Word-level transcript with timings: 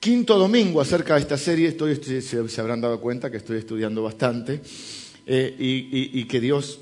quinto 0.00 0.38
domingo 0.38 0.80
acerca 0.80 1.14
de 1.14 1.20
esta 1.20 1.36
serie. 1.36 1.68
Estoy, 1.68 1.94
se, 1.96 2.60
habrán 2.60 2.80
dado 2.80 3.00
cuenta 3.00 3.30
que 3.30 3.36
estoy 3.36 3.58
estudiando 3.58 4.02
bastante 4.02 4.62
eh, 5.26 5.54
y, 5.58 6.24
que 6.24 6.40
Dios, 6.40 6.80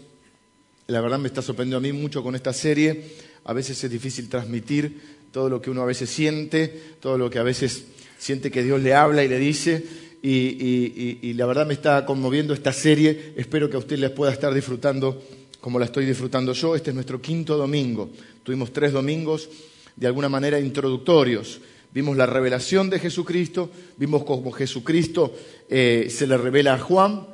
la 0.87 1.01
verdad, 1.01 1.19
me 1.19 1.27
está 1.27 1.43
sorprendiendo 1.43 1.79
a 1.79 1.81
mí 1.81 1.93
mucho 1.93 2.23
con 2.23 2.37
esta 2.37 2.53
serie. 2.53 3.03
A 3.45 3.53
veces 3.53 3.83
es 3.83 3.91
difícil 3.91 4.29
transmitir 4.29 5.19
todo 5.33 5.49
lo 5.49 5.61
que 5.61 5.71
uno 5.71 5.83
a 5.83 5.87
veces 5.87 6.09
siente, 6.09 6.69
todo 7.01 7.19
lo 7.19 7.29
que 7.29 7.41
a 7.41 7.43
veces 7.43 7.87
siente 8.19 8.51
que 8.51 8.63
Dios 8.63 8.81
le 8.81 8.95
habla 8.95 9.25
y 9.25 9.29
le 9.29 9.39
dice. 9.39 9.85
Y, 10.23 11.19
y 11.23 11.33
la 11.35 11.47
verdad 11.47 11.67
me 11.67 11.75
está 11.75 12.07
conmoviendo 12.07 12.55
esta 12.55 12.73
serie. 12.73 13.33
Espero 13.37 13.69
que 13.69 13.77
a 13.77 13.81
usted 13.81 13.99
les 13.99 14.11
pueda 14.11 14.33
estar 14.33 14.55
disfrutando 14.55 15.23
como 15.61 15.81
la 15.81 15.87
estoy 15.87 16.07
disfrutando 16.07 16.53
yo. 16.53 16.77
Este 16.77 16.91
es 16.91 16.95
nuestro 16.95 17.21
quinto 17.21 17.57
domingo. 17.57 18.11
Tuvimos 18.45 18.73
tres 18.73 18.93
domingos 18.93 19.49
de 19.97 20.07
alguna 20.07 20.29
manera 20.29 20.61
introductorios. 20.61 21.61
Vimos 21.91 22.19
la 22.19 22.27
revelación 22.27 22.91
de 22.91 22.99
Jesucristo, 22.99 23.71
vimos 23.97 24.23
cómo 24.25 24.53
Jesucristo 24.53 25.35
eh, 25.71 26.09
se 26.11 26.27
le 26.27 26.37
revela 26.37 26.75
a 26.75 26.79
Juan, 26.79 27.27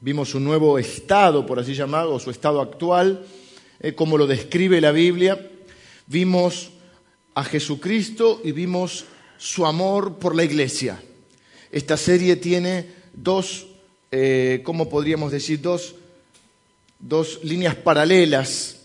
vimos 0.00 0.30
su 0.30 0.38
nuevo 0.38 0.78
estado, 0.78 1.44
por 1.44 1.58
así 1.58 1.74
llamarlo, 1.74 2.20
su 2.20 2.30
estado 2.30 2.60
actual, 2.60 3.26
eh, 3.80 3.94
cómo 3.94 4.16
lo 4.16 4.28
describe 4.28 4.80
la 4.80 4.92
Biblia, 4.92 5.50
vimos 6.06 6.70
a 7.34 7.42
Jesucristo 7.42 8.40
y 8.44 8.52
vimos 8.52 9.04
su 9.36 9.66
amor 9.66 10.18
por 10.18 10.36
la 10.36 10.44
iglesia. 10.44 11.02
Esta 11.72 11.96
serie 11.96 12.36
tiene 12.36 12.86
dos, 13.12 13.66
eh, 14.12 14.60
¿cómo 14.62 14.88
podríamos 14.88 15.32
decir? 15.32 15.60
Dos, 15.60 15.96
dos 17.00 17.40
líneas 17.42 17.74
paralelas, 17.74 18.82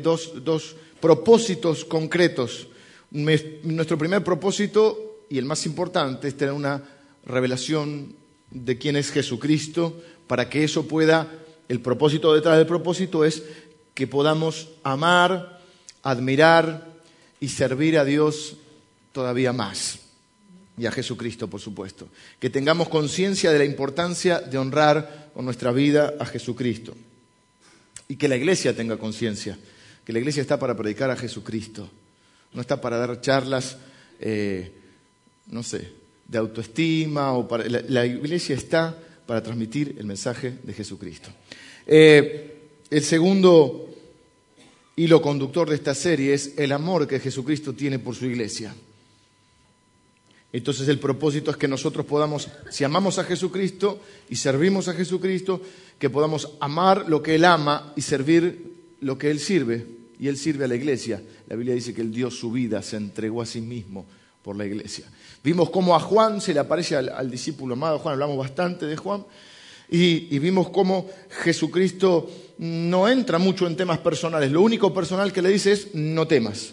dos, 0.00 0.44
dos 0.44 0.76
propósitos 1.00 1.84
concretos 1.84 2.68
nuestro 3.12 3.98
primer 3.98 4.24
propósito 4.24 5.24
y 5.28 5.38
el 5.38 5.44
más 5.44 5.66
importante 5.66 6.28
es 6.28 6.36
tener 6.36 6.54
una 6.54 6.82
revelación 7.24 8.14
de 8.50 8.78
quién 8.78 8.96
es 8.96 9.10
Jesucristo 9.10 10.02
para 10.26 10.48
que 10.48 10.64
eso 10.64 10.88
pueda, 10.88 11.30
el 11.68 11.80
propósito 11.80 12.34
detrás 12.34 12.56
del 12.56 12.66
propósito 12.66 13.24
es 13.24 13.42
que 13.94 14.06
podamos 14.06 14.68
amar, 14.82 15.60
admirar 16.02 16.90
y 17.40 17.48
servir 17.48 17.98
a 17.98 18.04
Dios 18.04 18.56
todavía 19.12 19.52
más. 19.52 19.98
Y 20.78 20.86
a 20.86 20.92
Jesucristo, 20.92 21.48
por 21.48 21.60
supuesto. 21.60 22.08
Que 22.40 22.48
tengamos 22.48 22.88
conciencia 22.88 23.52
de 23.52 23.58
la 23.58 23.66
importancia 23.66 24.40
de 24.40 24.56
honrar 24.56 25.30
con 25.34 25.44
nuestra 25.44 25.70
vida 25.70 26.14
a 26.18 26.24
Jesucristo. 26.24 26.94
Y 28.08 28.16
que 28.16 28.28
la 28.28 28.36
iglesia 28.36 28.74
tenga 28.74 28.96
conciencia, 28.96 29.58
que 30.04 30.12
la 30.14 30.18
iglesia 30.18 30.40
está 30.40 30.58
para 30.58 30.76
predicar 30.76 31.10
a 31.10 31.16
Jesucristo 31.16 31.90
no 32.54 32.60
está 32.60 32.80
para 32.80 32.98
dar 32.98 33.20
charlas, 33.20 33.76
eh, 34.20 34.72
no 35.48 35.62
sé, 35.62 35.88
de 36.26 36.38
autoestima 36.38 37.32
o 37.32 37.48
para... 37.48 37.64
La, 37.68 38.06
iglesia 38.06 38.54
está 38.54 38.96
para 39.26 39.42
transmitir 39.42 39.96
el 39.98 40.06
mensaje 40.06 40.58
de 40.62 40.72
Jesucristo. 40.72 41.30
Eh, 41.86 42.58
el 42.90 43.02
segundo 43.02 43.88
hilo 44.96 45.22
conductor 45.22 45.68
de 45.68 45.76
esta 45.76 45.94
serie 45.94 46.34
es 46.34 46.54
el 46.58 46.72
amor 46.72 47.06
que 47.06 47.20
Jesucristo 47.20 47.72
tiene 47.72 47.98
por 47.98 48.14
su 48.14 48.26
iglesia. 48.26 48.74
Entonces 50.52 50.86
el 50.88 50.98
propósito 50.98 51.50
es 51.50 51.56
que 51.56 51.66
nosotros 51.66 52.04
podamos, 52.04 52.48
si 52.70 52.84
amamos 52.84 53.18
a 53.18 53.24
Jesucristo 53.24 54.00
y 54.28 54.36
servimos 54.36 54.88
a 54.88 54.92
Jesucristo, 54.92 55.62
que 55.98 56.10
podamos 56.10 56.50
amar 56.60 57.08
lo 57.08 57.22
que 57.22 57.36
Él 57.36 57.46
ama 57.46 57.94
y 57.96 58.02
servir 58.02 58.72
lo 59.00 59.16
que 59.16 59.30
Él 59.30 59.40
sirve 59.40 60.01
y 60.22 60.28
Él 60.28 60.36
sirve 60.36 60.66
a 60.66 60.68
la 60.68 60.76
iglesia. 60.76 61.20
La 61.48 61.56
Biblia 61.56 61.74
dice 61.74 61.92
que 61.92 62.00
Él 62.00 62.12
dio 62.12 62.30
su 62.30 62.52
vida, 62.52 62.80
se 62.80 62.96
entregó 62.96 63.42
a 63.42 63.46
sí 63.46 63.60
mismo 63.60 64.06
por 64.40 64.54
la 64.54 64.64
iglesia. 64.64 65.04
Vimos 65.42 65.68
cómo 65.70 65.96
a 65.96 65.98
Juan 65.98 66.40
se 66.40 66.54
le 66.54 66.60
aparece 66.60 66.94
al, 66.94 67.28
discípulo 67.28 67.74
amado 67.74 67.98
Juan, 67.98 68.12
hablamos 68.12 68.38
bastante 68.38 68.86
de 68.86 68.96
Juan, 68.96 69.24
y, 69.90 70.38
vimos 70.38 70.70
cómo 70.70 71.10
Jesucristo 71.42 72.30
no 72.58 73.08
entra 73.08 73.38
mucho 73.38 73.66
en 73.66 73.74
temas 73.74 73.98
personales. 73.98 74.52
Lo 74.52 74.62
único 74.62 74.94
personal 74.94 75.32
que 75.32 75.42
le 75.42 75.48
dice 75.48 75.72
es 75.72 75.92
no 75.92 76.28
temas. 76.28 76.72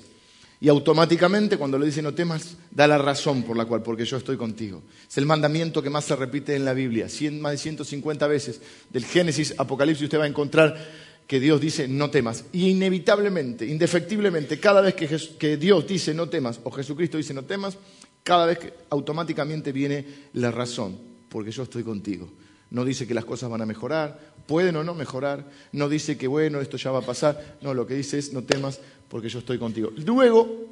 Y 0.62 0.70
automáticamente 0.70 1.58
cuando 1.58 1.80
le 1.80 1.88
dice 1.88 2.04
no 2.04 2.14
temas, 2.14 2.56
da 2.70 2.86
la 2.86 3.00
razón 3.00 3.42
por 3.42 3.58
la 3.58 3.66
cual, 3.66 3.82
porque 3.82 4.06
yo 4.06 4.18
estoy 4.18 4.38
contigo. 4.38 4.84
Es 5.10 5.18
el 5.18 5.26
mandamiento 5.26 5.82
que 5.82 5.90
más 5.90 6.06
se 6.06 6.16
repite 6.16 6.56
en 6.56 6.66
la 6.66 6.74
Biblia. 6.74 7.08
más 7.32 7.52
de 7.54 7.58
150 7.58 8.28
veces, 8.28 8.62
del 8.92 9.06
Génesis, 9.06 9.56
Apocalipsis, 9.58 10.04
usted 10.04 10.20
va 10.20 10.26
a 10.26 10.28
encontrar 10.28 11.09
que 11.30 11.40
Dios 11.40 11.62
dice 11.62 11.88
no 11.88 12.10
temas. 12.10 12.46
Y 12.52 12.70
inevitablemente, 12.70 13.64
indefectiblemente, 13.64 14.60
cada 14.60 14.82
vez 14.82 14.96
que, 14.96 15.58
Dios 15.58 15.86
dice 15.86 16.12
no 16.12 16.28
temas 16.28 16.60
o 16.64 16.72
Jesucristo 16.72 17.18
dice 17.18 17.36
no 17.36 17.44
temas, 17.44 17.78
cada 18.24 18.48
vez 18.48 18.58
que 18.58 18.74
automáticamente 18.90 19.72
viene 19.72 20.06
la 20.34 20.50
razón, 20.50 20.98
porque 21.30 21.52
yo 21.52 21.62
estoy 21.62 21.84
contigo. 21.84 22.28
No 22.72 22.84
dice 22.84 23.06
que 23.06 23.14
las 23.14 23.26
cosas 23.26 23.48
van 23.48 23.62
a 23.62 23.68
mejorar, 23.68 24.20
pueden 24.48 24.76
o 24.78 24.84
no 24.84 24.96
mejorar, 24.96 25.46
no 25.72 25.88
dice 25.88 26.18
que 26.18 26.26
bueno, 26.26 26.62
esto 26.62 26.78
ya 26.78 26.90
va 26.90 26.98
a 26.98 27.06
pasar, 27.06 27.60
no, 27.62 27.76
lo 27.76 27.86
que 27.86 27.94
dice 27.94 28.18
es 28.18 28.34
no 28.34 28.44
temas 28.44 28.80
porque 29.08 29.30
yo 29.30 29.38
estoy 29.38 29.60
contigo. 29.60 29.92
Luego, 29.98 30.66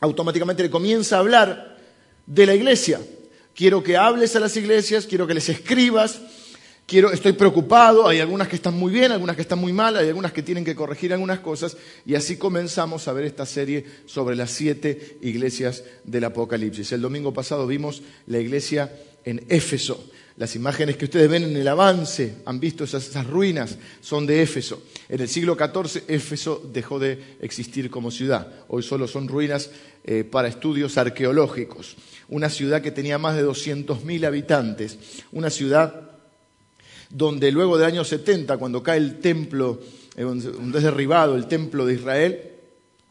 automáticamente 0.00 0.64
le 0.64 0.70
comienza 0.70 1.14
a 1.14 1.20
hablar 1.20 1.78
de 2.26 2.46
la 2.46 2.56
iglesia. 2.56 3.00
Quiero 3.54 3.84
que 3.84 3.96
hables 3.96 4.34
a 4.34 4.40
las 4.40 4.56
iglesias, 4.56 5.06
quiero 5.06 5.28
que 5.28 5.34
les 5.34 5.48
escribas, 5.48 6.20
estoy 6.98 7.32
preocupado, 7.32 8.06
hay 8.06 8.20
algunas 8.20 8.48
que 8.48 8.56
están 8.56 8.74
muy 8.74 8.92
bien, 8.92 9.12
algunas 9.12 9.36
que 9.36 9.42
están 9.42 9.58
muy 9.58 9.72
mal, 9.72 9.96
hay 9.96 10.08
algunas 10.08 10.32
que 10.32 10.42
tienen 10.42 10.64
que 10.64 10.74
corregir 10.74 11.12
algunas 11.12 11.40
cosas, 11.40 11.76
y 12.04 12.14
así 12.14 12.36
comenzamos 12.36 13.08
a 13.08 13.12
ver 13.12 13.24
esta 13.24 13.46
serie 13.46 13.84
sobre 14.06 14.36
las 14.36 14.50
siete 14.50 15.16
iglesias 15.22 15.84
del 16.04 16.24
Apocalipsis. 16.24 16.92
El 16.92 17.00
domingo 17.00 17.32
pasado 17.32 17.66
vimos 17.66 18.02
la 18.26 18.38
iglesia 18.38 18.92
en 19.24 19.44
Éfeso. 19.48 20.04
Las 20.36 20.56
imágenes 20.56 20.96
que 20.96 21.04
ustedes 21.04 21.28
ven 21.28 21.44
en 21.44 21.56
el 21.56 21.68
avance, 21.68 22.36
han 22.46 22.58
visto 22.58 22.84
esas, 22.84 23.26
ruinas, 23.26 23.76
son 24.00 24.26
de 24.26 24.42
Éfeso. 24.42 24.82
En 25.08 25.20
el 25.20 25.28
siglo 25.28 25.56
XIV 25.56 26.04
Éfeso 26.08 26.62
dejó 26.72 26.98
de 26.98 27.36
existir 27.40 27.90
como 27.90 28.10
ciudad. 28.10 28.50
Hoy 28.68 28.82
solo 28.82 29.06
son 29.06 29.28
ruinas 29.28 29.70
eh, 30.04 30.24
para 30.24 30.48
estudios 30.48 30.96
arqueológicos. 30.96 31.96
Una 32.28 32.48
ciudad 32.48 32.80
que 32.80 32.90
tenía 32.90 33.18
más 33.18 33.36
de 33.36 33.44
200.000 33.44 34.24
habitantes, 34.26 34.98
una 35.32 35.50
ciudad 35.50 36.11
donde 37.12 37.52
luego 37.52 37.76
del 37.76 37.86
año 37.86 38.04
70, 38.04 38.56
cuando 38.56 38.82
cae 38.82 38.98
el 38.98 39.20
templo, 39.20 39.78
eh, 40.16 40.22
donde 40.22 40.78
es 40.78 40.84
derribado 40.84 41.36
el 41.36 41.46
templo 41.46 41.84
de 41.84 41.94
Israel, 41.94 42.40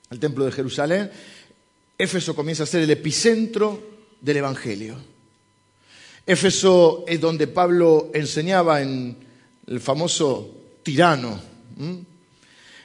el 0.09 0.19
templo 0.19 0.43
de 0.43 0.51
Jerusalén, 0.51 1.11
Éfeso 1.97 2.35
comienza 2.35 2.63
a 2.63 2.65
ser 2.65 2.81
el 2.81 2.89
epicentro 2.89 3.79
del 4.19 4.37
Evangelio. 4.37 4.95
Éfeso 6.25 7.05
es 7.07 7.21
donde 7.21 7.45
Pablo 7.47 8.09
enseñaba 8.13 8.81
en 8.81 9.15
el 9.67 9.79
famoso 9.79 10.49
tirano. 10.81 11.39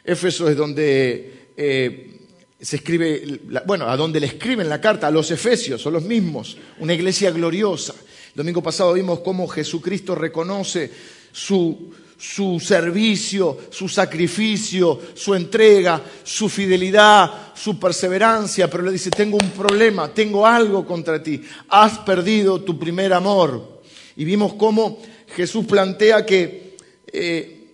Éfeso 0.04 0.50
es 0.50 0.56
donde 0.56 1.50
eh, 1.56 2.20
se 2.60 2.76
escribe, 2.76 3.40
bueno, 3.66 3.88
a 3.88 3.96
donde 3.96 4.20
le 4.20 4.26
escriben 4.26 4.68
la 4.68 4.80
carta 4.80 5.06
a 5.06 5.10
los 5.10 5.30
efesios, 5.30 5.80
son 5.80 5.94
los 5.94 6.02
mismos, 6.02 6.58
una 6.78 6.92
iglesia 6.92 7.30
gloriosa. 7.30 7.94
Domingo 8.36 8.62
pasado 8.62 8.92
vimos 8.92 9.20
cómo 9.20 9.48
Jesucristo 9.48 10.14
reconoce 10.14 10.90
su, 11.32 11.90
su 12.18 12.60
servicio, 12.60 13.56
su 13.70 13.88
sacrificio, 13.88 15.00
su 15.14 15.34
entrega, 15.34 16.02
su 16.22 16.50
fidelidad, 16.50 17.54
su 17.54 17.80
perseverancia, 17.80 18.68
pero 18.68 18.82
le 18.82 18.92
dice, 18.92 19.08
tengo 19.08 19.38
un 19.40 19.50
problema, 19.52 20.12
tengo 20.12 20.46
algo 20.46 20.84
contra 20.84 21.22
ti, 21.22 21.42
has 21.70 21.98
perdido 22.00 22.60
tu 22.60 22.78
primer 22.78 23.14
amor. 23.14 23.80
Y 24.16 24.26
vimos 24.26 24.52
cómo 24.52 24.98
Jesús 25.34 25.64
plantea 25.64 26.26
que 26.26 26.76
eh, 27.10 27.70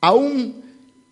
aún 0.00 0.62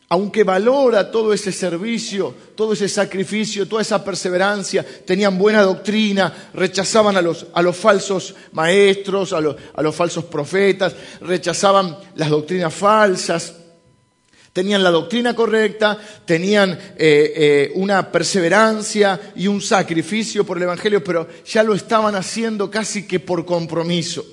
aunque 0.08 0.44
valora 0.44 1.10
todo 1.10 1.32
ese 1.32 1.50
servicio, 1.50 2.32
todo 2.54 2.74
ese 2.74 2.88
sacrificio, 2.88 3.66
toda 3.66 3.82
esa 3.82 4.04
perseverancia, 4.04 4.86
tenían 5.04 5.36
buena 5.36 5.62
doctrina, 5.62 6.50
rechazaban 6.54 7.16
a 7.16 7.22
los, 7.22 7.46
falsos 7.76 8.34
maestros, 8.52 9.32
a 9.32 9.40
los, 9.40 9.94
falsos 9.94 10.24
profetas, 10.24 10.94
rechazaban 11.20 11.96
las 12.14 12.30
doctrinas 12.30 12.72
falsas, 12.72 13.52
tenían 14.52 14.84
la 14.84 14.92
doctrina 14.92 15.34
correcta, 15.34 15.98
tenían 16.24 16.70
eh, 16.70 16.78
eh, 16.98 17.72
una 17.74 18.10
perseverancia 18.12 19.32
y 19.34 19.48
un 19.48 19.60
sacrificio 19.60 20.46
por 20.46 20.56
el 20.56 20.62
Evangelio, 20.62 21.02
pero 21.02 21.26
ya 21.44 21.64
lo 21.64 21.74
estaban 21.74 22.14
haciendo 22.14 22.70
casi 22.70 23.08
que 23.08 23.18
por 23.18 23.44
compromiso. 23.44 24.24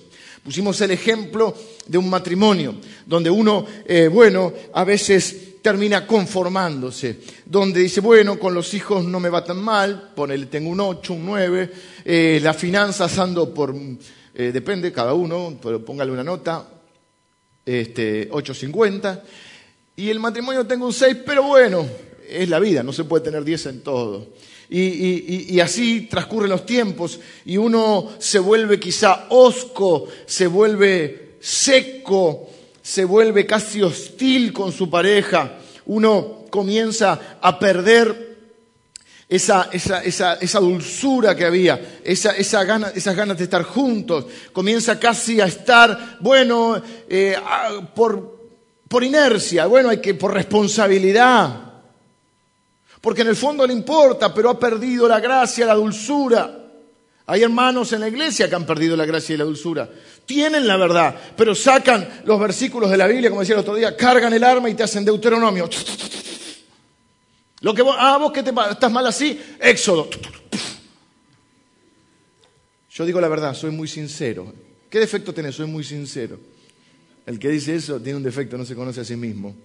Pusimos 0.44 0.80
el 0.81 0.92
ejemplo 0.92 1.56
de 1.88 1.98
un 1.98 2.09
matrimonio, 2.09 2.75
donde 3.07 3.31
uno, 3.31 3.65
eh, 3.88 4.07
bueno, 4.07 4.53
a 4.74 4.83
veces 4.83 5.52
termina 5.63 6.06
conformándose, 6.06 7.21
donde 7.45 7.80
dice, 7.80 8.01
bueno, 8.01 8.38
con 8.38 8.54
los 8.54 8.74
hijos 8.74 9.06
no 9.06 9.21
me 9.21 9.30
va 9.30 9.45
tan 9.45 9.62
mal, 9.62 10.12
ponele, 10.13 10.48
tengo 10.48 10.69
un 10.69 10.81
8, 10.81 11.13
un 11.13 11.25
9, 11.25 11.71
eh, 12.04 12.39
las 12.44 12.57
finanzas 12.57 13.18
ando 13.18 13.54
por, 13.54 13.74
eh, 14.36 14.51
depende, 14.54 14.92
cada 14.92 15.13
uno, 15.13 15.57
pero 15.63 15.83
póngale 15.83 16.12
una 16.12 16.24
nota, 16.24 16.68
este, 17.65 18.30
8.50, 18.30 19.21
y 19.95 20.10
el 20.10 20.19
matrimonio 20.19 20.68
tengo 20.68 20.86
un 20.86 20.94
6, 20.94 21.19
pero 21.25 21.44
bueno, 21.44 21.88
es 22.27 22.50
la 22.50 22.60
vida, 22.60 22.83
no 22.83 22.92
se 22.92 23.06
puede 23.06 23.24
tener 23.24 23.45
10 23.45 23.65
en 23.68 23.81
todo. 23.81 24.27
Y, 24.69 25.60
así 25.60 26.07
transcurren 26.10 26.50
los 26.50 26.65
tiempos 26.65 27.19
y 27.45 27.57
uno 27.57 28.10
se 28.18 28.39
vuelve 28.39 28.80
quizá 28.80 29.27
osco, 29.30 30.07
se 30.25 30.48
vuelve 30.48 31.36
seco, 31.39 32.50
se 32.83 33.03
vuelve 33.03 33.47
casi 33.47 33.81
hostil 33.81 34.53
con 34.53 34.71
su 34.71 34.91
pareja, 34.91 35.57
uno 35.88 36.45
comienza 36.51 37.38
a 37.41 37.57
perder 37.57 38.38
esa, 39.27 39.68
dulzura 40.59 41.35
que 41.35 41.45
había, 41.45 42.00
esas 42.03 42.68
ganas 42.68 42.94
de 42.94 43.44
estar 43.44 43.63
juntos, 43.63 44.25
comienza 44.51 45.00
casi 45.00 45.41
a 45.41 45.45
estar, 45.45 46.18
bueno, 46.19 46.80
eh, 47.09 47.35
por, 47.95 48.39
por 48.88 49.03
inercia, 49.03 49.65
bueno, 49.65 49.89
hay 49.89 49.97
que, 49.97 50.13
por 50.13 50.31
responsabilidad 50.31 51.74
porque 53.03 53.21
en 53.21 53.27
el 53.27 53.36
fondo 53.36 53.68
le 53.68 53.74
importa, 53.74 54.33
pero 54.33 54.50
ha 54.50 54.57
perdido 54.57 55.09
la 55.09 55.19
gracia, 55.19 55.65
la 55.65 55.74
dulzura. 55.74 56.69
Hay 57.25 57.44
hermanos 57.44 57.91
en 57.91 58.00
la 58.00 58.07
iglesia 58.07 58.47
que 58.47 58.56
han 58.56 58.65
perdido 58.65 58.95
la 58.95 59.06
gracia 59.06 59.36
y 59.36 59.38
la 59.38 59.44
dulzura. 59.44 59.89
Tienen 60.25 60.68
la 60.68 60.78
verdad, 60.78 61.16
pero 61.36 61.54
sacan 61.54 62.22
los 62.25 62.40
versículos 62.40 62.90
de 62.90 62.98
la 62.98 63.08
Biblia, 63.08 63.30
como 63.30 63.42
decía 63.42 63.56
el 63.56 63.62
otro 63.62 63.75
día, 63.75 63.96
cargan 63.96 64.34
el 64.34 64.44
arma 64.44 64.70
y 64.70 64.74
te 64.74 64.84
hacen 64.84 65.04
deuteronomio. 65.04 65.70
Lo 67.62 67.74
que 67.74 67.81
vos, 67.81 67.96
ah, 67.98 68.18
vos 68.18 68.31
que 68.31 68.44
te, 68.44 68.52
estás 68.72 68.92
mal 68.92 69.06
así, 69.08 69.40
éxodo. 69.60 70.10
Yo 72.92 73.06
digo 73.06 73.20
la 73.20 73.28
verdad, 73.28 73.54
soy 73.54 73.72
muy 73.72 73.88
sincero. 73.88 74.54
¿Qué 74.90 75.00
defecto 75.00 75.34
tenés? 75.34 75.56
Soy 75.56 75.66
muy 75.66 75.84
sincero. 75.84 76.40
El 77.25 77.40
que 77.40 77.50
dice 77.50 77.75
eso 77.75 78.00
tiene 78.00 78.18
un 78.18 78.24
defecto, 78.24 78.58
no 78.58 78.66
se 78.66 78.75
conoce 78.75 79.02
a 79.02 79.06
sí 79.06 79.16
mismo. 79.16 79.56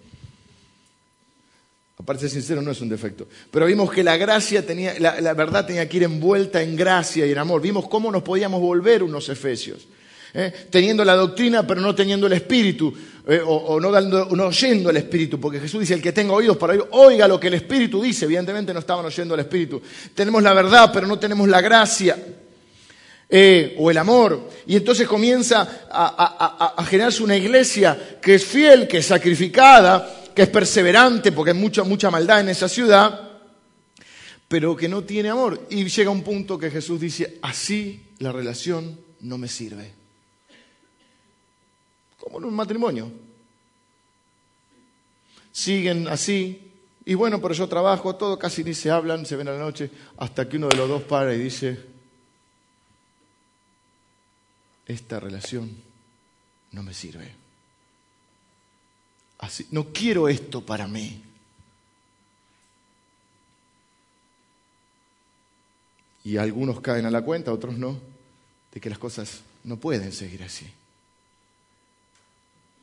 Aparte 1.99 2.23
ser 2.23 2.31
sincero 2.31 2.63
no 2.63 2.71
es 2.71 2.81
un 2.81 2.89
defecto. 2.89 3.27
Pero 3.51 3.67
vimos 3.67 3.91
que 3.91 4.05
la 4.05 4.17
gracia 4.17 4.65
tenía, 4.65 4.99
la, 5.01 5.35
verdad 5.35 5.67
tenía 5.67 5.89
que 5.89 5.97
ir 5.97 6.05
envuelta 6.05 6.63
en 6.63 6.77
gracia 6.77 7.27
y 7.27 7.33
en 7.33 7.39
amor. 7.39 7.61
Vimos 7.61 7.89
cómo 7.89 8.13
nos 8.13 8.23
podíamos 8.23 8.61
volver 8.61 9.03
unos 9.03 9.29
efesios. 9.29 9.89
¿Eh? 10.39 10.53
Teniendo 10.71 11.05
la 11.05 11.15
doctrina 11.15 11.67
pero 11.67 11.81
no 11.81 11.95
teniendo 11.95 12.27
el 12.27 12.33
espíritu. 12.35 12.95
¿eh? 13.27 13.41
o, 13.45 13.79
no, 13.81 13.91
dando, 13.91 14.29
no 14.35 14.47
oyendo 14.47 14.91
el 14.91 14.97
espíritu. 14.97 15.41
Porque 15.41 15.61
Jesús 15.61 15.81
dice, 15.81 15.95
el 15.95 16.03
que 16.03 16.13
tenga 16.13 16.33
oídos 16.33 16.57
para 16.57 16.75
oír, 16.75 16.85
oiga 16.93 17.29
lo 17.29 17.39
que 17.39 17.49
el 17.49 17.55
espíritu 17.55 18.01
dice. 18.01 18.25
Evidentemente 18.25 18.73
no 18.73 18.81
estaban 18.81 19.05
oyendo 19.05 19.35
el 19.35 19.41
espíritu. 19.41 19.83
Tenemos 20.15 20.43
la 20.43 20.55
verdad 20.55 20.91
pero 20.93 21.07
no 21.07 21.19
tenemos 21.19 21.49
la 21.49 21.61
gracia. 21.61 22.17
Eh, 23.31 23.75
o 23.79 23.91
el 23.91 23.99
amor. 23.99 24.49
Y 24.67 24.77
entonces 24.77 25.07
comienza 25.07 25.87
a, 25.91 26.75
a 26.79 26.85
generarse 26.87 27.23
una 27.23 27.37
iglesia 27.37 28.17
que 28.23 28.37
es 28.37 28.45
fiel, 28.45 28.89
que 28.89 28.99
es 28.99 29.07
sacrificada, 29.07 30.31
que 30.35 30.45
es 30.45 30.49
perseverante 30.49 31.33
porque 31.33 31.51
hay 31.51 31.57
mucha, 31.59 31.83
mucha 31.83 32.11
maldad 32.11 32.41
en 32.41 32.49
esa 32.49 32.71
ciudad, 32.71 33.33
pero 34.47 34.77
que 34.77 34.89
no 34.89 35.03
tiene 35.03 35.29
amor. 35.29 35.67
Y 35.69 35.85
llega 35.85 36.11
un 36.11 36.23
punto 36.23 36.57
que 36.57 36.71
Jesús 36.71 37.01
dice, 37.01 37.39
así 37.43 38.01
la 38.21 38.33
relación 38.33 38.99
no 39.21 39.37
me 39.37 39.49
sirve. 39.49 39.98
Como 42.19 42.39
en 42.39 42.45
un 42.45 42.55
matrimonio. 42.55 43.11
Siguen 45.53 46.09
así, 46.09 46.71
y 47.05 47.15
bueno, 47.15 47.41
pero 47.41 47.55
yo 47.55 47.69
trabajo, 47.69 48.15
todo 48.17 48.39
casi 48.39 48.63
ni 48.63 48.75
se 48.75 48.91
hablan, 48.91 49.27
se 49.27 49.37
ven 49.37 49.49
a 49.49 49.53
la 49.53 49.59
noche, 49.59 49.91
hasta 50.19 50.49
que 50.49 50.57
uno 50.57 50.69
de 50.69 50.77
los 50.77 50.89
dos 50.89 51.03
para 51.03 51.35
y 51.35 51.39
dice, 51.39 51.79
esta 54.87 55.19
relación 55.19 55.71
no 56.73 56.83
me 56.83 56.95
sirve 56.95 57.49
no 59.71 59.93
quiero 59.93 60.29
esto 60.29 60.65
para 60.65 60.87
mí. 60.87 61.23
Y 66.25 66.37
algunos 66.37 66.81
caen 66.81 67.07
a 67.07 67.11
la 67.11 67.23
cuenta, 67.23 67.53
otros 67.53 67.79
no, 67.79 67.99
de 68.73 68.81
que 68.81 68.91
las 68.91 68.99
cosas 68.99 69.43
no 69.65 69.77
pueden 69.79 70.13
seguir 70.13 70.43
así. 70.43 70.67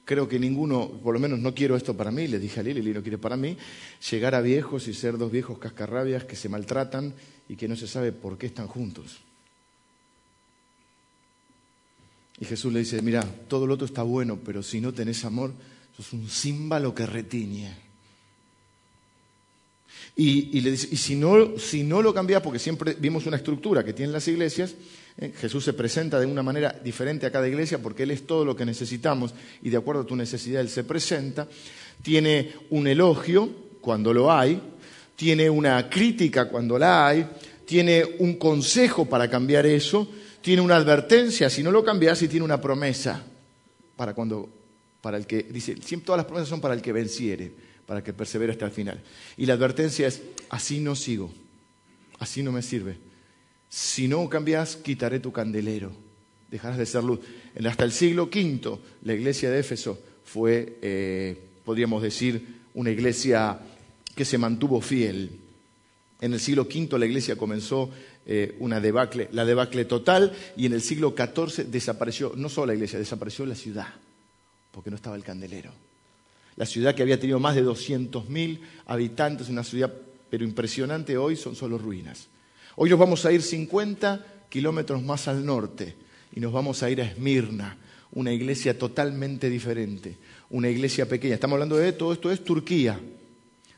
Creo 0.06 0.30
que 0.30 0.40
ninguno, 0.40 0.88
por 1.04 1.16
lo 1.16 1.20
menos 1.20 1.40
no 1.40 1.56
quiero 1.56 1.76
esto 1.76 1.98
para 1.98 2.12
mí, 2.12 2.28
le 2.28 2.38
dije 2.38 2.60
a 2.60 2.64
Lili, 2.64 2.82
Lili 2.82 2.94
no 2.94 3.02
quiere 3.02 3.18
para 3.18 3.36
mí, 3.36 3.58
llegar 4.12 4.36
a 4.36 4.42
viejos 4.42 4.88
y 4.88 4.94
ser 4.94 5.18
dos 5.18 5.32
viejos 5.32 5.58
cascarrabias 5.58 6.26
que 6.26 6.36
se 6.36 6.48
maltratan 6.48 7.16
y 7.50 7.56
que 7.56 7.68
no 7.68 7.76
se 7.76 7.88
sabe 7.88 8.12
por 8.12 8.38
qué 8.38 8.46
están 8.46 8.68
juntos. 8.68 9.18
Y 12.40 12.46
Jesús 12.46 12.72
le 12.72 12.80
dice, 12.80 13.02
mira, 13.02 13.24
todo 13.48 13.66
lo 13.66 13.74
otro 13.74 13.88
está 13.88 14.04
bueno, 14.04 14.38
pero 14.46 14.62
si 14.62 14.80
no 14.80 14.94
tenés 14.94 15.26
amor, 15.26 15.54
es 15.98 16.14
un 16.14 16.30
címbalo 16.30 16.94
que 16.94 17.06
retiñe. 17.06 17.86
Y, 20.18 20.62
le 20.62 20.72
dice, 20.72 20.88
y 20.92 20.98
si 20.98 21.16
no, 21.16 21.58
si 21.58 21.84
no 21.84 22.02
lo 22.02 22.14
cambias, 22.14 22.42
porque 22.42 22.60
siempre 22.60 22.94
vimos 22.94 23.26
una 23.26 23.38
estructura 23.38 23.84
que 23.84 23.94
tienen 23.94 24.14
las 24.14 24.28
iglesias, 24.28 24.76
Jesús 25.18 25.64
se 25.64 25.74
presenta 25.74 26.20
de 26.20 26.26
una 26.26 26.44
manera 26.44 26.78
diferente 26.84 27.26
a 27.26 27.32
cada 27.32 27.48
iglesia 27.48 27.82
porque 27.82 28.04
Él 28.04 28.12
es 28.12 28.28
todo 28.28 28.44
lo 28.44 28.56
que 28.56 28.66
necesitamos 28.66 29.34
y 29.62 29.70
de 29.70 29.78
acuerdo 29.78 30.02
a 30.02 30.06
tu 30.06 30.16
necesidad 30.16 30.62
Él 30.62 30.70
se 30.70 30.84
presenta. 30.84 31.48
Tiene 32.02 32.54
un 32.72 32.88
elogio 32.88 33.50
cuando 33.80 34.14
lo 34.14 34.32
hay, 34.32 34.62
tiene 35.16 35.50
una 35.50 35.90
crítica 35.90 36.50
cuando 36.50 36.78
la 36.78 37.08
hay, 37.08 37.28
tiene 37.66 38.04
un 38.20 38.36
consejo 38.36 39.06
para 39.06 39.30
cambiar 39.30 39.66
eso, 39.66 40.08
tiene 40.42 40.62
una 40.62 40.76
advertencia 40.76 41.50
si 41.50 41.64
no 41.64 41.72
lo 41.72 41.84
cambias 41.84 42.22
y 42.22 42.28
tiene 42.28 42.44
una 42.44 42.60
promesa 42.60 43.24
para 43.96 44.14
cuando 44.14 44.50
para 45.06 45.18
el 45.18 45.28
que, 45.28 45.44
dice, 45.44 45.78
siempre 45.84 46.08
todas 46.08 46.18
las 46.18 46.26
promesas 46.26 46.50
son 46.50 46.60
para 46.60 46.74
el 46.74 46.82
que 46.82 46.92
venciere, 46.92 47.54
para 47.86 48.04
que 48.04 48.12
persevere 48.12 48.52
hasta 48.52 48.66
el 48.66 48.72
final. 48.72 49.04
Y 49.38 49.46
la 49.46 49.54
advertencia 49.54 50.08
es, 50.08 50.24
así 50.50 50.80
no 50.80 50.96
sigo, 50.96 51.32
así 52.18 52.42
no 52.42 52.52
me 52.52 52.64
sirve. 52.64 52.98
Si 53.70 54.08
no 54.08 54.28
cambias, 54.30 54.76
quitaré 54.78 55.20
tu 55.20 55.32
candelero, 55.32 55.92
dejarás 56.50 56.78
de 56.78 56.86
ser 56.86 57.04
luz. 57.04 57.20
Hasta 57.66 57.84
el 57.84 57.92
siglo 57.92 58.26
V, 58.26 58.80
la 59.04 59.14
iglesia 59.14 59.50
de 59.50 59.60
Éfeso 59.60 60.00
fue, 60.24 60.78
eh, 60.82 61.38
podríamos 61.64 62.02
decir, 62.02 62.64
una 62.74 62.92
iglesia 62.92 63.60
que 64.16 64.26
se 64.26 64.38
mantuvo 64.38 64.82
fiel. 64.82 65.32
En 66.22 66.34
el 66.34 66.40
siglo 66.40 66.64
V 66.64 66.98
la 66.98 67.06
iglesia 67.06 67.36
comenzó 67.36 67.90
eh, 68.26 68.56
una 68.60 68.80
debacle, 68.80 69.30
la 69.32 69.46
debacle 69.46 69.86
total, 69.86 70.34
y 70.56 70.66
en 70.66 70.74
el 70.74 70.82
siglo 70.82 71.14
XIV 71.18 71.66
desapareció, 71.66 72.34
no 72.36 72.50
solo 72.50 72.68
la 72.68 72.74
iglesia, 72.76 73.00
desapareció 73.00 73.46
la 73.46 73.56
ciudad 73.56 73.88
porque 74.76 74.90
no 74.90 74.98
estaba 74.98 75.16
el 75.16 75.24
candelero. 75.24 75.72
La 76.58 76.66
ciudad 76.66 76.94
que 76.94 77.02
había 77.02 77.18
tenido 77.18 77.40
más 77.40 77.56
de 77.56 77.64
200.000 77.64 78.60
habitantes, 78.88 79.48
una 79.48 79.64
ciudad 79.64 79.92
pero 80.30 80.44
impresionante, 80.44 81.18
hoy 81.18 81.38
son 81.38 81.56
solo 81.56 81.78
ruinas. 81.78 82.28
Hoy 82.78 82.90
nos 82.90 83.00
vamos 83.00 83.26
a 83.26 83.32
ir 83.32 83.42
50 83.42 84.26
kilómetros 84.50 85.02
más 85.02 85.30
al 85.30 85.46
norte 85.46 85.96
y 86.36 86.42
nos 86.42 86.52
vamos 86.52 86.84
a 86.84 86.90
ir 86.90 87.02
a 87.02 87.06
Esmirna, 87.06 87.78
una 88.12 88.34
iglesia 88.34 88.78
totalmente 88.78 89.50
diferente, 89.50 90.18
una 90.50 90.70
iglesia 90.70 91.08
pequeña. 91.08 91.36
Estamos 91.36 91.56
hablando 91.56 91.78
de 91.78 91.94
todo 91.94 92.12
esto, 92.12 92.32
es 92.32 92.44
Turquía. 92.44 93.00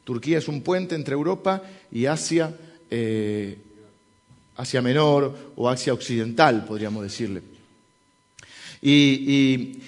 Turquía 0.04 0.39
es 0.39 0.48
un 0.48 0.62
puente 0.62 0.96
entre 0.96 1.13
Europa 1.13 1.62
y 1.92 2.08
Asia, 2.08 2.56
eh, 2.89 3.58
Asia 4.56 4.82
Menor 4.82 5.54
o 5.56 5.70
Asia 5.70 5.94
Occidental, 5.94 6.66
podríamos 6.66 7.04
decirle. 7.04 7.44
y, 8.82 9.80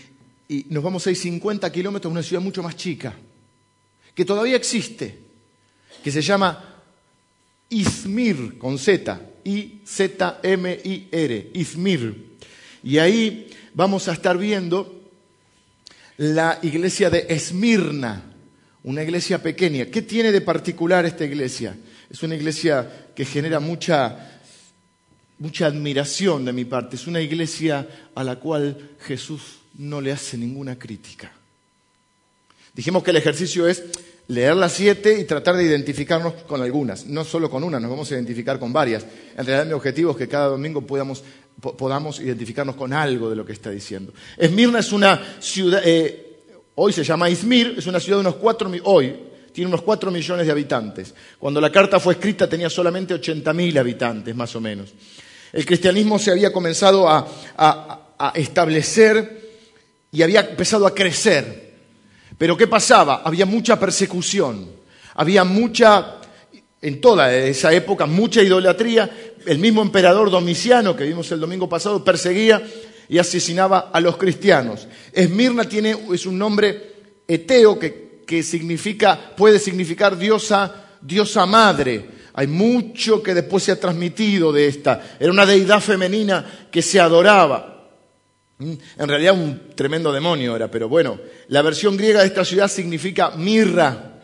y 0.47 0.65
nos 0.69 0.83
vamos 0.83 1.05
a 1.07 1.11
ir 1.11 1.15
50 1.15 1.71
kilómetros 1.71 2.11
a 2.11 2.13
una 2.13 2.23
ciudad 2.23 2.41
mucho 2.41 2.61
más 2.61 2.75
chica, 2.75 3.15
que 4.13 4.25
todavía 4.25 4.55
existe, 4.55 5.17
que 6.03 6.11
se 6.11 6.21
llama 6.21 6.68
Izmir, 7.69 8.57
con 8.57 8.77
Z, 8.77 9.21
I-Z-M-I-R, 9.43 9.81
Izmir. 11.53 12.29
Y 12.83 12.97
ahí 12.97 13.49
vamos 13.73 14.07
a 14.07 14.13
estar 14.13 14.37
viendo 14.37 15.11
la 16.17 16.59
iglesia 16.61 17.09
de 17.09 17.25
Esmirna, 17.29 18.23
una 18.83 19.03
iglesia 19.03 19.41
pequeña. 19.41 19.85
¿Qué 19.85 20.01
tiene 20.01 20.31
de 20.31 20.41
particular 20.41 21.05
esta 21.05 21.25
iglesia? 21.25 21.77
Es 22.09 22.23
una 22.23 22.35
iglesia 22.35 23.07
que 23.15 23.23
genera 23.25 23.59
mucha, 23.59 24.41
mucha 25.37 25.67
admiración 25.67 26.45
de 26.45 26.53
mi 26.53 26.65
parte. 26.65 26.95
Es 26.95 27.07
una 27.07 27.21
iglesia 27.21 27.87
a 28.15 28.23
la 28.23 28.37
cual 28.37 28.91
Jesús 29.01 29.59
no 29.77 30.01
le 30.01 30.11
hace 30.11 30.37
ninguna 30.37 30.77
crítica. 30.77 31.31
Dijimos 32.73 33.03
que 33.03 33.11
el 33.11 33.17
ejercicio 33.17 33.67
es 33.67 33.83
leer 34.29 34.55
las 34.55 34.73
siete 34.73 35.19
y 35.19 35.23
tratar 35.23 35.57
de 35.57 35.63
identificarnos 35.63 36.33
con 36.47 36.61
algunas, 36.61 37.05
no 37.07 37.25
solo 37.25 37.49
con 37.49 37.63
una, 37.63 37.79
nos 37.79 37.89
vamos 37.89 38.11
a 38.11 38.13
identificar 38.13 38.59
con 38.59 38.71
varias. 38.71 39.03
En 39.35 39.45
realidad 39.45 39.65
mi 39.65 39.73
objetivo 39.73 40.11
es 40.11 40.17
que 40.17 40.27
cada 40.27 40.47
domingo 40.47 40.85
podamos, 40.85 41.23
identificarnos 42.19 42.75
con 42.75 42.93
algo 42.93 43.29
de 43.29 43.35
lo 43.35 43.43
que 43.43 43.53
está 43.53 43.71
diciendo. 43.71 44.13
Esmirna 44.37 44.79
es 44.79 44.91
una 44.91 45.19
ciudad, 45.39 45.81
eh, 45.83 46.41
hoy 46.75 46.93
se 46.93 47.03
llama 47.03 47.27
Izmir, 47.29 47.75
es 47.79 47.87
una 47.87 47.99
ciudad 47.99 48.17
de 48.17 48.21
unos 48.21 48.35
cuatro, 48.35 48.71
hoy 48.83 49.15
tiene 49.51 49.67
unos 49.67 49.81
cuatro 49.81 50.11
millones 50.11 50.45
de 50.45 50.51
habitantes. 50.51 51.13
Cuando 51.39 51.59
la 51.59 51.71
carta 51.71 51.99
fue 51.99 52.13
escrita 52.13 52.47
tenía 52.47 52.69
solamente 52.69 53.15
80.000 53.15 53.79
habitantes, 53.79 54.35
más 54.35 54.55
o 54.55 54.61
menos. 54.61 54.93
El 55.51 55.65
cristianismo 55.65 56.19
se 56.19 56.29
había 56.29 56.53
comenzado 56.53 57.09
a 57.09 58.31
establecer 58.35 59.49
y 60.11 60.21
había 60.21 60.41
empezado 60.41 60.85
a 60.85 60.93
crecer. 60.93 61.68
Pero 62.39 62.55
¿qué 62.55 62.67
pasaba? 62.67 63.21
Había 63.25 63.45
mucha 63.45 63.77
persecución, 63.77 64.65
había 65.13 65.43
mucha 65.43 66.15
en 66.81 67.01
toda 67.01 67.35
esa 67.35 67.73
época 67.73 68.05
mucha 68.05 68.41
idolatría. 68.41 69.33
El 69.45 69.59
mismo 69.59 69.81
emperador 69.81 70.31
Domiciano, 70.31 70.95
que 70.95 71.03
vimos 71.03 71.29
el 71.33 71.41
domingo 71.41 71.67
pasado, 71.67 72.01
perseguía 72.01 72.63
y 73.09 73.17
asesinaba 73.17 73.89
a 73.91 73.99
los 73.99 74.15
cristianos. 74.15 74.87
Esmirna 75.11 75.65
tiene, 75.65 75.97
es 76.13 76.25
un 76.25 76.37
nombre 76.37 76.93
eteo 77.27 77.77
que, 77.77 78.21
que 78.25 78.41
significa, 78.41 79.19
puede 79.35 79.59
significar 79.59 80.17
diosa, 80.17 80.85
diosa 81.01 81.45
madre. 81.45 82.05
Hay 82.35 82.47
mucho 82.47 83.21
que 83.21 83.33
después 83.33 83.63
se 83.63 83.73
ha 83.73 83.79
transmitido 83.81 84.53
de 84.53 84.65
esta. 84.65 85.17
Era 85.19 85.29
una 85.29 85.45
deidad 85.45 85.81
femenina 85.81 86.67
que 86.71 86.81
se 86.81 87.01
adoraba. 87.01 87.78
Mm, 88.59 88.73
en 88.97 89.07
realidad 89.07 89.33
un 89.33 89.73
tremendo 89.73 90.11
demonio 90.11 90.53
era, 90.53 90.69
pero 90.69 90.89
bueno, 90.89 91.17
la 91.47 91.61
versión 91.61 91.95
griega 91.95 92.19
de 92.19 92.27
esta 92.27 92.43
ciudad 92.43 92.67
significa 92.67 93.31
mirra. 93.31 94.19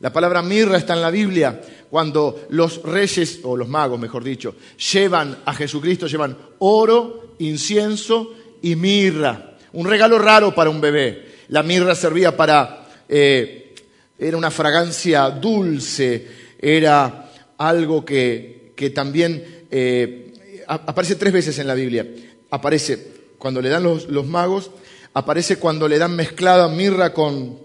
La 0.00 0.12
palabra 0.12 0.42
mirra 0.42 0.76
está 0.76 0.92
en 0.92 1.00
la 1.00 1.10
Biblia. 1.10 1.60
Cuando 1.88 2.46
los 2.50 2.82
reyes, 2.82 3.40
o 3.42 3.56
los 3.56 3.66
magos 3.66 3.98
mejor 3.98 4.22
dicho, 4.22 4.54
llevan 4.92 5.38
a 5.44 5.54
Jesucristo, 5.54 6.06
llevan 6.06 6.36
oro, 6.58 7.34
incienso 7.38 8.34
y 8.60 8.76
mirra. 8.76 9.56
Un 9.72 9.88
regalo 9.88 10.18
raro 10.18 10.54
para 10.54 10.68
un 10.68 10.80
bebé. 10.80 11.26
La 11.48 11.62
mirra 11.62 11.94
servía 11.94 12.36
para... 12.36 12.86
Eh, 13.08 13.74
era 14.18 14.36
una 14.36 14.50
fragancia 14.50 15.30
dulce, 15.30 16.26
era 16.58 17.30
algo 17.56 18.04
que, 18.04 18.74
también 18.92 19.66
eh, 19.70 20.32
aparece 20.66 21.14
tres 21.14 21.32
veces 21.32 21.58
en 21.58 21.68
la 21.68 21.74
Biblia. 21.74 22.06
Aparece 22.50 23.17
cuando 23.38 23.62
le 23.62 23.68
dan 23.68 23.82
los, 23.82 24.08
los 24.08 24.26
magos, 24.26 24.70
aparece 25.14 25.56
cuando 25.56 25.88
le 25.88 25.98
dan 25.98 26.14
mezclada 26.14 26.68
mirra 26.68 27.12
con, 27.12 27.58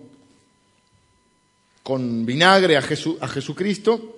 con 1.84 2.26
vinagre 2.26 2.78
a, 2.78 2.80
a 2.80 3.28
Jesucristo 3.28 4.18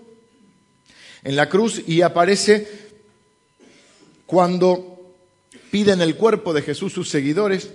en 1.24 1.36
la 1.36 1.50
cruz 1.50 1.82
y 1.88 2.02
aparece 2.02 2.86
cuando 4.26 5.14
piden 5.72 6.02
el 6.02 6.16
cuerpo 6.16 6.54
de 6.54 6.62
Jesús 6.62 6.94
sus 6.94 7.10
seguidores, 7.10 7.72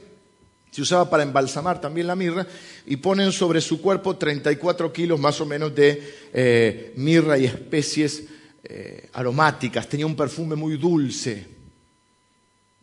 se 0.71 0.83
usaba 0.83 1.11
para 1.11 1.23
embalsamar 1.23 1.81
también 1.81 2.07
la 2.07 2.17
mirra, 2.17 2.47
y 2.87 2.97
ponen 2.97 3.33
sobre 3.33 3.61
su 3.61 3.81
cuerpo 3.81 4.17
34 4.17 4.93
kilos 4.93 5.19
más 5.21 5.41
o 5.41 5.47
menos 5.47 5.75
de 5.75 6.15
eh, 6.33 6.93
mirra 6.97 7.37
y 7.39 7.45
especies 7.45 8.25
eh, 8.65 9.09
aromáticas. 9.13 9.89
Tenía 9.89 10.07
un 10.07 10.17
perfume 10.17 10.55
muy 10.55 10.77
dulce. 10.77 11.60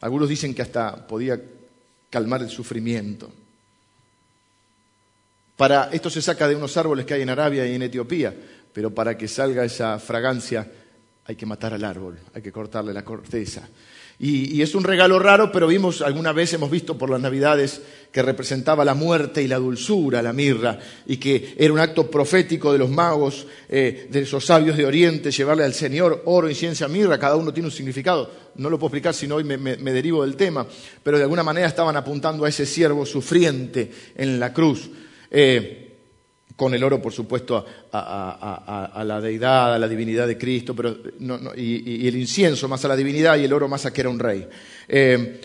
Algunos 0.01 0.29
dicen 0.29 0.53
que 0.53 0.61
hasta 0.61 1.07
podía 1.07 1.41
calmar 2.09 2.41
el 2.41 2.49
sufrimiento. 2.49 3.31
Para 5.55 5.89
esto 5.91 6.09
se 6.09 6.21
saca 6.21 6.47
de 6.47 6.55
unos 6.55 6.77
árboles 6.77 7.05
que 7.05 7.15
hay 7.15 7.23
en 7.23 7.29
Arabia 7.29 7.65
y 7.65 7.73
en 7.73 7.81
Etiopía, 7.81 8.35
pero 8.71 8.93
para 8.93 9.17
que 9.17 9.27
salga 9.27 9.65
esa 9.65 9.97
fragancia 9.97 10.71
hay 11.25 11.35
que 11.35 11.45
matar 11.45 11.73
al 11.73 11.83
árbol, 11.83 12.17
hay 12.33 12.41
que 12.41 12.51
cortarle 12.51 12.93
la 12.93 13.03
corteza. 13.03 13.67
Y, 14.19 14.63
es 14.63 14.73
un 14.73 14.83
regalo 14.83 15.19
raro, 15.19 15.51
pero 15.51 15.67
vimos, 15.67 16.01
alguna 16.01 16.31
vez 16.31 16.51
hemos 16.53 16.71
visto 16.71 16.97
por 16.97 17.11
las 17.11 17.21
Navidades 17.21 17.81
que 18.11 18.23
representaba 18.23 18.83
la 18.83 18.95
muerte 18.95 19.43
y 19.43 19.47
la 19.47 19.57
dulzura, 19.57 20.23
la 20.23 20.33
mirra, 20.33 20.79
y 21.05 21.17
que 21.17 21.53
era 21.55 21.71
un 21.71 21.79
acto 21.79 22.09
profético 22.09 22.71
de 22.71 22.79
los 22.79 22.89
magos, 22.89 23.45
eh, 23.69 24.07
de 24.09 24.21
esos 24.21 24.43
sabios 24.43 24.75
de 24.75 24.87
Oriente, 24.87 25.29
llevarle 25.29 25.65
al 25.65 25.75
Señor 25.75 26.23
oro, 26.25 26.51
ciencia 26.55 26.87
mirra, 26.87 27.19
cada 27.19 27.35
uno 27.35 27.53
tiene 27.53 27.67
un 27.67 27.71
significado. 27.71 28.31
No 28.55 28.71
lo 28.71 28.79
puedo 28.79 28.87
explicar 28.87 29.13
si 29.13 29.27
no 29.27 29.35
hoy 29.35 29.43
me, 29.43 29.57
derivo 29.57 30.23
del 30.25 30.35
tema, 30.35 30.65
pero 31.03 31.17
de 31.17 31.23
alguna 31.23 31.43
manera 31.43 31.67
estaban 31.67 31.95
apuntando 31.95 32.43
a 32.45 32.49
ese 32.49 32.65
siervo 32.65 33.05
sufriente 33.05 33.91
en 34.15 34.39
la 34.39 34.51
cruz. 34.51 34.89
Eh, 35.29 35.86
con 36.57 36.73
el 36.73 36.83
oro, 36.83 36.99
por 36.99 37.13
supuesto, 37.13 37.63
a, 37.93 39.03
la 39.05 39.21
deidad, 39.21 39.75
a 39.75 39.79
la 39.79 39.87
divinidad 39.87 40.27
de 40.27 40.39
Cristo, 40.39 40.75
pero 40.75 40.97
y, 41.55 42.07
el 42.07 42.17
incienso 42.17 42.67
más 42.67 42.83
a 42.83 42.87
la 42.87 42.95
divinidad 42.95 43.37
y 43.37 43.43
el 43.43 43.53
oro 43.53 43.67
más 43.69 43.85
a 43.85 43.93
que 43.93 44.01
era 44.01 44.09
un 44.09 44.17
rey. 44.17 44.45
Eh, 44.87 45.39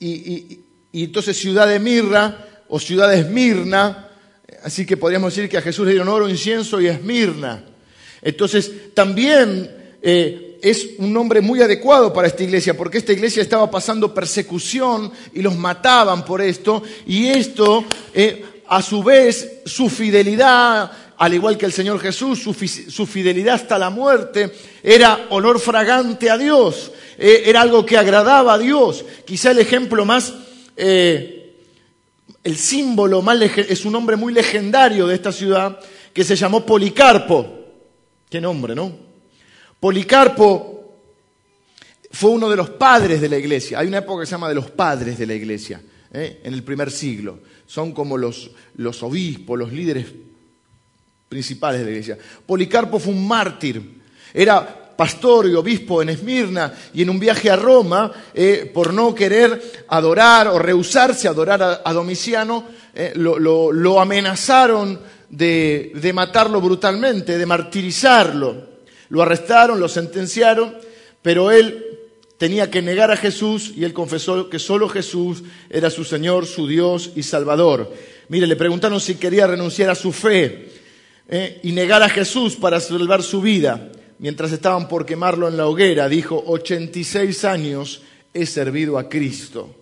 y, 0.00 0.58
entonces 0.92 1.36
ciudad 1.36 1.68
de 1.68 1.78
Mirra 1.78 2.64
o 2.68 2.80
ciudad 2.80 3.08
de 3.08 3.20
Esmirna, 3.20 4.10
así 4.64 4.84
que 4.84 4.96
podríamos 4.96 5.32
decir 5.32 5.48
que 5.48 5.58
a 5.58 5.62
Jesús 5.62 5.86
le 5.86 5.92
dieron 5.92 6.08
oro, 6.08 6.28
incienso 6.28 6.80
y 6.80 6.88
Esmirna. 6.88 7.64
Entonces 8.20 8.94
también 8.94 9.70
eh, 10.02 10.58
es 10.60 10.88
un 10.98 11.12
nombre 11.12 11.40
muy 11.40 11.62
adecuado 11.62 12.12
para 12.12 12.26
esta 12.26 12.42
iglesia, 12.42 12.76
porque 12.76 12.98
esta 12.98 13.12
iglesia 13.12 13.42
estaba 13.42 13.70
pasando 13.70 14.12
persecución 14.12 15.12
y 15.34 15.40
los 15.40 15.54
mataban 15.54 16.24
por 16.24 16.42
esto, 16.42 16.82
y 17.06 17.28
esto... 17.28 17.84
Eh, 18.12 18.44
a 18.68 18.82
su 18.82 19.02
vez 19.02 19.62
su 19.64 19.88
fidelidad, 19.88 20.90
al 21.18 21.34
igual 21.34 21.56
que 21.56 21.66
el 21.66 21.72
Señor 21.72 22.00
Jesús, 22.00 22.40
su, 22.42 23.06
fidelidad 23.06 23.54
hasta 23.54 23.78
la 23.78 23.90
muerte, 23.90 24.52
era 24.82 25.26
olor 25.30 25.60
fragante 25.60 26.30
a 26.30 26.36
Dios, 26.36 26.92
eh, 27.18 27.44
era 27.46 27.62
algo 27.62 27.86
que 27.86 27.96
agradaba 27.96 28.54
a 28.54 28.58
Dios. 28.58 29.04
Quizá 29.24 29.52
el 29.52 29.58
ejemplo 29.58 30.04
más, 30.04 30.34
eh, 30.76 31.54
el 32.44 32.56
símbolo 32.56 33.22
más, 33.22 33.40
es 33.40 33.84
un 33.84 33.94
hombre 33.94 34.16
muy 34.16 34.32
legendario 34.32 35.06
de 35.06 35.14
esta 35.14 35.32
ciudad 35.32 35.78
que 36.12 36.24
se 36.24 36.36
llamó 36.36 36.64
Policarpo. 36.64 37.60
Qué 38.28 38.40
nombre, 38.40 38.74
¿no? 38.74 38.92
Policarpo 39.78 40.72
fue 42.10 42.30
uno 42.30 42.48
de 42.48 42.56
los 42.56 42.70
padres 42.70 43.20
de 43.20 43.28
la 43.28 43.38
iglesia. 43.38 43.78
Hay 43.78 43.86
una 43.86 43.98
época 43.98 44.22
que 44.22 44.26
se 44.26 44.32
llama 44.32 44.48
de 44.48 44.54
los 44.54 44.70
padres 44.70 45.18
de 45.18 45.26
la 45.26 45.34
iglesia, 45.34 45.80
¿eh? 46.12 46.40
en 46.42 46.54
el 46.54 46.62
primer 46.62 46.90
siglo 46.90 47.38
son 47.66 47.92
como 47.92 48.16
los, 48.16 48.50
los 48.76 49.02
obispos, 49.02 49.58
los 49.58 49.72
líderes 49.72 50.06
principales 51.28 51.80
de 51.80 51.84
la 51.84 51.90
iglesia. 51.90 52.18
Policarpo 52.46 52.98
fue 52.98 53.12
un 53.12 53.26
mártir, 53.26 54.00
era 54.32 54.94
pastor 54.96 55.46
y 55.46 55.54
obispo 55.54 56.00
en 56.00 56.08
Esmirna 56.08 56.72
y 56.94 57.02
en 57.02 57.10
un 57.10 57.18
viaje 57.18 57.50
a 57.50 57.56
Roma, 57.56 58.10
eh, 58.32 58.70
por 58.72 58.94
no 58.94 59.14
querer 59.14 59.84
adorar 59.88 60.48
o 60.48 60.58
rehusarse 60.58 61.28
a 61.28 61.32
adorar 61.32 61.82
a, 61.84 61.92
Domiciano, 61.92 62.64
eh, 62.94 63.12
lo, 63.14 64.00
amenazaron 64.00 64.98
de, 65.28 65.92
de 65.94 66.12
matarlo 66.12 66.60
brutalmente, 66.60 67.36
de 67.36 67.46
martirizarlo. 67.46 68.76
Lo 69.10 69.22
arrestaron, 69.22 69.78
lo 69.78 69.88
sentenciaron, 69.88 70.74
pero 71.22 71.50
él 71.50 71.85
tenía 72.38 72.70
que 72.70 72.82
negar 72.82 73.10
a 73.10 73.16
Jesús 73.16 73.72
y 73.76 73.84
él 73.84 73.92
confesó 73.92 74.48
que 74.50 74.58
solo 74.58 74.88
Jesús 74.88 75.42
era 75.70 75.90
su 75.90 76.04
Señor, 76.04 76.46
su 76.46 76.66
Dios 76.66 77.12
y 77.16 77.22
Salvador. 77.22 77.92
Mire, 78.28 78.46
le 78.46 78.56
preguntaron 78.56 79.00
si 79.00 79.14
quería 79.14 79.46
renunciar 79.46 79.90
a 79.90 79.94
su 79.94 80.12
fe 80.12 80.68
eh, 81.28 81.60
y 81.62 81.72
negar 81.72 82.02
a 82.02 82.08
Jesús 82.08 82.56
para 82.56 82.80
salvar 82.80 83.22
su 83.22 83.40
vida. 83.40 83.90
Mientras 84.18 84.52
estaban 84.52 84.88
por 84.88 85.04
quemarlo 85.04 85.48
en 85.48 85.56
la 85.56 85.66
hoguera, 85.66 86.08
dijo, 86.08 86.42
86 86.46 87.44
años 87.44 88.02
he 88.32 88.46
servido 88.46 88.98
a 88.98 89.08
Cristo 89.08 89.74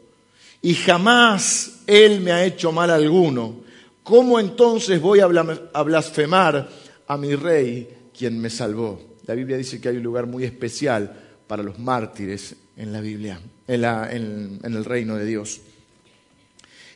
y 0.64 0.74
jamás 0.74 1.82
Él 1.86 2.20
me 2.20 2.32
ha 2.32 2.44
hecho 2.44 2.72
mal 2.72 2.90
alguno. 2.90 3.62
¿Cómo 4.02 4.40
entonces 4.40 5.00
voy 5.00 5.20
a 5.20 5.26
blasfemar 5.26 6.68
a 7.06 7.16
mi 7.16 7.34
rey, 7.34 7.88
quien 8.16 8.40
me 8.40 8.48
salvó? 8.50 9.00
La 9.26 9.34
Biblia 9.34 9.56
dice 9.56 9.80
que 9.80 9.90
hay 9.90 9.96
un 9.98 10.02
lugar 10.02 10.26
muy 10.26 10.44
especial 10.44 11.23
para 11.46 11.62
los 11.62 11.78
mártires 11.78 12.56
en 12.76 12.92
la 12.92 13.00
Biblia, 13.00 13.40
en, 13.68 14.60
el 14.62 14.84
reino 14.84 15.16
de 15.16 15.24
Dios. 15.24 15.60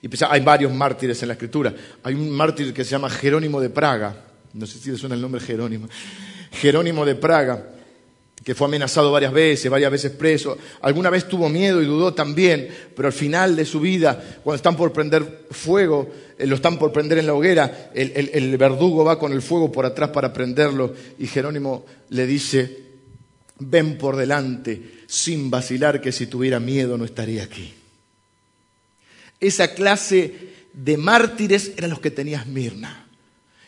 Y 0.03 0.09
pues, 0.09 0.23
hay 0.23 0.41
varios 0.41 0.73
mártires 0.73 1.21
en 1.23 1.29
la 1.29 1.35
escritura. 1.35 1.75
Hay 2.03 2.15
un 2.15 2.31
mártir 2.31 2.73
que 2.73 2.85
se 2.85 2.91
llama 2.91 3.11
Jerónimo 3.11 3.61
de 3.61 3.71
Praga. 3.71 4.25
No 4.55 4.67
sé 4.67 4.79
si 4.79 4.91
le 4.91 4.97
suena 4.97 5.15
el 5.15 5.21
nombre 5.21 5.41
Jerónimo. 5.41 5.89
Jerónimo 6.53 7.05
de 7.05 7.15
Praga, 7.15 7.71
que 8.43 8.55
fue 8.55 8.67
amenazado 8.67 9.13
varias 9.13 9.33
veces, 9.33 9.71
varias 9.71 9.91
veces 9.91 10.13
preso. 10.13 10.57
Alguna 10.81 11.11
vez 11.11 11.29
tuvo 11.29 11.49
miedo 11.49 11.83
y 11.83 11.87
dudó 11.87 12.15
también, 12.15 12.69
pero 12.97 13.09
al 13.09 13.13
final 13.13 13.55
de 13.57 13.65
su 13.65 13.81
vida, 13.81 14.41
cuando 14.43 14.57
están 14.57 14.77
por 14.77 14.93
prender 14.93 15.47
fuego, 15.51 16.09
eh, 16.39 16.47
lo 16.47 16.55
están 16.55 16.79
por 16.79 16.93
prender 16.93 17.19
en 17.19 17.27
la 17.27 17.35
hoguera, 17.35 17.91
el 17.93 18.57
verdugo 18.57 19.05
va 19.05 19.19
con 19.19 19.33
el 19.33 19.43
fuego 19.43 19.71
por 19.71 19.85
atrás 19.85 20.11
para 20.11 20.33
prenderlo 20.33 20.95
y 21.19 21.27
Jerónimo 21.27 21.85
le 22.09 22.27
dice, 22.27 22.88
ven 23.61 23.99
por 23.99 24.17
delante 24.17 25.05
sin 25.07 25.51
vacilar 25.51 26.01
que 26.01 26.13
si 26.13 26.27
tuviera 26.27 26.61
miedo 26.61 26.99
no 26.99 27.05
estaría 27.05 27.43
aquí. 27.43 27.75
Esa 29.41 29.75
clase 29.75 30.49
de 30.73 30.97
mártires 30.97 31.73
eran 31.77 31.91
los 31.91 32.01
que 32.01 32.11
tenía 32.11 32.45
Mirna. 32.45 33.07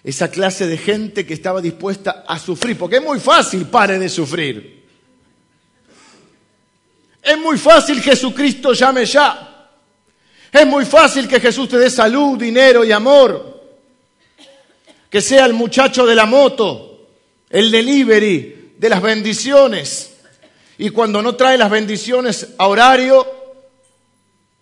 Esa 0.03 0.31
clase 0.31 0.67
de 0.67 0.79
gente 0.79 1.27
que 1.27 1.35
estaba 1.35 1.61
dispuesta 1.61 2.25
a 2.27 2.39
sufrir, 2.39 2.77
porque 2.77 2.97
es 2.97 3.03
muy 3.03 3.21
fácil, 3.21 3.67
pare 3.67 3.99
de 3.99 4.09
sufrir. 4.09 4.81
Es 7.23 7.39
muy 7.39 7.59
fácil 7.59 8.01
Jesucristo 8.01 8.73
llame 8.73 9.05
ya. 9.05 9.69
Es 10.51 10.67
muy 10.67 10.85
fácil 10.85 11.29
que 11.29 11.39
Jesús 11.39 11.69
te 11.69 11.79
dé 11.79 11.91
salud, 11.91 12.39
dinero 12.39 12.85
y 12.85 12.93
amor. 12.93 13.61
Que 15.09 15.21
sea 15.21 15.45
el 15.45 15.53
muchacho 15.53 16.07
de 16.07 16.15
la 16.15 16.25
moto, 16.25 17.09
el 17.51 17.71
delivery, 17.71 18.60
de 18.81 18.89
las 18.89 19.03
bendiciones. 19.03 20.15
Y 20.79 20.89
cuando 20.89 21.21
no 21.21 21.37
trae 21.37 21.59
las 21.59 21.71
bendiciones 21.71 22.55
a 22.57 22.67
horario, 22.67 23.27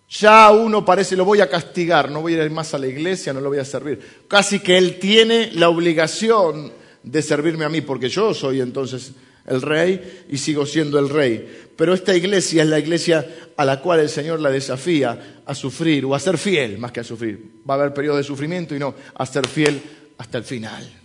ya 0.09 0.51
uno 0.51 0.83
parece, 0.83 1.15
lo 1.15 1.23
voy 1.23 1.39
a 1.39 1.49
castigar, 1.49 2.11
no 2.11 2.21
voy 2.21 2.35
a 2.35 2.43
ir 2.43 2.51
más 2.51 2.73
a 2.73 2.77
la 2.77 2.87
iglesia, 2.87 3.31
no 3.31 3.39
lo 3.39 3.47
voy 3.47 3.59
a 3.59 3.65
servir. 3.65 4.25
Casi 4.27 4.59
que 4.59 4.77
él 4.77 4.99
tiene 4.99 5.51
la 5.53 5.69
obligación 5.69 6.73
de 7.01 7.21
servirme 7.21 7.63
a 7.63 7.69
mí, 7.69 7.79
porque 7.79 8.09
yo 8.09 8.33
soy 8.33 8.59
entonces 8.59 9.13
el 9.47 9.61
rey 9.61 10.25
y 10.27 10.37
sigo 10.37 10.65
siendo 10.65 10.99
el 10.99 11.07
rey. 11.07 11.69
Pero 11.77 11.93
esta 11.93 12.13
iglesia 12.13 12.63
es 12.63 12.69
la 12.69 12.79
iglesia 12.79 13.25
a 13.55 13.63
la 13.63 13.79
cual 13.79 14.01
el 14.01 14.09
Señor 14.09 14.41
la 14.41 14.49
desafía 14.49 15.41
a 15.45 15.55
sufrir 15.55 16.03
o 16.03 16.13
a 16.13 16.19
ser 16.19 16.37
fiel, 16.37 16.77
más 16.77 16.91
que 16.91 16.99
a 16.99 17.05
sufrir. 17.05 17.61
Va 17.67 17.75
a 17.75 17.77
haber 17.77 17.93
periodo 17.93 18.17
de 18.17 18.23
sufrimiento 18.25 18.75
y 18.75 18.79
no, 18.79 18.93
a 19.15 19.25
ser 19.25 19.47
fiel 19.47 19.81
hasta 20.17 20.39
el 20.39 20.43
final. 20.43 20.98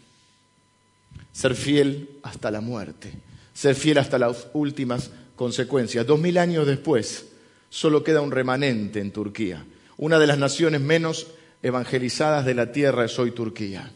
Ser 1.34 1.56
fiel 1.56 2.08
hasta 2.22 2.50
la 2.50 2.60
muerte. 2.60 3.12
Ser 3.52 3.74
fiel 3.74 3.98
hasta 3.98 4.18
las 4.18 4.46
últimas 4.52 5.10
consecuencias. 5.34 6.06
Dos 6.06 6.20
mil 6.20 6.38
años 6.38 6.64
después, 6.64 7.26
solo 7.68 8.04
queda 8.04 8.20
un 8.20 8.30
remanente 8.30 9.00
en 9.00 9.10
Turquía. 9.10 9.64
Una 9.96 10.20
de 10.20 10.28
las 10.28 10.38
naciones 10.38 10.80
menos 10.80 11.26
evangelizadas 11.60 12.46
de 12.46 12.54
la 12.54 12.70
tierra 12.70 13.04
es 13.04 13.18
hoy 13.18 13.32
Turquía. 13.32 13.90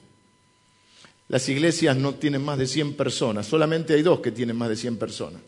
Las 1.28 1.48
iglesias 1.48 1.96
no 1.96 2.14
tienen 2.14 2.42
más 2.42 2.58
de 2.58 2.66
100 2.66 2.94
personas, 2.94 3.46
solamente 3.46 3.94
hay 3.94 4.02
dos 4.02 4.20
que 4.20 4.32
tienen 4.32 4.56
más 4.56 4.70
de 4.70 4.76
100 4.76 4.96
personas. 4.96 5.40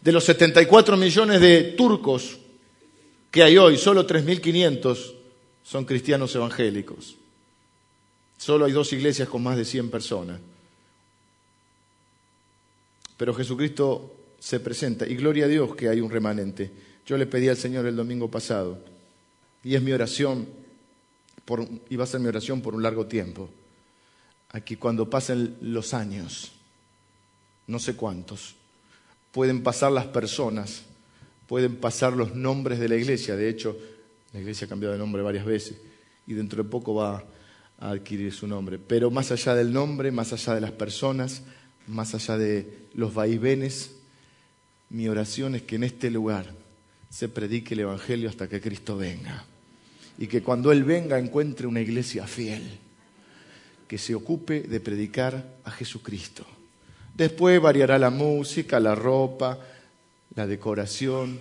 De 0.00 0.10
los 0.10 0.24
74 0.24 0.96
millones 0.96 1.40
de 1.40 1.74
turcos 1.76 2.38
que 3.30 3.42
hay 3.42 3.56
hoy, 3.56 3.76
solo 3.76 4.06
3.500 4.06 5.12
son 5.62 5.84
cristianos 5.84 6.34
evangélicos. 6.34 7.16
Solo 8.38 8.64
hay 8.64 8.72
dos 8.72 8.92
iglesias 8.92 9.28
con 9.28 9.42
más 9.42 9.56
de 9.56 9.64
100 9.64 9.90
personas. 9.90 10.40
Pero 13.16 13.34
Jesucristo 13.34 14.14
se 14.38 14.60
presenta 14.60 15.06
y 15.06 15.16
gloria 15.16 15.46
a 15.46 15.48
Dios 15.48 15.74
que 15.74 15.88
hay 15.88 16.00
un 16.00 16.10
remanente. 16.10 16.70
Yo 17.06 17.16
le 17.16 17.26
pedí 17.26 17.48
al 17.48 17.56
Señor 17.56 17.86
el 17.86 17.96
domingo 17.96 18.30
pasado 18.30 18.78
y 19.62 19.74
es 19.74 19.82
mi 19.82 19.92
oración 19.92 20.46
y 21.88 21.96
va 21.96 22.04
a 22.04 22.08
ser 22.08 22.20
mi 22.20 22.28
oración 22.28 22.60
por 22.60 22.74
un 22.74 22.82
largo 22.82 23.06
tiempo 23.06 23.48
aquí 24.56 24.76
cuando 24.76 25.08
pasen 25.10 25.56
los 25.60 25.94
años, 25.94 26.52
no 27.66 27.78
sé 27.78 27.94
cuántos, 27.94 28.56
pueden 29.32 29.62
pasar 29.62 29.92
las 29.92 30.06
personas, 30.06 30.84
pueden 31.46 31.76
pasar 31.76 32.14
los 32.14 32.34
nombres 32.34 32.78
de 32.78 32.88
la 32.88 32.96
iglesia. 32.96 33.36
De 33.36 33.48
hecho, 33.48 33.76
la 34.32 34.40
iglesia 34.40 34.64
ha 34.66 34.68
cambiado 34.68 34.94
de 34.94 34.98
nombre 34.98 35.22
varias 35.22 35.44
veces 35.44 35.76
y 36.26 36.34
dentro 36.34 36.62
de 36.62 36.68
poco 36.68 36.94
va 36.94 37.24
a 37.78 37.90
adquirir 37.90 38.32
su 38.32 38.46
nombre. 38.46 38.78
Pero 38.78 39.10
más 39.10 39.30
allá 39.30 39.54
del 39.54 39.72
nombre, 39.72 40.10
más 40.10 40.32
allá 40.32 40.54
de 40.54 40.60
las 40.62 40.72
personas, 40.72 41.42
más 41.86 42.14
allá 42.14 42.36
de 42.36 42.86
los 42.94 43.14
vaivenes, 43.14 43.92
mi 44.90 45.08
oración 45.08 45.54
es 45.54 45.62
que 45.62 45.76
en 45.76 45.84
este 45.84 46.10
lugar 46.10 46.52
se 47.10 47.28
predique 47.28 47.74
el 47.74 47.80
Evangelio 47.80 48.28
hasta 48.28 48.48
que 48.48 48.60
Cristo 48.60 48.96
venga. 48.96 49.44
Y 50.18 50.26
que 50.26 50.42
cuando 50.42 50.72
Él 50.72 50.84
venga 50.84 51.18
encuentre 51.18 51.66
una 51.66 51.80
iglesia 51.80 52.26
fiel 52.26 52.78
que 53.86 53.98
se 53.98 54.14
ocupe 54.14 54.62
de 54.62 54.80
predicar 54.80 55.56
a 55.64 55.70
Jesucristo. 55.70 56.44
Después 57.14 57.60
variará 57.60 57.98
la 57.98 58.10
música, 58.10 58.80
la 58.80 58.94
ropa, 58.94 59.58
la 60.34 60.46
decoración, 60.46 61.38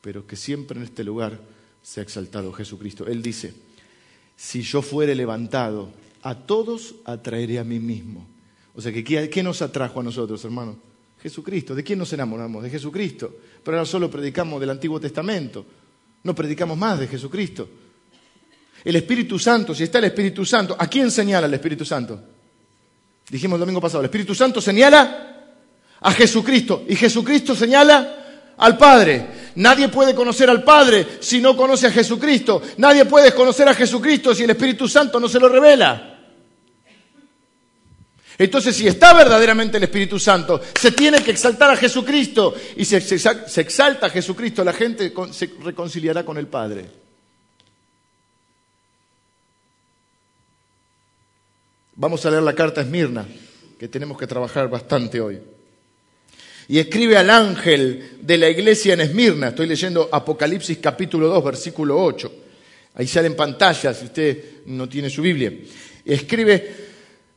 pero 0.00 0.26
que 0.26 0.36
siempre 0.36 0.78
en 0.78 0.84
este 0.84 1.04
lugar 1.04 1.38
sea 1.82 2.02
exaltado 2.02 2.52
Jesucristo. 2.52 3.06
Él 3.06 3.22
dice, 3.22 3.54
si 4.36 4.62
yo 4.62 4.82
fuere 4.82 5.14
levantado, 5.14 5.90
a 6.22 6.34
todos 6.34 6.96
atraeré 7.04 7.58
a 7.58 7.64
mí 7.64 7.78
mismo. 7.78 8.26
O 8.74 8.80
sea, 8.80 8.92
que 8.92 9.04
¿qué 9.04 9.42
nos 9.42 9.62
atrajo 9.62 10.00
a 10.00 10.02
nosotros, 10.02 10.44
hermanos? 10.44 10.76
Jesucristo. 11.24 11.74
¿De 11.74 11.82
quién 11.82 11.98
nos 11.98 12.12
enamoramos? 12.12 12.62
De 12.62 12.70
Jesucristo. 12.70 13.34
Pero 13.62 13.78
ahora 13.78 13.86
solo 13.86 14.10
predicamos 14.10 14.60
del 14.60 14.70
Antiguo 14.70 15.00
Testamento. 15.00 15.64
No 16.22 16.34
predicamos 16.34 16.76
más 16.76 16.98
de 17.00 17.06
Jesucristo. 17.08 17.68
El 18.84 18.96
Espíritu 18.96 19.38
Santo, 19.38 19.74
si 19.74 19.84
está 19.84 19.98
el 19.98 20.04
Espíritu 20.04 20.44
Santo, 20.44 20.76
¿a 20.78 20.86
quién 20.86 21.10
señala 21.10 21.46
el 21.46 21.54
Espíritu 21.54 21.84
Santo? 21.84 22.20
Dijimos 23.30 23.56
el 23.56 23.60
domingo 23.60 23.80
pasado, 23.80 24.00
el 24.00 24.06
Espíritu 24.06 24.34
Santo 24.34 24.60
señala 24.60 25.46
a 26.00 26.12
Jesucristo 26.12 26.84
y 26.86 26.94
Jesucristo 26.94 27.54
señala 27.54 28.52
al 28.58 28.76
Padre. 28.76 29.26
Nadie 29.54 29.88
puede 29.88 30.14
conocer 30.14 30.50
al 30.50 30.62
Padre 30.62 31.06
si 31.20 31.40
no 31.40 31.56
conoce 31.56 31.86
a 31.86 31.90
Jesucristo. 31.90 32.60
Nadie 32.76 33.06
puede 33.06 33.32
conocer 33.32 33.66
a 33.66 33.74
Jesucristo 33.74 34.34
si 34.34 34.44
el 34.44 34.50
Espíritu 34.50 34.86
Santo 34.86 35.18
no 35.18 35.28
se 35.28 35.40
lo 35.40 35.48
revela. 35.48 36.13
Entonces, 38.36 38.74
si 38.74 38.86
está 38.86 39.14
verdaderamente 39.14 39.76
el 39.76 39.84
Espíritu 39.84 40.18
Santo, 40.18 40.60
se 40.78 40.90
tiene 40.90 41.22
que 41.22 41.30
exaltar 41.30 41.70
a 41.70 41.76
Jesucristo. 41.76 42.54
Y 42.76 42.84
si 42.84 43.00
se 43.00 43.60
exalta 43.60 44.06
a 44.06 44.10
Jesucristo, 44.10 44.64
la 44.64 44.72
gente 44.72 45.12
se 45.32 45.50
reconciliará 45.62 46.24
con 46.24 46.36
el 46.38 46.48
Padre. 46.48 46.86
Vamos 51.96 52.26
a 52.26 52.30
leer 52.30 52.42
la 52.42 52.54
carta 52.54 52.80
a 52.80 52.84
Esmirna, 52.84 53.24
que 53.78 53.86
tenemos 53.86 54.18
que 54.18 54.26
trabajar 54.26 54.68
bastante 54.68 55.20
hoy. 55.20 55.40
Y 56.66 56.78
escribe 56.78 57.16
al 57.16 57.30
ángel 57.30 58.18
de 58.20 58.36
la 58.36 58.48
iglesia 58.48 58.94
en 58.94 59.02
Esmirna. 59.02 59.48
Estoy 59.48 59.68
leyendo 59.68 60.08
Apocalipsis 60.10 60.78
capítulo 60.78 61.28
2, 61.28 61.44
versículo 61.44 62.02
8. 62.02 62.32
Ahí 62.94 63.06
sale 63.06 63.28
en 63.28 63.36
pantalla 63.36 63.94
si 63.94 64.06
usted 64.06 64.44
no 64.66 64.88
tiene 64.88 65.08
su 65.08 65.22
Biblia. 65.22 65.52
escribe 66.04 66.93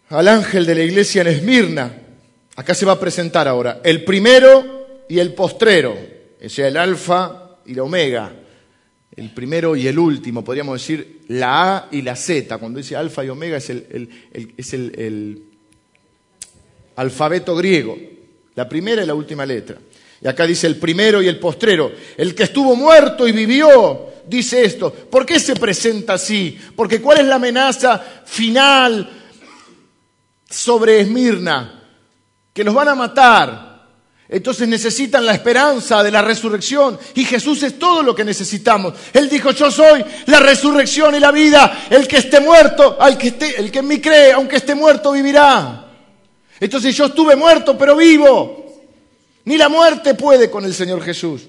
al 0.10 0.28
ángel 0.28 0.66
de 0.66 0.76
la 0.76 0.84
iglesia 0.84 1.22
en 1.22 1.28
Esmirna. 1.28 1.92
Acá 2.56 2.74
se 2.74 2.86
va 2.86 2.94
a 2.94 3.00
presentar 3.00 3.48
ahora 3.48 3.82
el 3.84 4.04
primero 4.04 5.06
y 5.10 5.20
el 5.20 5.34
postrero, 5.34 5.96
o 6.44 6.50
sea, 6.50 6.68
el 6.68 6.78
alfa 6.78 7.58
y 7.66 7.74
la 7.74 7.84
omega, 7.84 8.34
el 9.16 9.34
primero 9.34 9.76
y 9.76 9.88
el 9.88 10.00
último, 10.00 10.44
podríamos 10.44 10.82
decir 10.82 11.22
la 11.30 11.78
A 11.78 11.88
y 11.92 12.02
la 12.02 12.16
Z. 12.16 12.58
Cuando 12.58 12.78
dice 12.78 12.96
alfa 12.96 13.24
y 13.24 13.30
omega 13.30 13.58
es 13.58 13.70
el, 13.70 14.10
es 14.58 14.74
el, 14.74 15.44
alfabeto 16.96 17.56
griego, 17.56 17.96
la 18.56 18.68
primera 18.68 19.04
y 19.04 19.08
la 19.08 19.14
última 19.14 19.46
letra. 19.46 19.78
Y 20.20 20.28
acá 20.28 20.48
dice 20.48 20.66
el 20.66 20.78
primero 20.78 21.22
y 21.22 21.28
el 21.28 21.38
postrero, 21.38 21.92
el 22.18 22.34
que 22.34 22.44
estuvo 22.44 22.76
muerto 22.76 23.28
y 23.28 23.32
vivió, 23.32 24.08
dice 24.28 24.66
esto. 24.66 24.92
¿Por 24.92 25.28
qué 25.28 25.40
se 25.40 25.56
presenta 25.56 26.14
así? 26.14 26.58
Porque 26.76 27.00
¿cuál 27.00 27.20
es 27.20 27.28
la 27.28 27.36
amenaza 27.36 28.00
final 28.26 29.27
sobre 30.50 31.02
Esmirna? 31.02 31.84
Que 32.54 32.64
los 32.64 32.74
van 32.74 32.90
a 32.90 32.96
matar, 32.96 33.68
entonces 34.30 34.68
necesitan 34.68 35.26
la 35.26 35.34
esperanza 35.34 36.04
de 36.04 36.12
la 36.12 36.22
resurrección 36.22 37.00
y 37.16 37.24
Jesús 37.24 37.64
es 37.64 37.80
todo 37.80 38.04
lo 38.04 38.14
que 38.14 38.26
necesitamos. 38.26 38.94
Él 39.14 39.30
dijo, 39.30 39.52
yo 39.52 39.72
soy 39.72 40.04
la 40.26 40.40
resurrección 40.40 41.16
y 41.16 41.20
la 41.20 41.32
vida. 41.32 41.88
El 41.90 42.08
que 42.08 42.18
esté 42.18 42.42
muerto, 42.42 42.98
al 43.00 43.18
que 43.18 43.30
esté, 43.30 43.60
el 43.60 43.72
que 43.72 43.80
en 43.80 43.88
mí 43.88 44.02
cree, 44.02 44.34
aunque 44.34 44.58
esté 44.58 44.76
muerto, 44.76 45.14
vivirá. 45.14 45.86
Entonces 46.60 46.96
yo 46.96 47.06
estuve 47.06 47.36
muerto, 47.38 47.78
pero 47.78 47.96
vivo. 47.96 48.66
Ni 49.46 49.58
la 49.58 49.70
muerte 49.70 50.14
puede 50.14 50.50
con 50.50 50.66
el 50.66 50.74
Señor 50.74 51.02
Jesús. 51.02 51.44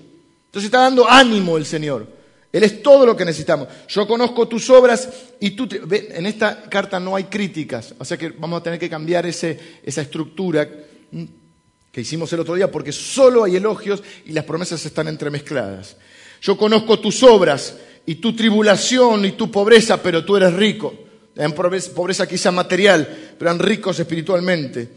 Entonces 0.46 0.66
está 0.66 0.82
dando 0.82 1.08
ánimo 1.08 1.56
el 1.56 1.66
Señor. 1.66 2.17
Él 2.52 2.64
es 2.64 2.82
todo 2.82 3.04
lo 3.04 3.16
que 3.16 3.24
necesitamos. 3.24 3.68
Yo 3.88 4.06
conozco 4.06 4.48
tus 4.48 4.70
obras 4.70 5.08
y 5.38 5.50
tú... 5.50 5.68
En 5.90 6.26
esta 6.26 6.62
carta 6.62 6.98
no 6.98 7.14
hay 7.14 7.24
críticas, 7.24 7.94
o 7.98 8.04
sea 8.04 8.16
que 8.16 8.30
vamos 8.30 8.60
a 8.60 8.62
tener 8.62 8.78
que 8.78 8.88
cambiar 8.88 9.26
ese, 9.26 9.58
esa 9.82 10.02
estructura 10.02 10.68
que 11.92 12.00
hicimos 12.00 12.32
el 12.32 12.40
otro 12.40 12.54
día, 12.54 12.70
porque 12.70 12.92
solo 12.92 13.44
hay 13.44 13.56
elogios 13.56 14.02
y 14.24 14.32
las 14.32 14.44
promesas 14.44 14.84
están 14.84 15.08
entremezcladas. 15.08 15.96
Yo 16.40 16.56
conozco 16.56 17.00
tus 17.00 17.22
obras 17.22 17.76
y 18.06 18.16
tu 18.16 18.34
tribulación 18.34 19.24
y 19.24 19.32
tu 19.32 19.50
pobreza, 19.50 20.02
pero 20.02 20.24
tú 20.24 20.36
eres 20.36 20.52
rico. 20.54 20.94
Eran 21.36 21.52
pobreza 21.52 22.26
quizá 22.26 22.50
material, 22.50 23.34
pero 23.38 23.50
eran 23.50 23.60
ricos 23.60 24.00
espiritualmente. 24.00 24.88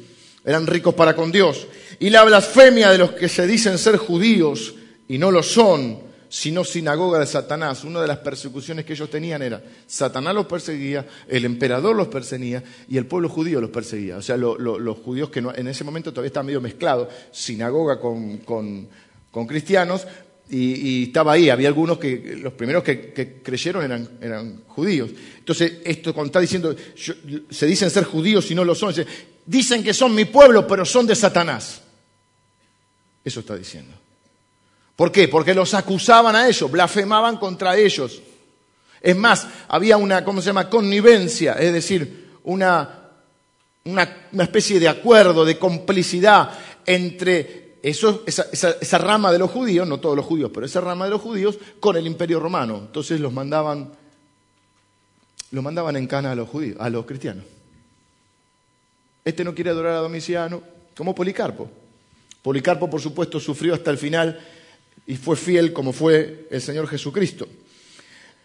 Eran 0.43 0.65
ricos 0.65 0.93
para 0.95 1.15
con 1.15 1.31
Dios. 1.31 1.67
Y 1.99 2.09
la 2.09 2.23
blasfemia 2.23 2.89
de 2.89 2.97
los 2.97 3.11
que 3.11 3.29
se 3.29 3.45
dicen 3.45 3.77
ser 3.77 3.97
judíos 3.97 4.73
y 5.07 5.17
no 5.17 5.29
lo 5.29 5.43
son, 5.43 5.99
sino 6.31 6.63
sinagoga 6.63 7.19
de 7.19 7.27
Satanás. 7.27 7.83
Una 7.83 8.01
de 8.01 8.07
las 8.07 8.19
persecuciones 8.19 8.85
que 8.85 8.93
ellos 8.93 9.09
tenían 9.09 9.41
era, 9.41 9.61
Satanás 9.85 10.33
los 10.33 10.45
perseguía, 10.45 11.05
el 11.27 11.43
emperador 11.43 11.93
los 11.93 12.07
perseguía 12.07 12.63
y 12.87 12.97
el 12.97 13.05
pueblo 13.05 13.27
judío 13.27 13.59
los 13.59 13.69
perseguía. 13.69 14.15
O 14.15 14.21
sea, 14.21 14.37
los 14.37 14.97
judíos 14.99 15.29
que 15.29 15.39
en 15.39 15.67
ese 15.67 15.83
momento 15.83 16.11
todavía 16.11 16.27
estaban 16.27 16.45
medio 16.45 16.61
mezclados, 16.61 17.09
sinagoga 17.33 17.99
con, 17.99 18.87
cristianos, 19.45 20.07
y, 20.49 21.03
estaba 21.03 21.33
ahí. 21.33 21.49
Había 21.49 21.67
algunos 21.67 21.97
que, 21.97 22.37
los 22.41 22.53
primeros 22.53 22.81
que, 22.81 23.41
creyeron 23.43 23.83
eran, 24.21 24.63
judíos. 24.67 25.09
Entonces, 25.37 25.79
esto 25.83 26.13
cuando 26.13 26.27
está 26.27 26.39
diciendo, 26.39 26.73
se 27.49 27.65
dicen 27.65 27.89
ser 27.89 28.05
judíos 28.05 28.49
y 28.49 28.55
no 28.55 28.63
lo 28.63 28.73
son, 28.73 28.95
dicen 29.45 29.83
que 29.83 29.93
son 29.93 30.15
mi 30.15 30.23
pueblo, 30.23 30.65
pero 30.65 30.85
son 30.85 31.05
de 31.05 31.15
Satanás. 31.15 31.81
Eso 33.21 33.41
está 33.41 33.57
diciendo. 33.57 34.00
¿Por 35.01 35.11
qué? 35.11 35.27
Porque 35.27 35.55
los 35.55 35.73
acusaban 35.73 36.35
a 36.35 36.47
ellos, 36.47 36.69
blasfemaban 36.69 37.37
contra 37.37 37.75
ellos. 37.75 38.21
Es 39.01 39.15
más, 39.17 39.47
había 39.67 39.97
una, 39.97 40.23
¿cómo 40.23 40.41
se 40.41 40.45
llama?, 40.45 40.69
connivencia, 40.69 41.53
es 41.53 41.73
decir, 41.73 42.29
una, 42.43 43.09
una, 43.85 44.03
especie 44.43 44.79
de 44.79 44.87
acuerdo, 44.87 45.43
de 45.43 45.57
complicidad 45.57 46.51
entre 46.85 47.77
esa, 47.81 48.97
rama 48.99 49.31
de 49.31 49.39
los 49.39 49.49
judíos, 49.49 49.87
no 49.87 49.99
todos 49.99 50.15
los 50.15 50.23
judíos, 50.23 50.51
pero 50.53 50.67
esa 50.67 50.81
rama 50.81 51.05
de 51.05 51.09
los 51.09 51.21
judíos, 51.21 51.57
con 51.79 51.97
el 51.97 52.05
imperio 52.05 52.39
romano. 52.39 52.77
Entonces 52.77 53.19
los 53.19 53.33
mandaban, 53.33 53.89
los 55.49 55.63
mandaban 55.63 55.95
en 55.95 56.05
cana 56.05 56.33
a 56.33 56.35
los 56.35 56.47
judíos, 56.47 56.77
a 56.79 56.91
los 56.91 57.07
cristianos. 57.07 57.45
Este 59.25 59.43
no 59.43 59.55
quiere 59.55 59.71
adorar 59.71 59.95
a 59.95 60.01
Domiciano, 60.01 60.61
como 60.95 61.15
Policarpo. 61.15 61.71
Policarpo, 62.43 62.87
por 62.87 63.01
supuesto, 63.01 63.39
sufrió 63.39 63.73
hasta 63.73 63.89
el 63.89 63.97
final 63.97 64.39
y 65.11 65.17
fue 65.17 65.35
fiel 65.35 65.73
como 65.73 65.91
fue 65.91 66.47
el 66.49 66.61
Señor 66.61 66.87
Jesucristo. 66.87 67.45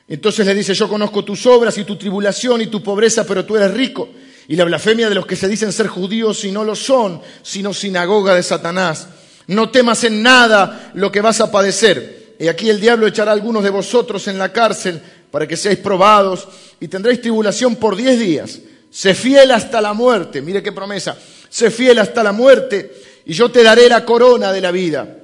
Entonces 0.09 0.45
le 0.45 0.53
dice, 0.53 0.75
yo 0.75 0.89
conozco 0.89 1.25
tus 1.25 1.47
obras 1.47 1.79
y 1.79 1.85
tu 1.85 1.95
tribulación 1.95 2.61
y 2.61 2.67
tu 2.67 2.83
pobreza, 2.83 3.25
pero 3.25 3.45
tú 3.45 3.57
eres 3.57 3.73
rico. 3.73 4.09
Y 4.49 4.57
la 4.57 4.65
blasfemia 4.65 5.09
de 5.09 5.15
los 5.15 5.27
que 5.27 5.37
se 5.37 5.47
dicen 5.47 5.73
ser 5.73 5.87
judíos 5.87 6.45
y 6.45 6.51
no 6.51 6.65
lo 6.65 6.75
son, 6.75 7.23
sino 7.43 7.73
sinagoga 7.73 8.35
de 8.35 8.43
Satanás. 8.43 9.07
No 9.47 9.71
temas 9.71 10.03
en 10.03 10.25
nada 10.25 10.91
lo 10.95 11.13
que 11.13 11.21
vas 11.21 11.41
a 11.41 11.53
padecer. 11.53 12.35
Y 12.41 12.49
aquí 12.49 12.69
el 12.69 12.81
diablo 12.81 13.07
echará 13.07 13.31
algunos 13.31 13.63
de 13.63 13.71
vosotros 13.71 14.27
en 14.27 14.37
la 14.37 14.53
cárcel 14.53 15.01
para 15.31 15.47
que 15.47 15.57
seáis 15.57 15.79
probados 15.79 16.49
y 16.81 16.89
tendréis 16.89 17.21
tribulación 17.21 17.77
por 17.77 17.95
diez 17.95 18.19
días. 18.19 18.59
Sé 18.91 19.15
fiel 19.15 19.53
hasta 19.53 19.81
la 19.81 19.93
muerte. 19.93 20.43
Mire 20.43 20.65
qué 20.65 20.73
promesa. 20.73 21.17
Sé 21.49 21.71
fiel 21.71 22.01
hasta 22.01 22.25
la 22.25 22.33
muerte 22.33 22.93
y 23.25 23.35
yo 23.35 23.53
te 23.53 23.63
daré 23.63 23.89
la 23.89 24.05
corona 24.05 24.51
de 24.51 24.61
la 24.61 24.73
vida. 24.73 25.19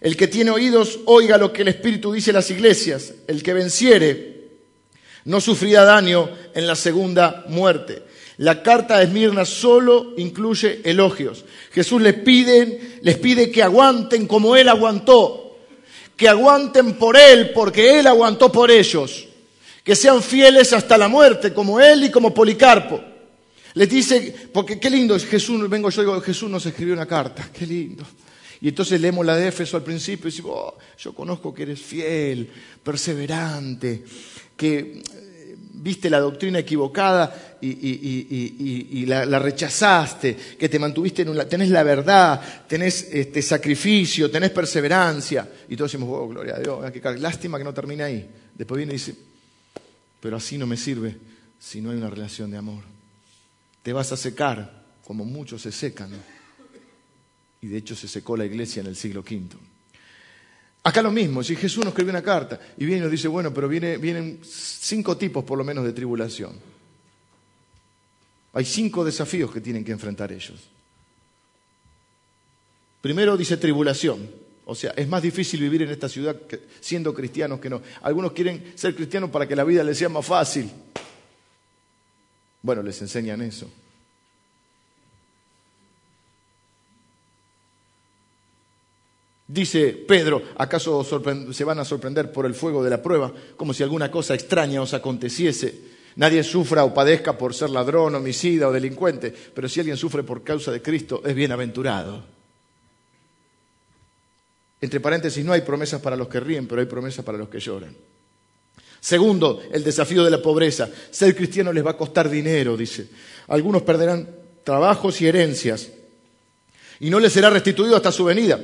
El 0.00 0.16
que 0.16 0.28
tiene 0.28 0.50
oídos, 0.50 1.00
oiga 1.06 1.38
lo 1.38 1.52
que 1.52 1.62
el 1.62 1.68
Espíritu 1.68 2.12
dice 2.12 2.30
a 2.30 2.34
las 2.34 2.50
iglesias. 2.50 3.14
El 3.26 3.42
que 3.42 3.52
venciere 3.52 4.38
no 5.24 5.40
sufrirá 5.40 5.84
daño 5.84 6.30
en 6.54 6.66
la 6.66 6.74
segunda 6.76 7.44
muerte. 7.48 8.02
La 8.38 8.62
carta 8.62 8.98
de 8.98 9.04
Esmirna 9.04 9.44
solo 9.44 10.14
incluye 10.16 10.80
elogios. 10.84 11.44
Jesús 11.72 12.00
les 12.00 12.14
pide, 12.14 12.98
les 13.02 13.18
pide 13.18 13.50
que 13.50 13.62
aguanten 13.62 14.26
como 14.26 14.54
Él 14.54 14.68
aguantó, 14.68 15.58
que 16.16 16.28
aguanten 16.28 16.94
por 16.94 17.16
Él 17.16 17.50
porque 17.50 17.98
Él 17.98 18.06
aguantó 18.06 18.52
por 18.52 18.70
ellos, 18.70 19.26
que 19.82 19.96
sean 19.96 20.22
fieles 20.22 20.72
hasta 20.72 20.96
la 20.96 21.08
muerte 21.08 21.52
como 21.52 21.80
Él 21.80 22.04
y 22.04 22.10
como 22.10 22.32
Policarpo. 22.32 23.00
Les 23.74 23.88
dice, 23.88 24.34
porque 24.52 24.78
qué 24.78 24.88
lindo, 24.88 25.18
Jesús, 25.18 25.68
vengo 25.68 25.90
yo 25.90 26.02
digo, 26.02 26.20
Jesús 26.20 26.48
nos 26.48 26.64
escribió 26.64 26.94
una 26.94 27.06
carta, 27.06 27.50
qué 27.52 27.66
lindo. 27.66 28.04
Y 28.60 28.68
entonces 28.68 29.00
leemos 29.00 29.24
la 29.24 29.36
de 29.36 29.48
Éfeso 29.48 29.76
al 29.76 29.84
principio 29.84 30.28
y 30.28 30.30
decimos, 30.30 30.52
oh, 30.54 30.78
yo 30.98 31.14
conozco 31.14 31.54
que 31.54 31.62
eres 31.62 31.80
fiel, 31.80 32.50
perseverante, 32.82 34.04
que 34.56 34.78
eh, 34.78 35.56
viste 35.74 36.10
la 36.10 36.18
doctrina 36.18 36.58
equivocada 36.58 37.58
y, 37.60 39.06
la, 39.06 39.38
rechazaste, 39.38 40.36
que 40.58 40.68
te 40.68 40.78
mantuviste 40.78 41.22
en. 41.22 41.48
Tenés 41.48 41.70
la 41.70 41.84
verdad, 41.84 42.40
tenés 42.66 43.08
este, 43.12 43.42
sacrificio, 43.42 44.30
tenés 44.30 44.50
perseverancia. 44.50 45.48
Y 45.68 45.76
todos 45.76 45.92
decimos, 45.92 46.10
oh, 46.12 46.28
gloria 46.28 46.56
a 46.56 46.58
Dios, 46.58 47.20
lástima 47.20 47.58
que 47.58 47.64
no 47.64 47.74
termine 47.74 48.02
ahí. 48.02 48.30
Después 48.54 48.76
viene 48.76 48.92
y 48.92 48.96
dice, 48.96 49.14
pero 50.20 50.36
así 50.36 50.58
no 50.58 50.66
me 50.66 50.76
sirve 50.76 51.16
si 51.60 51.80
no 51.80 51.90
hay 51.90 51.96
una 51.96 52.10
relación 52.10 52.50
de 52.50 52.58
amor. 52.58 52.82
Te 53.84 53.92
vas 53.92 54.10
a 54.10 54.16
secar 54.16 54.84
como 55.04 55.24
muchos 55.24 55.62
se 55.62 55.72
secan 55.72 56.10
y 57.60 57.66
de 57.66 57.76
hecho 57.78 57.96
se 57.96 58.08
secó 58.08 58.36
la 58.36 58.44
iglesia 58.44 58.80
en 58.80 58.86
el 58.86 58.96
siglo 58.96 59.20
V. 59.20 59.56
Acá 60.84 61.02
lo 61.02 61.10
mismo, 61.10 61.42
si 61.42 61.56
Jesús 61.56 61.84
nos 61.84 61.88
escribe 61.88 62.10
una 62.10 62.22
carta 62.22 62.58
y 62.76 62.84
viene 62.84 63.00
y 63.00 63.02
nos 63.02 63.10
dice, 63.10 63.28
bueno, 63.28 63.52
pero 63.52 63.68
vienen 63.68 64.40
cinco 64.42 65.16
tipos 65.16 65.44
por 65.44 65.58
lo 65.58 65.64
menos 65.64 65.84
de 65.84 65.92
tribulación. 65.92 66.52
Hay 68.54 68.64
cinco 68.64 69.04
desafíos 69.04 69.52
que 69.52 69.60
tienen 69.60 69.84
que 69.84 69.92
enfrentar 69.92 70.32
ellos. 70.32 70.68
Primero 73.00 73.36
dice 73.36 73.56
tribulación, 73.56 74.30
o 74.64 74.74
sea, 74.74 74.92
es 74.96 75.08
más 75.08 75.22
difícil 75.22 75.60
vivir 75.60 75.82
en 75.82 75.90
esta 75.90 76.08
ciudad 76.08 76.36
siendo 76.80 77.14
cristianos 77.14 77.60
que 77.60 77.70
no. 77.70 77.82
Algunos 78.02 78.32
quieren 78.32 78.72
ser 78.74 78.94
cristianos 78.94 79.30
para 79.30 79.46
que 79.46 79.56
la 79.56 79.64
vida 79.64 79.84
les 79.84 79.98
sea 79.98 80.08
más 80.08 80.26
fácil. 80.26 80.70
Bueno, 82.62 82.82
les 82.82 83.00
enseñan 83.00 83.40
eso. 83.42 83.70
Dice 89.50 89.92
Pedro, 90.06 90.42
¿acaso 90.58 91.02
se 91.52 91.64
van 91.64 91.78
a 91.78 91.84
sorprender 91.84 92.30
por 92.30 92.44
el 92.44 92.54
fuego 92.54 92.84
de 92.84 92.90
la 92.90 93.02
prueba, 93.02 93.32
como 93.56 93.72
si 93.72 93.82
alguna 93.82 94.10
cosa 94.10 94.34
extraña 94.34 94.82
os 94.82 94.92
aconteciese? 94.92 95.96
Nadie 96.16 96.44
sufra 96.44 96.84
o 96.84 96.92
padezca 96.92 97.38
por 97.38 97.54
ser 97.54 97.70
ladrón, 97.70 98.14
homicida 98.14 98.68
o 98.68 98.72
delincuente, 98.72 99.32
pero 99.32 99.66
si 99.66 99.80
alguien 99.80 99.96
sufre 99.96 100.22
por 100.22 100.44
causa 100.44 100.70
de 100.70 100.82
Cristo, 100.82 101.22
es 101.24 101.34
bienaventurado. 101.34 102.22
Entre 104.82 105.00
paréntesis, 105.00 105.42
no 105.42 105.54
hay 105.54 105.62
promesas 105.62 106.02
para 106.02 106.16
los 106.16 106.28
que 106.28 106.40
ríen, 106.40 106.68
pero 106.68 106.82
hay 106.82 106.86
promesas 106.86 107.24
para 107.24 107.38
los 107.38 107.48
que 107.48 107.58
lloran. 107.58 107.96
Segundo, 109.00 109.62
el 109.72 109.82
desafío 109.82 110.24
de 110.24 110.30
la 110.30 110.42
pobreza. 110.42 110.90
Ser 111.10 111.34
cristiano 111.34 111.72
les 111.72 111.86
va 111.86 111.92
a 111.92 111.96
costar 111.96 112.28
dinero, 112.28 112.76
dice. 112.76 113.08
Algunos 113.46 113.80
perderán 113.80 114.28
trabajos 114.62 115.22
y 115.22 115.26
herencias, 115.26 115.88
y 117.00 117.08
no 117.08 117.18
les 117.18 117.32
será 117.32 117.48
restituido 117.48 117.96
hasta 117.96 118.12
su 118.12 118.24
venida. 118.24 118.60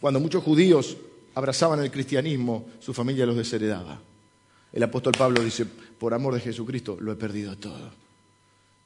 Cuando 0.00 0.18
muchos 0.18 0.42
judíos 0.42 0.96
abrazaban 1.34 1.80
el 1.80 1.90
cristianismo, 1.90 2.68
su 2.80 2.94
familia 2.94 3.26
los 3.26 3.36
desheredaba. 3.36 4.00
El 4.72 4.82
apóstol 4.82 5.12
Pablo 5.16 5.42
dice, 5.42 5.66
por 5.66 6.14
amor 6.14 6.34
de 6.34 6.40
Jesucristo, 6.40 6.96
lo 7.00 7.12
he 7.12 7.16
perdido 7.16 7.56
todo. 7.56 7.90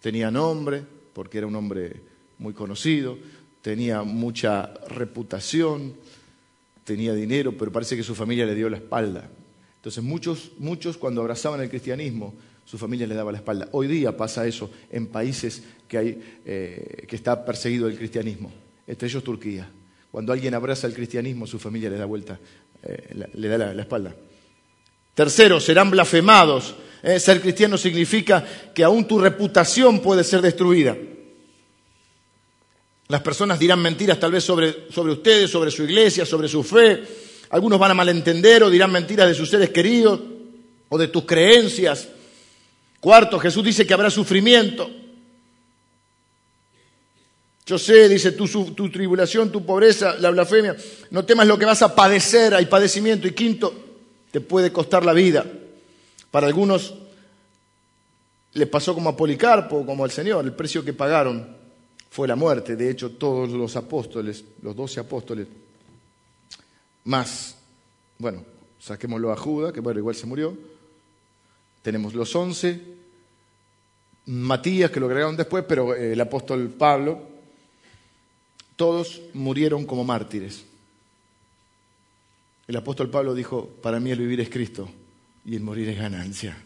Tenía 0.01 0.31
nombre, 0.31 0.83
porque 1.13 1.39
era 1.39 1.47
un 1.47 1.57
hombre 1.57 2.01
muy 2.39 2.53
conocido, 2.53 3.17
tenía 3.63 4.03
mucha 4.03 4.75
reputación, 4.89 5.95
tenía 6.85 7.15
dinero, 7.15 7.57
pero 7.57 7.71
parece 7.71 7.97
que 7.97 8.03
su 8.03 8.15
familia 8.15 8.45
le 8.45 8.55
dio 8.55 8.69
la 8.69 8.79
espalda. 8.79 9.29
Entonces 9.77 10.03
muchos, 10.03 10.53
muchos 10.59 10.97
cuando 10.97 11.21
abrazaban 11.21 11.61
el 11.61 11.71
cristianismo, 11.71 12.35
su 12.65 12.79
familia 12.79 13.07
le 13.07 13.15
daba 13.15 13.31
la 13.31 13.39
espalda. 13.39 13.69
Hoy 13.73 13.87
día 13.87 14.17
pasa 14.17 14.47
eso 14.47 14.71
en 14.91 15.07
países 15.07 15.63
que, 15.87 15.99
hay, 15.99 16.41
eh, 16.45 17.05
que 17.07 17.17
está 17.17 17.45
perseguido 17.45 17.87
el 17.87 17.97
cristianismo, 17.97 18.51
entre 18.87 19.07
ellos 19.09 19.23
Turquía. 19.23 19.69
Cuando 20.15 20.33
alguien 20.33 20.55
abraza 20.55 20.87
el 20.87 20.95
cristianismo, 20.95 21.45
su 21.45 21.59
familia 21.59 21.91
le 21.91 21.97
da 21.97 22.05
vuelta, 22.05 22.39
eh, 22.85 23.27
le 23.35 23.49
da 23.49 23.75
la, 23.75 23.83
espalda. 23.83 24.15
Tercero, 25.13 25.59
serán 25.59 25.91
blasfemados. 25.91 26.77
Eh, 27.03 27.19
ser 27.19 27.41
cristiano 27.41 27.77
significa 27.77 28.47
que 28.73 28.85
aún 28.85 29.09
tu 29.09 29.19
reputación 29.19 29.99
puede 29.99 30.23
ser 30.23 30.41
destruida. 30.41 30.97
Las 33.09 33.23
personas 33.23 33.59
dirán 33.59 33.83
mentiras 33.83 34.21
tal 34.21 34.31
vez 34.31 34.45
sobre, 34.45 34.87
sobre 34.93 35.15
ustedes, 35.15 35.51
sobre 35.51 35.73
su 35.73 35.83
iglesia, 35.83 36.25
sobre 36.25 36.47
su 36.47 36.63
fe. 36.63 37.03
Algunos 37.51 37.81
van 37.81 37.91
a 37.91 37.95
malentender 37.95 38.63
o 38.63 38.71
dirán 38.71 38.93
mentiras 38.93 39.27
de 39.27 39.35
sus 39.35 39.51
seres 39.51 39.71
queridos 39.71 40.21
o 40.91 40.97
de 40.97 41.09
tus 41.09 41.25
creencias. 41.25 42.07
Cuarto, 43.01 43.41
Jesús 43.41 43.65
dice 43.65 43.85
que 43.85 43.95
habrá 43.95 44.11
sufrimiento. 44.11 44.89
Yo 47.67 47.79
sé, 47.79 48.09
dice, 48.09 48.33
tu, 48.33 48.47
tu, 48.73 48.91
tribulación, 48.91 49.51
tu 49.51 49.65
pobreza, 49.65 50.17
la 50.19 50.31
blasfemia, 50.31 50.77
no 51.11 51.25
temas 51.25 51.47
lo 51.47 51.59
que 51.59 51.65
vas 51.65 51.81
a 51.81 51.95
padecer, 51.95 52.55
hay 52.55 52.67
padecimiento. 52.67 53.27
Y 53.27 53.33
quinto, 53.33 53.73
te 54.31 54.41
puede 54.41 54.71
costar 54.71 55.05
la 55.05 55.15
vida. 55.15 55.47
Para 56.31 56.47
algunos 56.47 56.95
le 58.53 58.67
pasó 58.67 58.95
como 58.95 59.11
a 59.11 59.17
Policarpo, 59.17 59.85
como 59.87 60.05
al 60.05 60.11
Señor, 60.11 60.45
el 60.45 60.53
precio 60.53 60.85
que 60.85 60.93
pagaron 60.93 61.57
fue 62.11 62.29
la 62.29 62.37
muerte. 62.37 62.77
De 62.77 62.91
hecho, 62.91 63.13
todos 63.13 63.51
los 63.51 63.77
apóstoles, 63.77 64.45
los 64.63 64.77
doce 64.77 65.01
apóstoles, 65.01 65.49
más, 67.05 67.57
bueno, 68.19 68.45
saquémoslo 68.79 69.33
a 69.33 69.37
Judas, 69.37 69.73
que 69.73 69.81
bueno, 69.81 70.01
igual 70.01 70.15
se 70.15 70.27
murió. 70.27 70.57
Tenemos 71.83 72.15
los 72.15 72.35
once, 72.37 72.81
Matías, 74.27 74.91
que 74.91 75.01
lo 75.01 75.07
agregaron 75.07 75.37
después, 75.37 75.65
pero 75.67 75.95
el 75.95 76.21
apóstol 76.21 76.69
Pablo, 76.69 77.34
todos 78.77 79.21
murieron 79.33 79.87
como 79.87 80.05
mártires. 80.05 80.65
El 82.67 82.77
apóstol 82.77 83.11
Pablo 83.11 83.35
dijo, 83.35 83.69
para 83.83 84.01
mí 84.01 84.11
el 84.11 84.19
vivir 84.19 84.41
es 84.41 84.49
Cristo 84.49 84.89
y 85.45 85.55
el 85.55 85.63
morir 85.63 85.89
es 85.89 85.99
ganancia. 85.99 86.57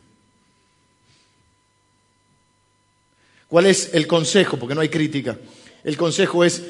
¿Cuál 3.49 3.67
es 3.67 3.95
el 3.95 4.07
consejo? 4.07 4.59
Porque 4.59 4.75
no 4.75 4.81
hay 4.81 4.89
crítica. 4.89 5.39
El 5.83 5.97
consejo 5.97 6.45
es, 6.45 6.63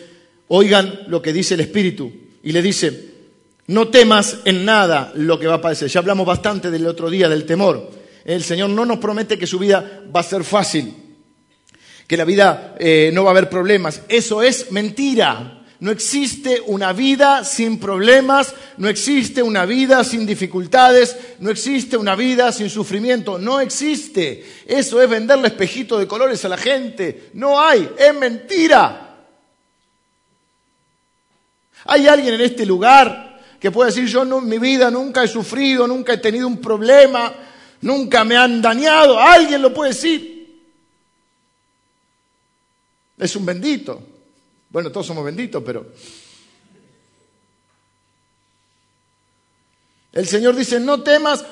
oigan 0.49 1.01
lo 1.09 1.21
que 1.21 1.33
dice 1.33 1.55
el 1.55 1.61
Espíritu 1.61 2.11
y 2.43 2.53
le 2.53 2.63
dice, 2.63 3.15
no 3.67 3.89
temas 3.89 4.39
en 4.45 4.65
nada 4.65 5.13
lo 5.15 5.39
que 5.39 5.47
va 5.47 5.55
a 5.55 5.61
padecer. 5.61 5.89
Ya 5.89 6.01
hablamos 6.01 6.27
bastante 6.27 6.71
del 6.71 6.87
otro 6.87 7.11
día 7.11 7.29
del 7.29 7.45
temor. 7.45 7.91
El 8.25 8.43
Señor 8.43 8.71
no 8.71 8.87
nos 8.87 8.99
promete 8.99 9.39
que 9.39 9.47
su 9.47 9.59
vida 9.59 10.05
va 10.15 10.21
a 10.21 10.25
ser 10.25 10.45
fácil 10.45 11.08
que 12.09 12.17
la 12.17 12.25
vida 12.25 12.75
eh, 12.79 13.11
no 13.13 13.23
va 13.23 13.31
a 13.31 13.33
haber 13.33 13.51
problemas. 13.51 14.01
Eso 14.09 14.43
es 14.43 14.73
mentira. 14.73 15.55
No 15.81 15.93
existe 15.93 16.61
una 16.67 16.93
vida 16.93 17.45
sin 17.45 17.79
problemas, 17.79 18.53
no 18.79 18.89
existe 18.89 19.43
una 19.43 19.65
vida 19.65 20.03
sin 20.03 20.27
dificultades, 20.27 21.17
no 21.39 21.51
existe 21.51 21.97
una 21.97 22.17
vida 22.17 22.51
sin 22.51 22.69
sufrimiento, 22.69 23.39
no 23.39 23.61
existe. 23.61 24.45
Eso 24.67 25.01
es 25.01 25.09
venderle 25.09 25.49
espejito 25.49 25.99
de 25.99 26.09
colores 26.09 26.45
a 26.45 26.49
la 26.49 26.57
gente. 26.57 27.31
No 27.35 27.61
hay, 27.61 27.89
es 27.97 28.15
mentira. 28.15 29.17
¿Hay 31.85 32.09
alguien 32.09 32.35
en 32.35 32.41
este 32.41 32.67
lugar 32.67 33.39
que 33.61 33.71
pueda 33.71 33.91
decir 33.91 34.07
yo 34.07 34.23
en 34.23 34.49
mi 34.49 34.59
vida 34.59 34.91
nunca 34.91 35.23
he 35.23 35.29
sufrido, 35.29 35.87
nunca 35.87 36.15
he 36.15 36.19
tenido 36.19 36.49
un 36.49 36.59
problema, 36.59 37.33
nunca 37.83 38.25
me 38.25 38.37
han 38.37 38.63
dañado? 38.63 39.19
¿Alguien 39.21 39.61
lo 39.63 39.73
puede 39.73 39.93
decir? 39.93 40.38
Es 43.19 43.35
un 43.37 43.45
bendito. 43.45 44.01
Bueno, 44.71 44.91
todos 44.91 45.07
somos 45.07 45.25
benditos, 45.25 45.63
pero... 45.65 45.87
El 50.13 50.27
Señor 50.27 50.57
dice, 50.57 50.81
no 50.81 51.03
temas. 51.03 51.45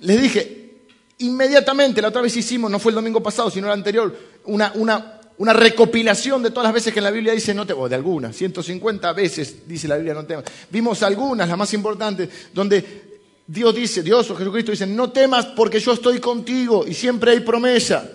Les 0.00 0.20
dije, 0.20 0.86
inmediatamente, 1.18 2.00
la 2.00 2.08
otra 2.08 2.22
vez 2.22 2.36
hicimos, 2.36 2.70
no 2.70 2.78
fue 2.78 2.90
el 2.90 2.96
domingo 2.96 3.22
pasado, 3.22 3.50
sino 3.50 3.66
el 3.66 3.72
anterior, 3.72 4.16
una, 4.44 4.72
una, 4.74 5.20
una 5.38 5.52
recopilación 5.52 6.42
de 6.42 6.50
todas 6.50 6.64
las 6.64 6.74
veces 6.74 6.92
que 6.92 7.00
en 7.00 7.04
la 7.04 7.10
Biblia 7.10 7.32
dice 7.32 7.54
no 7.54 7.66
temas, 7.66 7.84
o 7.84 7.88
de 7.88 7.94
algunas, 7.94 8.36
150 8.36 9.12
veces 9.12 9.68
dice 9.68 9.88
la 9.88 9.96
Biblia 9.96 10.14
no 10.14 10.24
temas. 10.24 10.44
Vimos 10.70 11.02
algunas, 11.02 11.48
las 11.48 11.58
más 11.58 11.72
importantes, 11.74 12.28
donde 12.52 13.20
Dios 13.46 13.74
dice, 13.74 14.02
Dios 14.02 14.30
o 14.30 14.36
Jesucristo 14.36 14.72
dice, 14.72 14.86
no 14.86 15.10
temas 15.10 15.46
porque 15.46 15.78
yo 15.80 15.92
estoy 15.92 16.18
contigo 16.20 16.86
y 16.86 16.94
siempre 16.94 17.32
hay 17.32 17.40
promesa. 17.40 18.08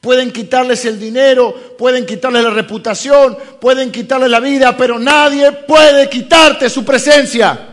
Pueden 0.00 0.32
quitarles 0.32 0.84
el 0.86 0.98
dinero, 0.98 1.76
pueden 1.76 2.06
quitarles 2.06 2.42
la 2.42 2.50
reputación, 2.50 3.36
pueden 3.60 3.92
quitarles 3.92 4.30
la 4.30 4.40
vida, 4.40 4.74
pero 4.76 4.98
nadie 4.98 5.52
puede 5.52 6.08
quitarte 6.08 6.70
su 6.70 6.84
presencia. 6.84 7.68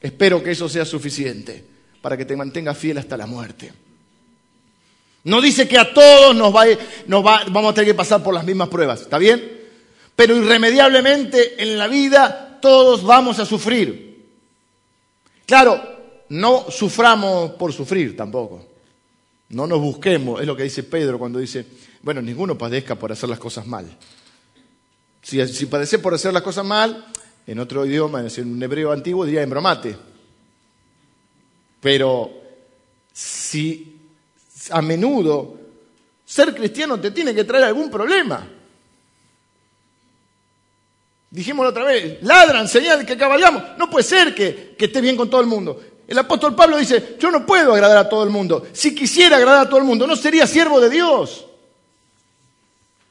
Espero 0.00 0.42
que 0.42 0.50
eso 0.50 0.68
sea 0.68 0.84
suficiente 0.84 1.64
para 2.00 2.16
que 2.16 2.24
te 2.24 2.36
mantengas 2.36 2.76
fiel 2.76 2.98
hasta 2.98 3.16
la 3.16 3.26
muerte. 3.26 3.72
No 5.24 5.40
dice 5.40 5.68
que 5.68 5.78
a 5.78 5.94
todos 5.94 6.34
nos, 6.34 6.52
va, 6.52 6.64
nos 7.06 7.24
va, 7.24 7.44
vamos 7.48 7.70
a 7.70 7.74
tener 7.74 7.90
que 7.90 7.94
pasar 7.94 8.20
por 8.20 8.34
las 8.34 8.44
mismas 8.44 8.68
pruebas, 8.68 9.02
¿está 9.02 9.18
bien? 9.18 9.60
Pero 10.16 10.36
irremediablemente 10.36 11.62
en 11.62 11.78
la 11.78 11.86
vida 11.86 12.58
todos 12.60 13.04
vamos 13.04 13.38
a 13.38 13.46
sufrir. 13.46 14.26
Claro, 15.46 15.80
no 16.30 16.70
suframos 16.70 17.52
por 17.52 17.72
sufrir 17.72 18.16
tampoco. 18.16 18.71
No 19.52 19.66
nos 19.66 19.80
busquemos, 19.80 20.40
es 20.40 20.46
lo 20.46 20.56
que 20.56 20.62
dice 20.62 20.82
Pedro 20.82 21.18
cuando 21.18 21.38
dice, 21.38 21.66
bueno, 22.02 22.22
ninguno 22.22 22.56
padezca 22.56 22.94
por 22.94 23.12
hacer 23.12 23.28
las 23.28 23.38
cosas 23.38 23.66
mal. 23.66 23.86
Si, 25.20 25.46
si 25.46 25.66
padece 25.66 25.98
por 25.98 26.14
hacer 26.14 26.32
las 26.32 26.42
cosas 26.42 26.64
mal, 26.64 27.06
en 27.46 27.58
otro 27.58 27.84
idioma, 27.84 28.24
en 28.26 28.50
un 28.50 28.62
hebreo 28.62 28.92
antiguo, 28.92 29.26
diría 29.26 29.42
embromate. 29.42 29.94
Pero 31.80 32.30
si 33.12 34.00
a 34.70 34.80
menudo 34.80 35.58
ser 36.24 36.54
cristiano 36.54 36.98
te 36.98 37.10
tiene 37.10 37.34
que 37.34 37.44
traer 37.44 37.64
algún 37.64 37.90
problema. 37.90 38.48
Dijimos 41.30 41.66
otra 41.66 41.84
vez, 41.84 42.22
ladran, 42.22 42.68
señal 42.68 43.04
que 43.04 43.18
cabalgamos. 43.18 43.76
No 43.76 43.90
puede 43.90 44.04
ser 44.04 44.34
que, 44.34 44.74
que 44.78 44.86
esté 44.86 45.02
bien 45.02 45.16
con 45.16 45.28
todo 45.28 45.42
el 45.42 45.46
mundo. 45.46 45.78
El 46.12 46.18
apóstol 46.18 46.54
Pablo 46.54 46.76
dice, 46.76 47.16
yo 47.18 47.30
no 47.30 47.46
puedo 47.46 47.72
agradar 47.72 47.96
a 47.96 48.06
todo 48.06 48.22
el 48.22 48.28
mundo. 48.28 48.66
Si 48.70 48.94
quisiera 48.94 49.38
agradar 49.38 49.62
a 49.62 49.68
todo 49.70 49.78
el 49.78 49.86
mundo, 49.86 50.06
no 50.06 50.14
sería 50.14 50.46
siervo 50.46 50.78
de 50.78 50.90
Dios. 50.90 51.46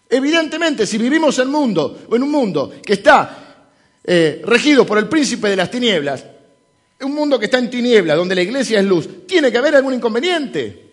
Evidentemente, 0.08 0.86
si 0.86 1.00
vivimos 1.00 1.40
en, 1.40 1.50
mundo, 1.50 2.02
en 2.12 2.22
un 2.22 2.30
mundo 2.30 2.72
que 2.86 2.94
está 2.94 3.66
eh, 4.04 4.44
regido 4.46 4.86
por 4.86 5.00
el 5.00 5.10
príncipe 5.10 5.50
de 5.50 5.56
las 5.56 5.72
tinieblas, 5.72 6.24
un 7.00 7.16
mundo 7.16 7.40
que 7.40 7.46
está 7.46 7.58
en 7.58 7.72
tinieblas, 7.72 8.16
donde 8.16 8.36
la 8.36 8.44
iglesia 8.44 8.80
es 8.80 8.86
luz, 8.86 9.26
tiene 9.26 9.52
que 9.52 9.58
haber 9.58 9.78
algún 9.78 9.96
inconveniente. 9.96 10.91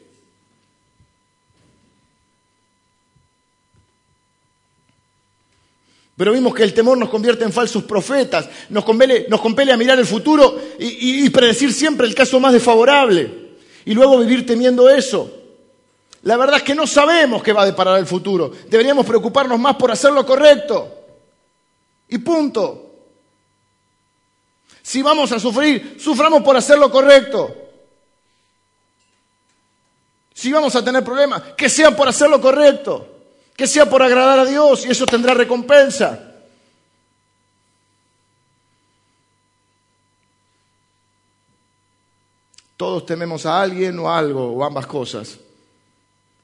Pero 6.19 6.33
vimos 6.33 6.53
que 6.53 6.65
el 6.65 6.75
temor 6.75 6.99
nos 6.99 7.11
convierte 7.11 7.45
en 7.45 7.53
falsos 7.53 7.85
profetas, 7.85 8.49
nos 8.71 8.85
compele, 8.85 9.27
nos 9.29 9.41
compele 9.41 9.73
a 9.73 9.77
mirar 9.77 10.01
el 10.01 10.05
futuro 10.05 10.61
y, 10.77 11.25
y 11.25 11.31
predecir 11.31 11.73
siempre 11.73 12.09
el 12.09 12.15
caso 12.15 12.41
más 12.41 12.53
desfavorable 12.53 13.31
y 13.85 13.95
luego 13.95 14.19
vivir 14.19 14.45
temiendo 14.45 14.91
eso. 14.91 15.31
La 16.23 16.37
verdad 16.37 16.57
es 16.57 16.65
que 16.65 16.75
no 16.75 16.89
sabemos 16.89 17.41
qué 17.41 17.53
va 17.53 17.63
a 17.63 17.67
deparar 17.67 18.01
el 18.01 18.07
futuro. 18.07 18.51
Deberíamos 18.69 19.07
preocuparnos 19.07 19.61
más 19.61 19.77
por 19.77 19.93
hacer 19.93 20.11
lo 20.13 20.27
correcto. 20.27 20.93
Y 22.09 22.19
punto. 22.19 22.91
Si 24.83 25.03
vamos 25.03 25.31
a 25.31 25.39
sufrir, 25.39 25.99
suframos 26.01 26.43
por 26.43 26.57
hacer 26.57 26.79
lo 26.79 26.91
correcto. 26.91 27.55
Si 30.35 30.51
vamos 30.51 30.75
a 30.75 30.85
tener 30.85 31.05
problemas, 31.05 31.43
que 31.57 31.69
sea 31.69 31.95
por 31.95 32.09
hacer 32.09 32.29
lo 32.29 32.41
correcto, 32.41 33.18
que 33.59 33.67
sea 33.67 33.91
por 33.91 34.05
agradar 34.05 34.39
a 34.39 34.45
Dios 34.45 34.87
y 34.87 34.91
eso 34.91 35.05
tendrá 35.05 35.35
recompensa. 35.35 36.17
Todos 42.77 43.05
tememos 43.05 43.45
a 43.47 43.61
alguien 43.61 43.99
o 43.99 44.09
algo 44.09 44.53
o 44.53 44.65
ambas 44.65 44.87
cosas. 44.87 45.41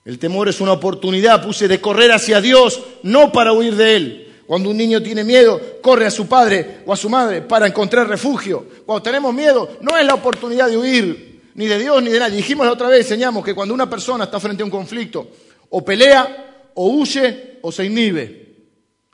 El 0.05 0.19
temor 0.19 0.49
es 0.49 0.61
una 0.61 0.73
oportunidad, 0.73 1.41
puse, 1.41 1.69
de 1.69 1.81
correr 1.81 2.11
hacia 2.11 2.41
Dios, 2.41 2.83
no 3.05 3.31
para 3.31 3.53
huir 3.53 3.77
de 3.77 3.95
Él. 3.95 4.43
Cuando 4.49 4.71
un 4.71 4.77
niño 4.77 5.01
tiene 5.01 5.23
miedo, 5.23 5.61
corre 5.81 6.07
a 6.07 6.11
su 6.11 6.27
padre 6.27 6.81
o 6.85 6.93
a 6.93 6.97
su 6.97 7.09
madre 7.09 7.43
para 7.43 7.69
encontrar 7.69 8.09
refugio. 8.09 8.67
Cuando 8.85 9.05
tenemos 9.05 9.33
miedo, 9.33 9.77
no 9.83 9.97
es 9.97 10.05
la 10.05 10.15
oportunidad 10.15 10.69
de 10.69 10.77
huir, 10.77 11.43
ni 11.55 11.67
de 11.67 11.79
Dios 11.79 12.03
ni 12.03 12.11
de 12.11 12.19
nadie. 12.19 12.39
Dijimos 12.39 12.67
la 12.67 12.73
otra 12.73 12.89
vez, 12.89 13.03
enseñamos 13.03 13.45
que 13.45 13.55
cuando 13.55 13.73
una 13.73 13.89
persona 13.89 14.25
está 14.25 14.41
frente 14.41 14.65
a 14.65 14.67
un 14.67 14.73
conflicto, 14.73 15.29
o 15.71 15.85
pelea, 15.85 16.54
o 16.75 16.89
huye, 16.91 17.59
o 17.63 17.73
se 17.73 17.85
inhibe. 17.85 18.45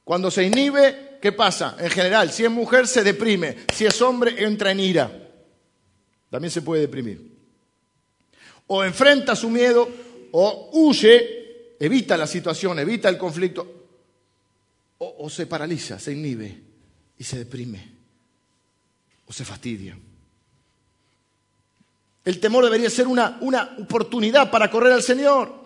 Cuando 0.05 0.31
se 0.31 0.45
inhibe, 0.45 1.19
¿qué 1.21 1.33
pasa? 1.33 1.77
En 1.79 1.91
general, 1.91 2.31
si 2.31 2.45
es 2.45 2.51
mujer, 2.51 2.87
se 2.87 3.05
deprime. 3.05 3.59
Si 3.75 3.87
es 3.87 4.01
hombre, 4.03 4.43
entra 4.43 4.73
en 4.73 4.81
ira. 4.81 5.31
También 6.31 6.51
se 6.51 6.63
puede 6.63 6.83
deprimir. 6.83 7.31
O 8.67 8.85
enfrenta 8.85 9.35
su 9.37 9.51
miedo, 9.51 9.89
o 10.33 10.71
huye, 10.73 11.77
evita 11.79 12.17
la 12.17 12.27
situación, 12.27 12.79
evita 12.79 13.09
el 13.09 13.19
conflicto, 13.19 13.81
o, 14.99 15.31
se 15.31 15.47
paraliza, 15.47 15.99
se 15.99 16.13
inhibe 16.13 16.61
y 17.17 17.25
se 17.25 17.39
deprime 17.39 17.89
o 19.27 19.33
se 19.33 19.45
fastidia. 19.45 19.97
El 22.23 22.39
temor 22.39 22.65
debería 22.65 22.91
ser 22.91 23.07
una, 23.07 23.39
una 23.41 23.77
oportunidad 23.79 24.51
para 24.51 24.71
correr 24.71 24.93
al 24.93 25.03
Señor. 25.03 25.60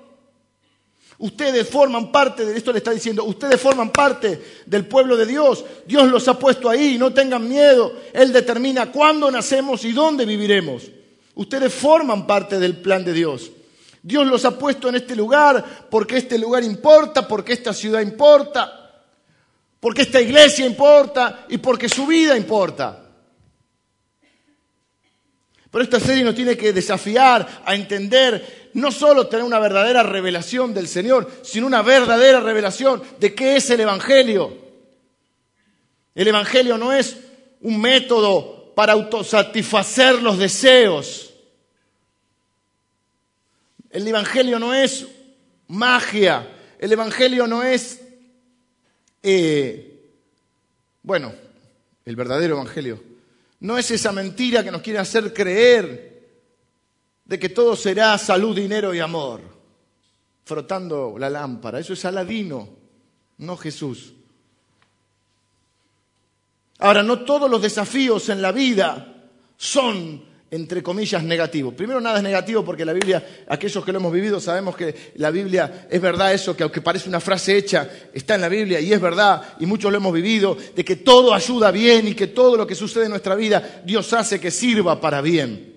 Ustedes 1.18 1.68
forman 1.68 2.10
parte 2.10 2.44
de 2.44 2.56
esto, 2.56 2.72
le 2.72 2.78
está 2.78 2.90
diciendo, 2.90 3.24
ustedes 3.24 3.60
forman 3.60 3.90
parte 3.90 4.62
del 4.66 4.86
pueblo 4.86 5.16
de 5.16 5.26
Dios. 5.26 5.64
Dios 5.86 6.10
los 6.10 6.26
ha 6.28 6.38
puesto 6.38 6.68
ahí, 6.68 6.98
no 6.98 7.12
tengan 7.12 7.48
miedo. 7.48 7.92
Él 8.12 8.32
determina 8.32 8.90
cuándo 8.90 9.30
nacemos 9.30 9.84
y 9.84 9.92
dónde 9.92 10.24
viviremos. 10.24 10.84
Ustedes 11.34 11.72
forman 11.72 12.26
parte 12.26 12.58
del 12.58 12.76
plan 12.76 13.04
de 13.04 13.12
Dios. 13.12 13.50
Dios 14.02 14.26
los 14.26 14.44
ha 14.44 14.58
puesto 14.58 14.88
en 14.88 14.96
este 14.96 15.16
lugar 15.16 15.86
porque 15.90 16.18
este 16.18 16.38
lugar 16.38 16.62
importa, 16.62 17.26
porque 17.26 17.52
esta 17.54 17.72
ciudad 17.72 18.00
importa 18.00 18.80
porque 19.84 20.00
esta 20.00 20.18
iglesia 20.18 20.64
importa 20.64 21.44
y 21.46 21.58
porque 21.58 21.90
su 21.90 22.06
vida 22.06 22.38
importa. 22.38 23.04
Pero 25.70 25.84
esta 25.84 26.00
serie 26.00 26.24
nos 26.24 26.34
tiene 26.34 26.56
que 26.56 26.72
desafiar 26.72 27.46
a 27.62 27.74
entender 27.74 28.63
no 28.74 28.92
solo 28.92 29.26
tener 29.26 29.44
una 29.44 29.58
verdadera 29.58 30.02
revelación 30.02 30.74
del 30.74 30.88
Señor, 30.88 31.30
sino 31.42 31.66
una 31.66 31.82
verdadera 31.82 32.40
revelación 32.40 33.02
de 33.18 33.34
qué 33.34 33.56
es 33.56 33.70
el 33.70 33.80
Evangelio. 33.80 34.52
El 36.14 36.28
Evangelio 36.28 36.78
no 36.78 36.92
es 36.92 37.16
un 37.60 37.80
método 37.80 38.72
para 38.74 38.92
autosatisfacer 38.92 40.20
los 40.22 40.38
deseos. 40.38 41.34
El 43.90 44.06
Evangelio 44.06 44.58
no 44.58 44.74
es 44.74 45.06
magia. 45.68 46.50
El 46.78 46.92
Evangelio 46.92 47.46
no 47.46 47.62
es 47.62 48.00
eh, 49.26 49.94
bueno, 51.02 51.32
el 52.04 52.14
verdadero 52.14 52.56
Evangelio, 52.56 53.02
no 53.60 53.78
es 53.78 53.90
esa 53.90 54.12
mentira 54.12 54.62
que 54.62 54.70
nos 54.70 54.82
quiere 54.82 54.98
hacer 54.98 55.32
creer 55.32 56.13
de 57.24 57.38
que 57.38 57.48
todo 57.48 57.76
será 57.76 58.16
salud, 58.18 58.54
dinero 58.54 58.94
y 58.94 59.00
amor, 59.00 59.40
frotando 60.44 61.16
la 61.18 61.30
lámpara. 61.30 61.78
Eso 61.78 61.92
es 61.92 62.04
Aladino, 62.04 62.68
no 63.38 63.56
Jesús. 63.56 64.12
Ahora, 66.78 67.02
no 67.02 67.24
todos 67.24 67.50
los 67.50 67.62
desafíos 67.62 68.28
en 68.28 68.42
la 68.42 68.52
vida 68.52 69.30
son 69.56 70.34
entre 70.54 70.84
comillas, 70.84 71.24
negativo. 71.24 71.72
Primero, 71.72 72.00
nada 72.00 72.18
es 72.18 72.22
negativo 72.22 72.64
porque 72.64 72.84
la 72.84 72.92
Biblia, 72.92 73.44
aquellos 73.48 73.84
que 73.84 73.90
lo 73.90 73.98
hemos 73.98 74.12
vivido, 74.12 74.38
sabemos 74.38 74.76
que 74.76 75.12
la 75.16 75.32
Biblia 75.32 75.88
es 75.90 76.00
verdad 76.00 76.32
eso, 76.32 76.56
que 76.56 76.62
aunque 76.62 76.80
parece 76.80 77.08
una 77.08 77.18
frase 77.18 77.56
hecha, 77.56 77.90
está 78.12 78.36
en 78.36 78.42
la 78.42 78.48
Biblia 78.48 78.78
y 78.78 78.92
es 78.92 79.00
verdad, 79.00 79.56
y 79.58 79.66
muchos 79.66 79.90
lo 79.90 79.98
hemos 79.98 80.12
vivido, 80.12 80.56
de 80.76 80.84
que 80.84 80.94
todo 80.94 81.34
ayuda 81.34 81.72
bien 81.72 82.06
y 82.06 82.14
que 82.14 82.28
todo 82.28 82.56
lo 82.56 82.68
que 82.68 82.76
sucede 82.76 83.06
en 83.06 83.10
nuestra 83.10 83.34
vida, 83.34 83.82
Dios 83.84 84.12
hace 84.12 84.38
que 84.38 84.52
sirva 84.52 85.00
para 85.00 85.20
bien. 85.20 85.73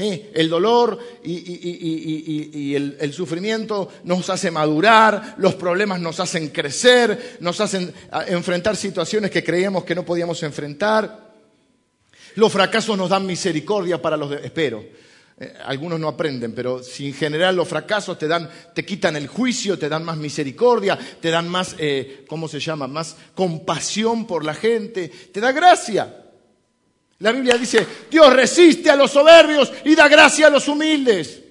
Eh, 0.00 0.30
el 0.32 0.48
dolor 0.48 0.96
y, 1.24 2.72
el, 2.72 3.12
sufrimiento 3.12 3.88
nos 4.04 4.30
hace 4.30 4.48
madurar, 4.48 5.34
los 5.38 5.56
problemas 5.56 6.00
nos 6.00 6.20
hacen 6.20 6.50
crecer, 6.50 7.38
nos 7.40 7.60
hacen 7.60 7.92
enfrentar 8.28 8.76
situaciones 8.76 9.32
que 9.32 9.42
creíamos 9.42 9.82
que 9.82 9.96
no 9.96 10.04
podíamos 10.04 10.40
enfrentar. 10.44 11.32
Los 12.36 12.52
fracasos 12.52 12.96
nos 12.96 13.10
dan 13.10 13.26
misericordia 13.26 14.00
para 14.00 14.16
los, 14.16 14.30
espero, 14.40 14.84
eh, 15.40 15.54
algunos 15.64 15.98
no 15.98 16.06
aprenden, 16.06 16.52
pero 16.52 16.80
si 16.80 17.08
en 17.08 17.14
general 17.14 17.56
los 17.56 17.66
fracasos 17.66 18.16
te 18.16 18.28
dan, 18.28 18.48
te 18.72 18.84
quitan 18.84 19.16
el 19.16 19.26
juicio, 19.26 19.76
te 19.76 19.88
dan 19.88 20.04
más 20.04 20.16
misericordia, 20.16 20.96
te 21.20 21.30
dan 21.30 21.48
más, 21.48 21.74
eh, 21.78 22.24
¿cómo 22.28 22.46
se 22.46 22.60
llama? 22.60 22.86
Más 22.86 23.16
compasión 23.34 24.28
por 24.28 24.44
la 24.44 24.54
gente, 24.54 25.08
te 25.08 25.40
da 25.40 25.50
gracia. 25.50 26.27
La 27.20 27.32
Biblia 27.32 27.56
dice, 27.56 27.86
Dios 28.10 28.32
resiste 28.32 28.90
a 28.90 28.96
los 28.96 29.10
soberbios 29.10 29.72
y 29.84 29.94
da 29.94 30.06
gracia 30.08 30.46
a 30.46 30.50
los 30.50 30.68
humildes. 30.68 31.42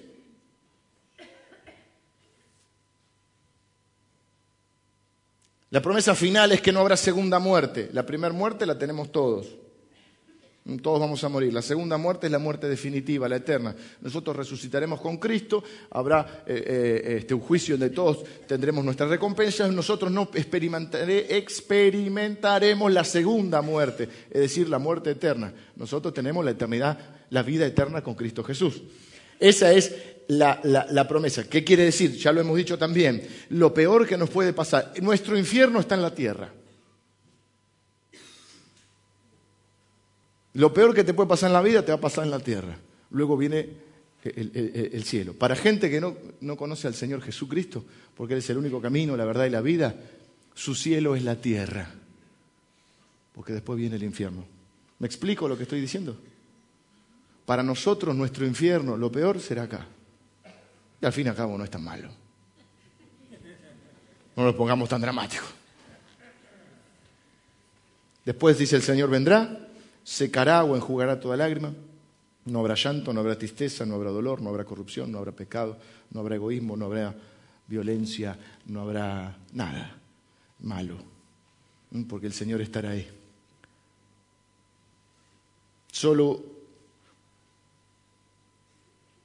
La 5.70 5.82
promesa 5.82 6.14
final 6.14 6.52
es 6.52 6.62
que 6.62 6.72
no 6.72 6.80
habrá 6.80 6.96
segunda 6.96 7.38
muerte. 7.38 7.90
La 7.92 8.06
primera 8.06 8.32
muerte 8.32 8.64
la 8.64 8.78
tenemos 8.78 9.12
todos. 9.12 9.46
Todos 10.76 11.00
vamos 11.00 11.24
a 11.24 11.30
morir. 11.30 11.54
La 11.54 11.62
segunda 11.62 11.96
muerte 11.96 12.26
es 12.26 12.32
la 12.32 12.38
muerte 12.38 12.68
definitiva, 12.68 13.26
la 13.26 13.36
eterna. 13.36 13.74
Nosotros 14.02 14.36
resucitaremos 14.36 15.00
con 15.00 15.16
Cristo, 15.16 15.64
habrá 15.90 16.42
eh, 16.46 16.62
eh, 16.66 17.16
este, 17.20 17.32
un 17.32 17.40
juicio 17.40 17.78
donde 17.78 17.94
todos 17.94 18.22
tendremos 18.46 18.84
nuestras 18.84 19.08
recompensas. 19.08 19.72
Nosotros 19.72 20.12
no 20.12 20.28
experimentaremos 20.34 22.92
la 22.92 23.04
segunda 23.04 23.62
muerte, 23.62 24.10
es 24.30 24.40
decir, 24.42 24.68
la 24.68 24.78
muerte 24.78 25.12
eterna. 25.12 25.54
Nosotros 25.76 26.12
tenemos 26.12 26.44
la 26.44 26.50
eternidad, 26.50 26.98
la 27.30 27.42
vida 27.42 27.64
eterna 27.64 28.02
con 28.02 28.14
Cristo 28.14 28.44
Jesús. 28.44 28.82
Esa 29.40 29.72
es 29.72 29.94
la, 30.26 30.60
la 30.64 31.08
promesa. 31.08 31.48
¿Qué 31.48 31.64
quiere 31.64 31.84
decir? 31.84 32.14
Ya 32.18 32.30
lo 32.30 32.42
hemos 32.42 32.58
dicho 32.58 32.76
también. 32.76 33.26
Lo 33.50 33.72
peor 33.72 34.06
que 34.06 34.18
nos 34.18 34.28
puede 34.28 34.52
pasar, 34.52 34.92
nuestro 35.00 35.38
infierno 35.38 35.80
está 35.80 35.94
en 35.94 36.02
la 36.02 36.14
tierra. 36.14 36.57
Lo 40.58 40.74
peor 40.74 40.92
que 40.92 41.04
te 41.04 41.14
puede 41.14 41.28
pasar 41.28 41.50
en 41.50 41.52
la 41.52 41.62
vida 41.62 41.84
te 41.84 41.92
va 41.92 41.98
a 41.98 42.00
pasar 42.00 42.24
en 42.24 42.32
la 42.32 42.40
tierra. 42.40 42.76
Luego 43.10 43.36
viene 43.36 43.74
el, 44.24 45.04
cielo. 45.04 45.32
Para 45.34 45.54
gente 45.54 45.88
que 45.88 46.00
no, 46.00 46.16
no, 46.40 46.56
conoce 46.56 46.88
al 46.88 46.94
Señor 46.94 47.22
Jesucristo, 47.22 47.84
porque 48.16 48.34
Él 48.34 48.40
es 48.40 48.50
el 48.50 48.58
único 48.58 48.80
camino, 48.80 49.16
la 49.16 49.24
verdad 49.24 49.46
y 49.46 49.50
la 49.50 49.60
vida, 49.60 49.94
su 50.54 50.74
cielo 50.74 51.14
es 51.14 51.22
la 51.22 51.36
tierra. 51.36 51.88
Porque 53.32 53.52
después 53.52 53.78
viene 53.78 53.94
el 53.94 54.02
infierno. 54.02 54.44
¿Me 54.98 55.06
explico 55.06 55.46
lo 55.46 55.56
que 55.56 55.62
estoy 55.62 55.80
diciendo? 55.80 56.18
Para 57.46 57.62
nosotros 57.62 58.16
nuestro 58.16 58.44
infierno, 58.44 58.96
lo 58.96 59.12
peor 59.12 59.38
será 59.38 59.62
acá. 59.62 59.86
Y 61.00 61.06
al 61.06 61.12
fin 61.12 61.26
y 61.26 61.28
al 61.30 61.36
cabo 61.36 61.56
no 61.56 61.62
es 61.62 61.70
tan 61.70 61.84
malo. 61.84 62.10
No 64.34 64.44
lo 64.44 64.56
pongamos 64.56 64.88
tan 64.88 65.00
dramático. 65.00 65.44
Después 68.24 68.58
dice 68.58 68.74
el 68.74 68.82
Señor 68.82 69.08
vendrá 69.08 69.67
secará 70.08 70.64
o 70.64 70.74
enjugará 70.74 71.20
toda 71.20 71.36
lágrima. 71.36 71.74
No 72.46 72.60
habrá 72.60 72.74
llanto, 72.74 73.12
no 73.12 73.20
habrá 73.20 73.36
tristeza, 73.36 73.84
no 73.84 73.96
habrá 73.96 74.08
dolor, 74.08 74.40
no 74.40 74.48
habrá 74.48 74.64
corrupción, 74.64 75.12
no 75.12 75.18
habrá 75.18 75.32
pecado, 75.32 75.76
no 76.10 76.20
habrá 76.20 76.36
egoísmo, 76.36 76.78
no 76.78 76.86
habrá 76.86 77.14
violencia, 77.66 78.38
no 78.64 78.80
habrá 78.80 79.36
nada 79.52 79.98
malo, 80.60 80.96
porque 82.08 82.26
el 82.26 82.32
Señor 82.32 82.62
estará 82.62 82.90
ahí. 82.90 83.06
Solo 85.92 86.42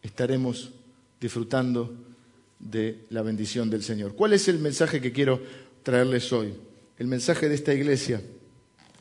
estaremos 0.02 0.69
disfrutando 1.22 1.93
de 2.60 3.06
la 3.10 3.22
bendición 3.22 3.69
del 3.69 3.84
Señor. 3.84 4.15
¿Cuál 4.15 4.34
es 4.34 4.50
el 4.50 4.60
mensaje 4.60 5.00
que 5.00 5.13
quiero 5.13 5.41
traerles 5.82 6.34
hoy? 6.34 6.54
El 6.98 7.08
mensaje 7.08 7.48
de 7.48 7.56
esta 7.56 7.74
iglesia, 7.74 8.22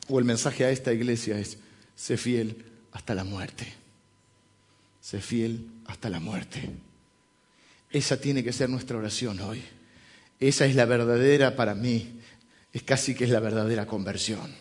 o 0.07 0.17
el 0.17 0.23
mensaje 0.23 0.63
a 0.63 0.71
esta 0.71 0.93
iglesia 0.93 1.37
es, 1.37 1.57
sé 1.95 2.17
fiel 2.17 2.65
hasta 2.91 3.15
la 3.15 3.23
muerte. 3.23 3.71
Sé 5.01 5.19
fiel 5.21 5.67
hasta 5.85 6.09
la 6.09 6.19
muerte. 6.19 6.69
Esa 7.89 8.19
tiene 8.19 8.43
que 8.43 8.53
ser 8.53 8.69
nuestra 8.69 8.97
oración 8.97 9.39
hoy. 9.41 9.61
Esa 10.39 10.65
es 10.65 10.75
la 10.75 10.85
verdadera 10.85 11.55
para 11.55 11.75
mí. 11.75 12.19
Es 12.71 12.83
casi 12.83 13.13
que 13.13 13.25
es 13.25 13.29
la 13.29 13.39
verdadera 13.39 13.85
conversión. 13.85 14.51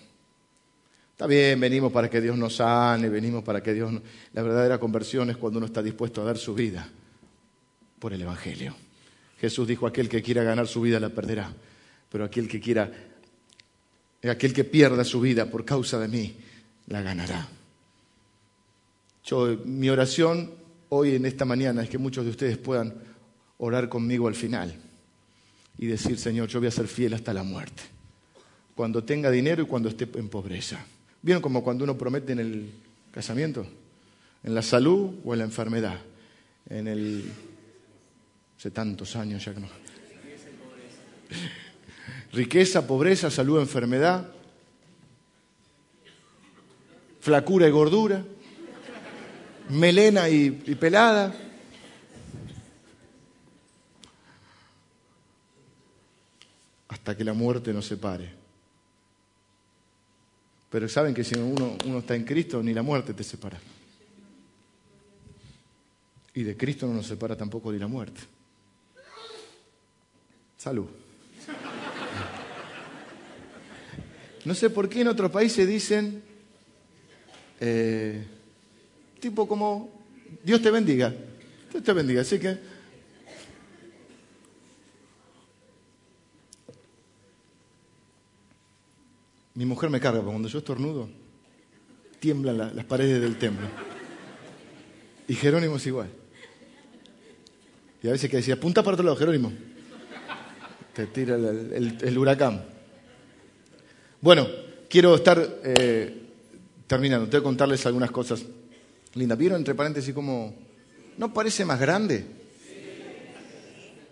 Está 1.13 1.27
bien, 1.27 1.61
venimos 1.61 1.93
para 1.93 2.11
que 2.11 2.21
Dios 2.21 2.37
nos 2.37 2.57
sane, 2.57 3.09
venimos 3.09 3.45
para 3.45 3.63
que 3.63 3.73
Dios... 3.73 3.93
La 4.33 4.43
verdadera 4.43 4.79
conversión 4.79 5.31
es 5.31 5.37
cuando 5.37 5.59
uno 5.59 5.67
está 5.67 5.83
dispuesto 5.83 6.21
a 6.21 6.25
dar 6.25 6.37
su 6.37 6.55
vida 6.55 6.89
por 7.99 8.13
el 8.13 8.21
Evangelio. 8.21 8.75
Jesús 9.39 9.69
dijo, 9.69 9.87
aquel 9.87 10.09
que 10.09 10.23
quiera 10.23 10.43
ganar 10.43 10.67
su 10.67 10.81
vida 10.81 10.99
la 10.99 11.11
perderá, 11.11 11.53
pero 12.11 12.25
aquel 12.25 12.49
que 12.49 12.61
quiera, 12.61 12.91
aquel 14.23 14.53
que 14.53 14.65
pierda 14.65 15.05
su 15.05 15.21
vida 15.21 15.51
por 15.51 15.65
causa 15.65 15.99
de 16.01 16.09
mí, 16.09 16.37
la 16.87 17.03
ganará. 17.03 17.49
Yo, 19.25 19.57
mi 19.65 19.89
oración 19.89 20.51
hoy 20.89 21.15
en 21.15 21.27
esta 21.27 21.45
mañana 21.45 21.83
es 21.83 21.89
que 21.89 21.99
muchos 21.99 22.25
de 22.25 22.31
ustedes 22.31 22.59
puedan 22.59 22.95
orar 23.59 23.89
conmigo 23.89 24.29
al 24.29 24.35
final 24.35 24.75
y 25.79 25.87
decir, 25.87 26.19
Señor, 26.19 26.49
yo 26.49 26.59
voy 26.59 26.69
a 26.69 26.73
ser 26.73 26.89
fiel 26.89 27.15
hasta 27.15 27.33
la 27.33 27.43
muerte, 27.43 27.83
cuando 28.75 29.05
tenga 29.05 29.31
dinero 29.31 29.63
y 29.63 29.67
cuando 29.67 29.89
esté 29.89 30.09
en 30.15 30.29
pobreza. 30.29 30.85
¿Vieron 31.23 31.41
como 31.41 31.63
cuando 31.63 31.85
uno 31.85 31.97
promete 31.97 32.33
en 32.33 32.41
el 32.41 32.71
casamiento? 33.13 33.65
¿En 34.43 34.55
la 34.55 34.63
salud 34.63 35.15
o 35.25 35.33
en 35.33 35.39
la 35.39 35.45
enfermedad? 35.45 35.99
En 36.69 36.89
el... 36.89 37.25
Hace 38.59 38.71
tantos 38.71 39.17
años 39.17 39.45
ya 39.45 39.55
que 39.55 39.61
no. 39.61 39.67
Riqueza, 42.33 42.87
pobreza, 42.87 43.31
salud, 43.31 43.61
enfermedad 43.61 44.29
flacura 47.23 47.69
y 47.69 47.71
gordura, 47.71 48.25
melena 49.71 50.29
y, 50.29 50.51
pelada. 50.75 51.33
Hasta 56.89 57.17
que 57.17 57.23
la 57.23 57.33
muerte 57.33 57.73
nos 57.73 57.87
separe. 57.87 58.29
Pero 60.69 60.89
saben 60.89 61.15
que 61.15 61.23
si 61.23 61.39
uno, 61.39 61.77
uno 61.87 61.99
está 62.01 62.17
en 62.17 62.25
Cristo, 62.25 62.61
ni 62.61 62.75
la 62.75 62.83
muerte 62.83 63.15
te 63.15 63.23
separa. 63.23 63.59
Y 66.35 66.43
de 66.43 66.57
Cristo 66.57 66.89
no 66.89 66.95
nos 66.95 67.07
separa 67.07 67.37
tampoco 67.37 67.71
ni 67.71 67.79
la 67.79 67.87
muerte. 67.87 68.21
Salud. 70.57 70.89
No 74.45 74.55
sé 74.55 74.71
por 74.71 74.89
qué 74.89 75.03
en 75.03 75.09
otros 75.09 75.31
países 75.31 75.69
dicen 75.69 76.32
eh, 77.65 78.21
tipo 79.21 79.47
como, 79.47 79.89
Dios 80.43 80.61
te 80.61 80.73
bendiga, 80.73 81.15
Dios 81.71 81.85
te 81.85 81.93
bendiga. 81.93 82.23
Así 82.23 82.41
que, 82.41 82.59
mi 89.55 89.65
mujer 89.65 89.91
me 89.91 90.01
carga, 90.01 90.19
porque 90.19 90.33
cuando 90.33 90.49
yo 90.49 90.59
estornudo, 90.59 91.09
tiemblan 92.19 92.75
las 92.75 92.85
paredes 92.85 93.21
del 93.21 93.37
templo. 93.39 93.69
Y 95.29 95.35
Jerónimo 95.35 95.77
es 95.77 95.87
igual. 95.87 96.11
Y 98.03 98.09
a 98.09 98.11
veces 98.11 98.29
que 98.29 98.39
decía, 98.39 98.55
apunta 98.55 98.83
para 98.83 98.95
otro 98.95 99.05
lado, 99.05 99.17
Jerónimo. 99.17 99.53
Te 100.95 101.07
tira 101.07 101.37
el, 101.37 102.19
huracán. 102.19 102.65
Bueno, 104.21 104.49
quiero 104.89 105.15
estar 105.15 105.61
eh, 105.63 106.22
terminando, 106.93 107.27
tengo 107.27 107.41
que 107.41 107.47
contarles 107.47 107.87
algunas 107.87 108.11
cosas 108.11 108.45
lindas. 109.15 109.39
¿Vieron 109.39 109.57
entre 109.57 109.75
paréntesis 109.75 110.13
cómo 110.13 110.55
no 111.17 111.33
parece 111.33 111.65
más 111.65 111.81
grande? 111.81 112.23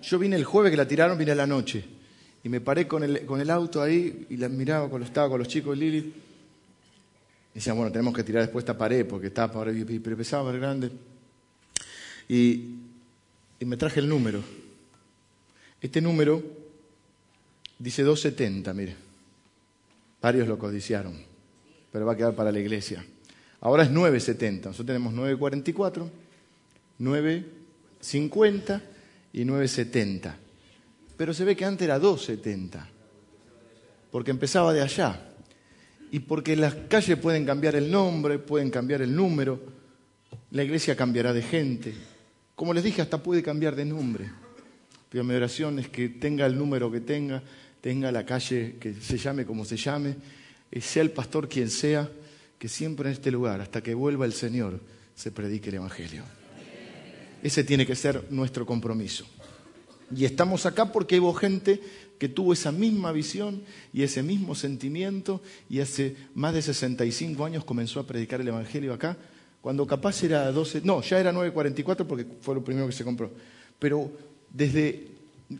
Yo 0.02 0.18
vine 0.18 0.36
el 0.36 0.44
jueves 0.44 0.70
que 0.70 0.78
la 0.78 0.88
tiraron, 0.88 1.18
vine 1.18 1.32
a 1.32 1.34
la 1.34 1.46
noche. 1.46 1.84
Y 2.42 2.48
me 2.48 2.62
paré 2.62 2.88
con 2.88 3.04
el, 3.04 3.26
con 3.26 3.38
el 3.38 3.50
auto 3.50 3.82
ahí 3.82 4.24
y 4.30 4.38
la 4.38 4.48
miraba 4.48 4.88
cuando 4.88 5.06
estaba 5.06 5.28
con 5.28 5.40
los 5.40 5.48
chicos 5.48 5.78
de 5.78 5.84
Lili. 5.84 6.14
Decían, 7.52 7.76
bueno, 7.76 7.92
tenemos 7.92 8.14
que 8.14 8.24
tirar 8.24 8.44
después 8.44 8.62
esta 8.62 8.78
pared 8.78 9.06
porque 9.06 9.26
está 9.26 9.52
para 9.52 9.70
pesaba, 10.16 10.50
grande. 10.50 10.90
Y, 12.30 12.76
y 13.58 13.64
me 13.66 13.76
traje 13.76 14.00
el 14.00 14.08
número. 14.08 14.42
Este 15.82 16.00
número 16.00 16.42
dice 17.78 18.02
270, 18.04 18.72
mire. 18.72 18.96
Varios 20.22 20.48
lo 20.48 20.58
codiciaron 20.58 21.29
pero 21.92 22.06
va 22.06 22.12
a 22.12 22.16
quedar 22.16 22.34
para 22.34 22.52
la 22.52 22.58
iglesia. 22.58 23.04
Ahora 23.60 23.82
es 23.82 23.90
9.70, 23.90 24.64
nosotros 24.66 24.86
tenemos 24.86 25.12
9.44, 25.12 26.08
9.50 27.00 28.82
y 29.32 29.44
9.70. 29.44 30.34
Pero 31.16 31.34
se 31.34 31.44
ve 31.44 31.54
que 31.54 31.64
antes 31.64 31.84
era 31.84 32.00
2.70, 32.00 32.86
porque 34.10 34.30
empezaba 34.30 34.72
de 34.72 34.82
allá. 34.82 35.26
Y 36.12 36.20
porque 36.20 36.56
las 36.56 36.74
calles 36.88 37.18
pueden 37.18 37.44
cambiar 37.44 37.76
el 37.76 37.90
nombre, 37.90 38.38
pueden 38.38 38.70
cambiar 38.70 39.02
el 39.02 39.14
número, 39.14 39.60
la 40.50 40.64
iglesia 40.64 40.96
cambiará 40.96 41.32
de 41.32 41.42
gente. 41.42 41.94
Como 42.54 42.74
les 42.74 42.82
dije, 42.82 43.02
hasta 43.02 43.22
puede 43.22 43.42
cambiar 43.42 43.76
de 43.76 43.84
nombre. 43.84 44.30
Pero 45.08 45.24
mi 45.24 45.34
oración 45.34 45.78
es 45.78 45.88
que 45.88 46.08
tenga 46.08 46.46
el 46.46 46.56
número 46.56 46.90
que 46.90 47.00
tenga, 47.00 47.42
tenga 47.80 48.10
la 48.10 48.24
calle 48.24 48.76
que 48.80 48.94
se 48.94 49.18
llame 49.18 49.44
como 49.44 49.64
se 49.64 49.76
llame, 49.76 50.16
y 50.70 50.80
sea 50.80 51.02
el 51.02 51.10
pastor 51.10 51.48
quien 51.48 51.70
sea, 51.70 52.10
que 52.58 52.68
siempre 52.68 53.08
en 53.08 53.14
este 53.14 53.30
lugar, 53.30 53.60
hasta 53.60 53.82
que 53.82 53.94
vuelva 53.94 54.26
el 54.26 54.32
Señor, 54.32 54.80
se 55.14 55.30
predique 55.30 55.70
el 55.70 55.76
Evangelio. 55.76 56.24
Ese 57.42 57.64
tiene 57.64 57.86
que 57.86 57.96
ser 57.96 58.26
nuestro 58.30 58.66
compromiso. 58.66 59.24
Y 60.14 60.24
estamos 60.24 60.66
acá 60.66 60.92
porque 60.92 61.18
hubo 61.20 61.32
gente 61.32 61.80
que 62.18 62.28
tuvo 62.28 62.52
esa 62.52 62.70
misma 62.70 63.12
visión 63.12 63.62
y 63.94 64.02
ese 64.02 64.22
mismo 64.22 64.54
sentimiento 64.54 65.40
y 65.70 65.80
hace 65.80 66.16
más 66.34 66.52
de 66.52 66.60
65 66.60 67.44
años 67.44 67.64
comenzó 67.64 68.00
a 68.00 68.06
predicar 68.06 68.42
el 68.42 68.48
Evangelio 68.48 68.92
acá, 68.92 69.16
cuando 69.62 69.86
capaz 69.86 70.22
era 70.22 70.50
12, 70.52 70.82
no, 70.84 71.00
ya 71.02 71.18
era 71.18 71.32
9.44 71.32 72.06
porque 72.06 72.26
fue 72.40 72.54
lo 72.54 72.64
primero 72.64 72.86
que 72.86 72.92
se 72.92 73.04
compró. 73.04 73.30
Pero 73.78 74.10
desde, 74.52 75.08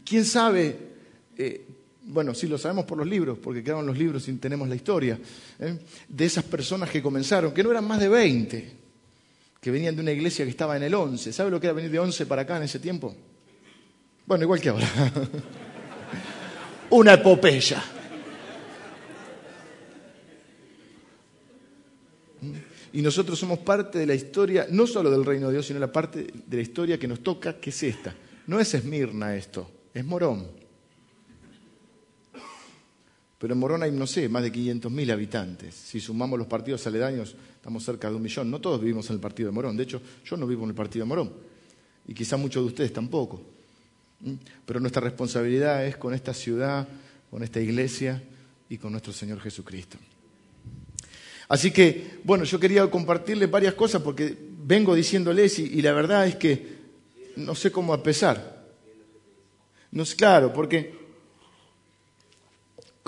quién 0.04 0.24
sabe, 0.24 0.76
eh, 1.38 1.66
bueno, 2.10 2.34
sí 2.34 2.46
lo 2.46 2.58
sabemos 2.58 2.84
por 2.84 2.98
los 2.98 3.06
libros, 3.06 3.38
porque 3.38 3.62
quedaron 3.62 3.86
los 3.86 3.96
libros 3.96 4.26
y 4.28 4.32
tenemos 4.34 4.68
la 4.68 4.74
historia, 4.74 5.18
¿eh? 5.58 5.78
de 6.08 6.24
esas 6.24 6.44
personas 6.44 6.90
que 6.90 7.00
comenzaron, 7.00 7.52
que 7.52 7.62
no 7.62 7.70
eran 7.70 7.86
más 7.86 8.00
de 8.00 8.08
20, 8.08 8.72
que 9.60 9.70
venían 9.70 9.94
de 9.94 10.02
una 10.02 10.12
iglesia 10.12 10.44
que 10.44 10.50
estaba 10.50 10.76
en 10.76 10.82
el 10.82 10.94
11. 10.94 11.32
¿Sabe 11.32 11.50
lo 11.50 11.60
que 11.60 11.66
era 11.66 11.74
venir 11.74 11.90
de 11.90 11.98
11 11.98 12.26
para 12.26 12.42
acá 12.42 12.56
en 12.56 12.64
ese 12.64 12.78
tiempo? 12.78 13.14
Bueno, 14.26 14.44
igual 14.44 14.60
que 14.60 14.68
ahora. 14.68 14.86
Una 16.90 17.14
epopeya. 17.14 17.82
Y 22.92 23.02
nosotros 23.02 23.38
somos 23.38 23.60
parte 23.60 24.00
de 24.00 24.06
la 24.06 24.14
historia, 24.14 24.66
no 24.68 24.86
solo 24.86 25.10
del 25.10 25.24
reino 25.24 25.46
de 25.46 25.54
Dios, 25.54 25.66
sino 25.66 25.78
la 25.78 25.92
parte 25.92 26.26
de 26.46 26.56
la 26.56 26.62
historia 26.62 26.98
que 26.98 27.06
nos 27.06 27.20
toca, 27.20 27.60
que 27.60 27.70
es 27.70 27.82
esta. 27.84 28.12
No 28.48 28.58
es 28.58 28.74
Esmirna 28.74 29.36
esto, 29.36 29.70
es 29.94 30.04
Morón. 30.04 30.59
Pero 33.40 33.54
en 33.54 33.58
Morón 33.58 33.82
hay, 33.82 33.90
no 33.90 34.06
sé, 34.06 34.28
más 34.28 34.42
de 34.42 34.52
500.000 34.52 35.12
habitantes. 35.12 35.74
Si 35.74 35.98
sumamos 35.98 36.38
los 36.38 36.46
partidos 36.46 36.86
aledaños, 36.86 37.34
estamos 37.54 37.82
cerca 37.82 38.10
de 38.10 38.16
un 38.16 38.20
millón. 38.20 38.50
No 38.50 38.60
todos 38.60 38.78
vivimos 38.82 39.08
en 39.08 39.14
el 39.14 39.20
partido 39.20 39.48
de 39.48 39.54
Morón. 39.54 39.78
De 39.78 39.84
hecho, 39.84 40.02
yo 40.26 40.36
no 40.36 40.46
vivo 40.46 40.64
en 40.64 40.68
el 40.68 40.74
partido 40.74 41.06
de 41.06 41.08
Morón. 41.08 41.32
Y 42.06 42.12
quizá 42.12 42.36
muchos 42.36 42.62
de 42.62 42.66
ustedes 42.66 42.92
tampoco. 42.92 43.40
¿Mm? 44.20 44.34
Pero 44.66 44.78
nuestra 44.78 45.00
responsabilidad 45.00 45.86
es 45.86 45.96
con 45.96 46.12
esta 46.12 46.34
ciudad, 46.34 46.86
con 47.30 47.42
esta 47.42 47.60
iglesia 47.60 48.22
y 48.68 48.76
con 48.76 48.92
nuestro 48.92 49.14
Señor 49.14 49.40
Jesucristo. 49.40 49.96
Así 51.48 51.70
que, 51.70 52.18
bueno, 52.22 52.44
yo 52.44 52.60
quería 52.60 52.90
compartirles 52.90 53.50
varias 53.50 53.72
cosas 53.72 54.02
porque 54.02 54.36
vengo 54.66 54.94
diciéndoles 54.94 55.58
y, 55.60 55.78
y 55.78 55.80
la 55.80 55.94
verdad 55.94 56.26
es 56.26 56.36
que 56.36 56.76
no 57.36 57.54
sé 57.54 57.72
cómo 57.72 57.94
empezar. 57.94 58.66
No 59.92 60.02
es 60.02 60.14
claro, 60.14 60.52
porque, 60.52 60.99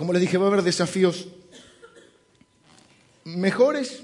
como 0.03 0.15
les 0.15 0.23
dije, 0.23 0.37
va 0.37 0.47
a 0.47 0.49
haber 0.49 0.63
desafíos 0.63 1.29
mejores 3.23 4.03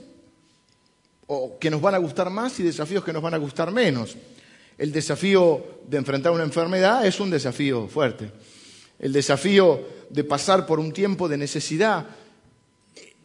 o 1.26 1.58
que 1.58 1.70
nos 1.70 1.80
van 1.80 1.96
a 1.96 1.98
gustar 1.98 2.30
más 2.30 2.60
y 2.60 2.62
desafíos 2.62 3.02
que 3.02 3.12
nos 3.12 3.20
van 3.20 3.34
a 3.34 3.36
gustar 3.36 3.72
menos. 3.72 4.16
El 4.78 4.92
desafío 4.92 5.80
de 5.88 5.96
enfrentar 5.96 6.30
una 6.30 6.44
enfermedad 6.44 7.04
es 7.04 7.18
un 7.18 7.30
desafío 7.30 7.88
fuerte. 7.88 8.30
El 9.00 9.12
desafío 9.12 9.88
de 10.08 10.22
pasar 10.22 10.66
por 10.66 10.78
un 10.78 10.92
tiempo 10.92 11.28
de 11.28 11.36
necesidad 11.36 12.06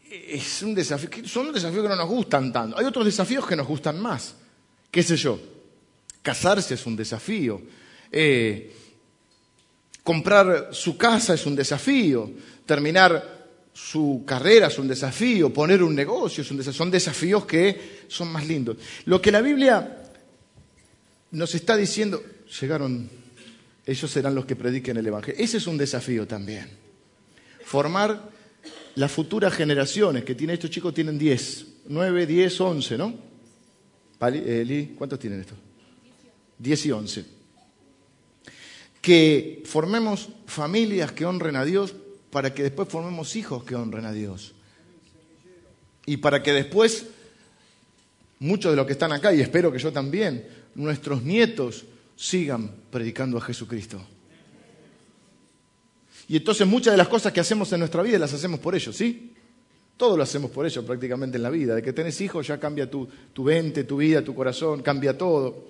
es 0.09 0.63
un 0.63 0.73
desafío, 0.73 1.27
son 1.27 1.53
desafíos 1.53 1.83
que 1.83 1.89
no 1.89 1.95
nos 1.95 2.09
gustan 2.09 2.51
tanto. 2.51 2.79
Hay 2.79 2.85
otros 2.85 3.05
desafíos 3.05 3.45
que 3.45 3.55
nos 3.55 3.67
gustan 3.67 4.01
más. 4.01 4.33
¿Qué 4.89 5.03
sé 5.03 5.15
yo? 5.15 5.39
Casarse 6.23 6.73
es 6.73 6.87
un 6.87 6.95
desafío. 6.95 7.61
Eh, 8.11 8.73
comprar 10.03 10.69
su 10.71 10.97
casa 10.97 11.35
es 11.35 11.45
un 11.45 11.55
desafío. 11.55 12.31
Terminar 12.65 13.47
su 13.73 14.23
carrera 14.25 14.67
es 14.67 14.77
un 14.77 14.87
desafío. 14.87 15.51
Poner 15.51 15.81
un 15.83 15.95
negocio 15.95 16.41
es 16.41 16.51
un 16.51 16.57
desafío. 16.57 16.77
Son 16.77 16.91
desafíos 16.91 17.45
que 17.45 18.03
son 18.07 18.31
más 18.31 18.47
lindos. 18.47 18.77
Lo 19.05 19.21
que 19.21 19.31
la 19.31 19.41
Biblia 19.41 20.03
nos 21.31 21.55
está 21.55 21.75
diciendo, 21.75 22.23
llegaron, 22.59 23.09
ellos 23.85 24.11
serán 24.11 24.35
los 24.35 24.45
que 24.45 24.55
prediquen 24.55 24.97
el 24.97 25.07
Evangelio. 25.07 25.43
Ese 25.43 25.57
es 25.57 25.67
un 25.67 25.77
desafío 25.77 26.27
también. 26.27 26.69
Formar 27.65 28.29
las 28.95 29.11
futuras 29.11 29.53
generaciones, 29.53 30.23
que 30.23 30.35
tienen 30.35 30.53
estos 30.53 30.69
chicos 30.69 30.93
tienen 30.93 31.17
10, 31.17 31.65
9, 31.87 32.27
10, 32.27 32.61
11, 32.61 32.97
¿no? 32.97 33.33
Eli, 34.21 34.93
¿cuántos 34.97 35.19
tienen 35.19 35.41
estos? 35.41 35.57
10 36.59 36.85
y 36.85 36.91
11. 36.91 37.25
Que 39.01 39.63
formemos 39.65 40.29
familias 40.45 41.11
que 41.11 41.25
honren 41.25 41.55
a 41.55 41.65
Dios 41.65 41.93
para 42.33 42.51
que 42.51 42.63
después 42.63 42.89
formemos 42.89 43.35
hijos 43.35 43.63
que 43.63 43.75
honren 43.75 44.05
a 44.05 44.11
Dios. 44.11 44.53
Y 46.07 46.17
para 46.17 46.41
que 46.41 46.51
después, 46.51 47.05
muchos 48.39 48.71
de 48.71 48.75
los 48.75 48.87
que 48.87 48.93
están 48.93 49.11
acá, 49.11 49.31
y 49.31 49.39
espero 49.39 49.71
que 49.71 49.77
yo 49.77 49.93
también, 49.93 50.47
nuestros 50.73 51.21
nietos 51.21 51.85
sigan 52.15 52.71
predicando 52.89 53.37
a 53.37 53.41
Jesucristo. 53.41 54.01
Y 56.27 56.37
entonces 56.37 56.65
muchas 56.65 56.93
de 56.93 56.97
las 56.97 57.07
cosas 57.07 57.31
que 57.31 57.39
hacemos 57.39 57.71
en 57.71 57.79
nuestra 57.79 58.01
vida 58.01 58.17
las 58.17 58.33
hacemos 58.33 58.59
por 58.59 58.73
ellos, 58.73 58.95
¿sí? 58.95 59.31
Todo 59.95 60.17
lo 60.17 60.23
hacemos 60.23 60.49
por 60.49 60.65
ellos 60.65 60.83
prácticamente 60.83 61.37
en 61.37 61.43
la 61.43 61.51
vida. 61.51 61.75
De 61.75 61.83
que 61.83 61.93
tenés 61.93 62.19
hijos 62.19 62.47
ya 62.47 62.59
cambia 62.59 62.89
tu, 62.89 63.07
tu 63.31 63.43
mente, 63.43 63.83
tu 63.83 63.97
vida, 63.97 64.23
tu 64.23 64.33
corazón, 64.33 64.81
cambia 64.81 65.15
todo. 65.15 65.67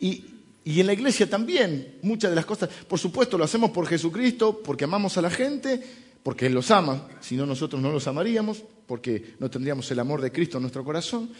Y, 0.00 0.24
y 0.64 0.80
en 0.80 0.86
la 0.86 0.92
iglesia 0.92 1.28
también, 1.28 1.98
muchas 2.02 2.30
de 2.30 2.36
las 2.36 2.44
cosas, 2.44 2.68
por 2.88 2.98
supuesto, 2.98 3.38
lo 3.38 3.44
hacemos 3.44 3.70
por 3.70 3.86
Jesucristo, 3.86 4.60
porque 4.62 4.84
amamos 4.84 5.16
a 5.16 5.22
la 5.22 5.30
gente, 5.30 5.82
porque 6.22 6.46
Él 6.46 6.54
los 6.54 6.70
ama, 6.70 7.08
si 7.20 7.36
no 7.36 7.46
nosotros 7.46 7.80
no 7.80 7.90
los 7.90 8.06
amaríamos, 8.06 8.62
porque 8.86 9.34
no 9.38 9.48
tendríamos 9.48 9.90
el 9.90 10.00
amor 10.00 10.20
de 10.20 10.32
Cristo 10.32 10.58
en 10.58 10.62
nuestro 10.62 10.84
corazón, 10.84 11.30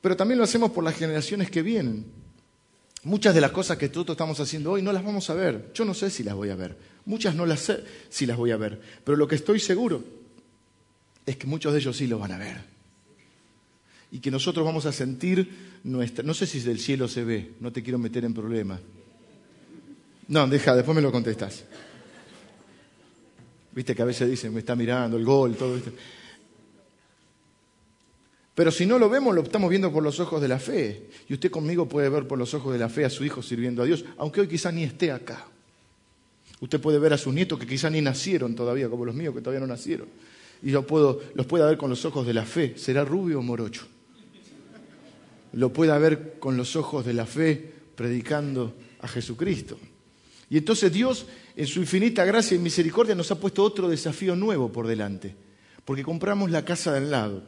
pero 0.00 0.16
también 0.16 0.38
lo 0.38 0.44
hacemos 0.44 0.70
por 0.70 0.84
las 0.84 0.94
generaciones 0.94 1.50
que 1.50 1.62
vienen. 1.62 2.04
Muchas 3.04 3.34
de 3.34 3.40
las 3.40 3.50
cosas 3.50 3.76
que 3.76 3.88
nosotros 3.88 4.14
estamos 4.14 4.38
haciendo 4.40 4.72
hoy 4.72 4.82
no 4.82 4.92
las 4.92 5.04
vamos 5.04 5.28
a 5.28 5.34
ver. 5.34 5.70
Yo 5.74 5.84
no 5.84 5.92
sé 5.92 6.10
si 6.10 6.22
las 6.22 6.34
voy 6.34 6.50
a 6.50 6.56
ver. 6.56 6.76
Muchas 7.04 7.34
no 7.34 7.44
las 7.44 7.60
sé 7.60 7.84
si 8.08 8.24
las 8.24 8.36
voy 8.36 8.50
a 8.50 8.56
ver. 8.56 8.80
Pero 9.04 9.16
lo 9.16 9.28
que 9.28 9.34
estoy 9.34 9.60
seguro 9.60 10.02
es 11.26 11.36
que 11.36 11.46
muchos 11.46 11.72
de 11.72 11.80
ellos 11.80 11.96
sí 11.96 12.06
lo 12.06 12.18
van 12.18 12.32
a 12.32 12.38
ver. 12.38 12.73
Y 14.14 14.20
que 14.20 14.30
nosotros 14.30 14.64
vamos 14.64 14.86
a 14.86 14.92
sentir 14.92 15.80
nuestra... 15.82 16.22
No 16.22 16.34
sé 16.34 16.46
si 16.46 16.60
del 16.60 16.78
cielo 16.78 17.08
se 17.08 17.24
ve, 17.24 17.50
no 17.58 17.72
te 17.72 17.82
quiero 17.82 17.98
meter 17.98 18.24
en 18.24 18.32
problemas. 18.32 18.78
No, 20.28 20.46
deja, 20.46 20.76
después 20.76 20.94
me 20.94 21.02
lo 21.02 21.10
contestas. 21.10 21.64
Viste 23.72 23.92
que 23.92 24.02
a 24.02 24.04
veces 24.04 24.30
dicen, 24.30 24.54
me 24.54 24.60
está 24.60 24.76
mirando 24.76 25.16
el 25.16 25.24
gol, 25.24 25.56
todo 25.56 25.76
esto. 25.76 25.90
Pero 28.54 28.70
si 28.70 28.86
no 28.86 29.00
lo 29.00 29.10
vemos, 29.10 29.34
lo 29.34 29.42
estamos 29.42 29.68
viendo 29.68 29.92
por 29.92 30.04
los 30.04 30.20
ojos 30.20 30.40
de 30.40 30.46
la 30.46 30.60
fe. 30.60 31.08
Y 31.28 31.34
usted 31.34 31.50
conmigo 31.50 31.88
puede 31.88 32.08
ver 32.08 32.28
por 32.28 32.38
los 32.38 32.54
ojos 32.54 32.72
de 32.72 32.78
la 32.78 32.88
fe 32.88 33.04
a 33.04 33.10
su 33.10 33.24
hijo 33.24 33.42
sirviendo 33.42 33.82
a 33.82 33.84
Dios, 33.84 34.04
aunque 34.16 34.42
hoy 34.42 34.46
quizá 34.46 34.70
ni 34.70 34.84
esté 34.84 35.10
acá. 35.10 35.44
Usted 36.60 36.80
puede 36.80 37.00
ver 37.00 37.14
a 37.14 37.18
sus 37.18 37.34
nietos 37.34 37.58
que 37.58 37.66
quizá 37.66 37.90
ni 37.90 38.00
nacieron 38.00 38.54
todavía, 38.54 38.88
como 38.88 39.04
los 39.04 39.16
míos 39.16 39.34
que 39.34 39.40
todavía 39.40 39.58
no 39.58 39.66
nacieron. 39.66 40.06
Y 40.62 40.70
lo 40.70 40.86
puedo, 40.86 41.20
los 41.34 41.46
puede 41.46 41.66
ver 41.66 41.76
con 41.76 41.90
los 41.90 42.04
ojos 42.04 42.24
de 42.24 42.32
la 42.32 42.44
fe. 42.44 42.74
¿Será 42.76 43.04
rubio 43.04 43.40
o 43.40 43.42
morocho? 43.42 43.88
Lo 45.54 45.72
puede 45.72 45.98
ver 45.98 46.38
con 46.38 46.56
los 46.56 46.76
ojos 46.76 47.04
de 47.04 47.14
la 47.14 47.26
fe 47.26 47.72
predicando 47.94 48.74
a 49.00 49.08
Jesucristo. 49.08 49.78
Y 50.50 50.58
entonces 50.58 50.92
Dios, 50.92 51.26
en 51.56 51.66
su 51.66 51.80
infinita 51.80 52.22
gracia 52.24 52.54
y 52.56 52.58
misericordia, 52.58 53.14
nos 53.14 53.30
ha 53.30 53.38
puesto 53.38 53.62
otro 53.62 53.88
desafío 53.88 54.36
nuevo 54.36 54.70
por 54.72 54.86
delante. 54.86 55.34
Porque 55.84 56.02
compramos 56.02 56.50
la 56.50 56.64
casa 56.64 56.92
de 56.92 56.98
al 56.98 57.10
lado. 57.10 57.42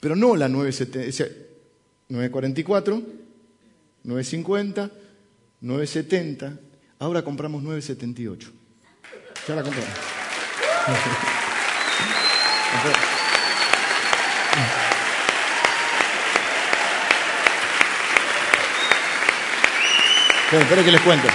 Pero 0.00 0.14
no 0.14 0.36
la 0.36 0.48
944, 0.48 3.02
950, 4.04 4.90
970. 5.60 6.60
Ahora 7.00 7.22
compramos 7.22 7.62
978. 7.62 8.50
Ya 9.46 9.54
la 9.54 9.62
compramos. 9.62 9.90
Esperen, 20.48 20.64
esperen 20.64 20.84
que 20.86 20.92
les 20.92 21.00
cuento. 21.02 21.28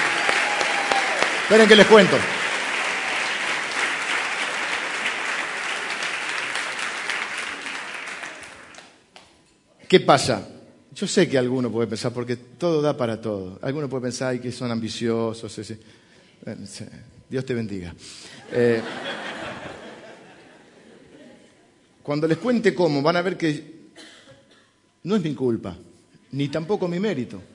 Esperen 1.43 1.67
que 1.67 1.75
les 1.75 1.85
cuento. 1.85 2.17
¿Qué 9.87 9.99
pasa? 9.99 10.49
Yo 10.95 11.05
sé 11.05 11.29
que 11.29 11.37
alguno 11.37 11.71
puede 11.71 11.85
pensar, 11.85 12.11
porque 12.11 12.37
todo 12.37 12.81
da 12.81 12.97
para 12.97 13.21
todo. 13.21 13.59
Alguno 13.61 13.87
puede 13.87 14.01
pensar 14.01 14.41
que 14.41 14.51
son 14.51 14.71
ambiciosos. 14.71 15.61
Dios 17.29 17.45
te 17.45 17.53
bendiga. 17.53 17.93
Eh, 18.51 18.81
cuando 22.01 22.27
les 22.27 22.39
cuente 22.39 22.73
cómo, 22.73 23.03
van 23.03 23.17
a 23.17 23.21
ver 23.21 23.37
que 23.37 23.91
no 25.03 25.15
es 25.15 25.21
mi 25.21 25.35
culpa, 25.35 25.77
ni 26.31 26.47
tampoco 26.47 26.87
mi 26.87 26.99
mérito. 26.99 27.52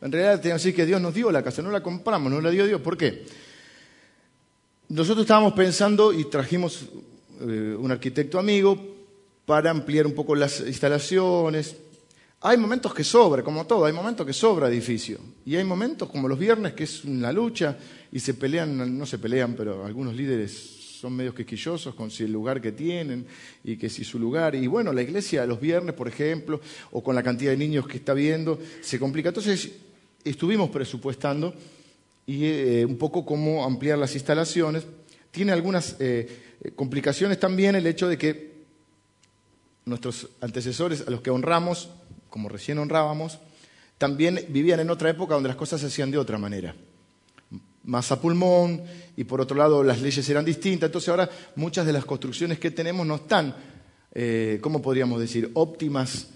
En 0.00 0.10
realidad, 0.10 0.40
tengo 0.40 0.54
que 0.54 0.58
decir 0.58 0.74
que 0.74 0.86
Dios 0.86 1.00
nos 1.00 1.14
dio 1.14 1.30
la 1.30 1.42
casa, 1.42 1.62
no 1.62 1.70
la 1.70 1.82
compramos, 1.82 2.32
no 2.32 2.40
la 2.40 2.50
dio 2.50 2.66
Dios. 2.66 2.80
¿Por 2.80 2.96
qué? 2.96 3.24
Nosotros 4.88 5.24
estábamos 5.24 5.52
pensando 5.52 6.12
y 6.12 6.24
trajimos 6.24 6.86
eh, 7.40 7.76
un 7.78 7.90
arquitecto 7.90 8.38
amigo 8.38 8.78
para 9.46 9.70
ampliar 9.70 10.06
un 10.06 10.14
poco 10.14 10.34
las 10.34 10.60
instalaciones, 10.60 11.76
Hay 12.42 12.56
momentos 12.56 12.94
que 12.94 13.04
sobra, 13.04 13.42
como 13.42 13.66
todo, 13.66 13.84
hay 13.84 13.92
momentos 13.92 14.26
que 14.26 14.32
sobra 14.32 14.68
edificio. 14.68 15.18
Y 15.44 15.56
hay 15.56 15.64
momentos 15.64 16.08
como 16.08 16.26
los 16.26 16.38
viernes 16.38 16.72
que 16.72 16.84
es 16.84 17.04
una 17.04 17.32
lucha 17.32 17.76
y 18.10 18.20
se 18.20 18.32
pelean, 18.34 18.96
no 18.96 19.04
se 19.04 19.18
pelean, 19.18 19.54
pero 19.54 19.84
algunos 19.84 20.14
líderes 20.14 20.80
son 21.00 21.14
medios 21.14 21.34
quisquillosos 21.34 21.94
con 21.94 22.10
si 22.10 22.24
el 22.24 22.32
lugar 22.32 22.60
que 22.60 22.72
tienen 22.72 23.26
y 23.62 23.76
que 23.76 23.90
si 23.90 24.04
su 24.04 24.18
lugar. 24.18 24.54
Y 24.54 24.66
bueno, 24.66 24.92
la 24.92 25.02
iglesia 25.02 25.44
los 25.46 25.60
viernes, 25.60 25.94
por 25.94 26.08
ejemplo, 26.08 26.60
o 26.92 27.02
con 27.02 27.14
la 27.14 27.22
cantidad 27.22 27.50
de 27.50 27.56
niños 27.56 27.86
que 27.86 27.98
está 27.98 28.14
viendo, 28.14 28.58
se 28.80 28.98
complica. 28.98 29.28
Entonces 29.28 29.70
estuvimos 30.24 30.70
presupuestando 30.70 31.54
y 32.26 32.44
eh, 32.46 32.84
un 32.84 32.96
poco 32.96 33.24
cómo 33.24 33.64
ampliar 33.64 33.98
las 33.98 34.14
instalaciones. 34.14 34.84
Tiene 35.30 35.52
algunas 35.52 35.96
eh, 36.00 36.60
complicaciones 36.76 37.38
también 37.40 37.74
el 37.74 37.86
hecho 37.86 38.08
de 38.08 38.18
que 38.18 38.50
nuestros 39.84 40.28
antecesores, 40.40 41.04
a 41.06 41.10
los 41.10 41.20
que 41.20 41.30
honramos, 41.30 41.90
como 42.28 42.48
recién 42.48 42.78
honrábamos, 42.78 43.38
también 43.98 44.46
vivían 44.48 44.80
en 44.80 44.90
otra 44.90 45.10
época 45.10 45.34
donde 45.34 45.48
las 45.48 45.56
cosas 45.56 45.80
se 45.80 45.88
hacían 45.88 46.10
de 46.10 46.18
otra 46.18 46.38
manera. 46.38 46.74
Más 47.84 48.12
a 48.12 48.20
pulmón 48.20 48.82
y 49.16 49.24
por 49.24 49.40
otro 49.40 49.56
lado 49.56 49.82
las 49.82 50.00
leyes 50.00 50.28
eran 50.28 50.44
distintas. 50.44 50.88
Entonces 50.88 51.08
ahora 51.08 51.28
muchas 51.56 51.84
de 51.84 51.92
las 51.92 52.04
construcciones 52.04 52.58
que 52.58 52.70
tenemos 52.70 53.06
no 53.06 53.16
están, 53.16 53.54
eh, 54.14 54.58
¿cómo 54.62 54.80
podríamos 54.80 55.20
decir?, 55.20 55.50
óptimas. 55.54 56.28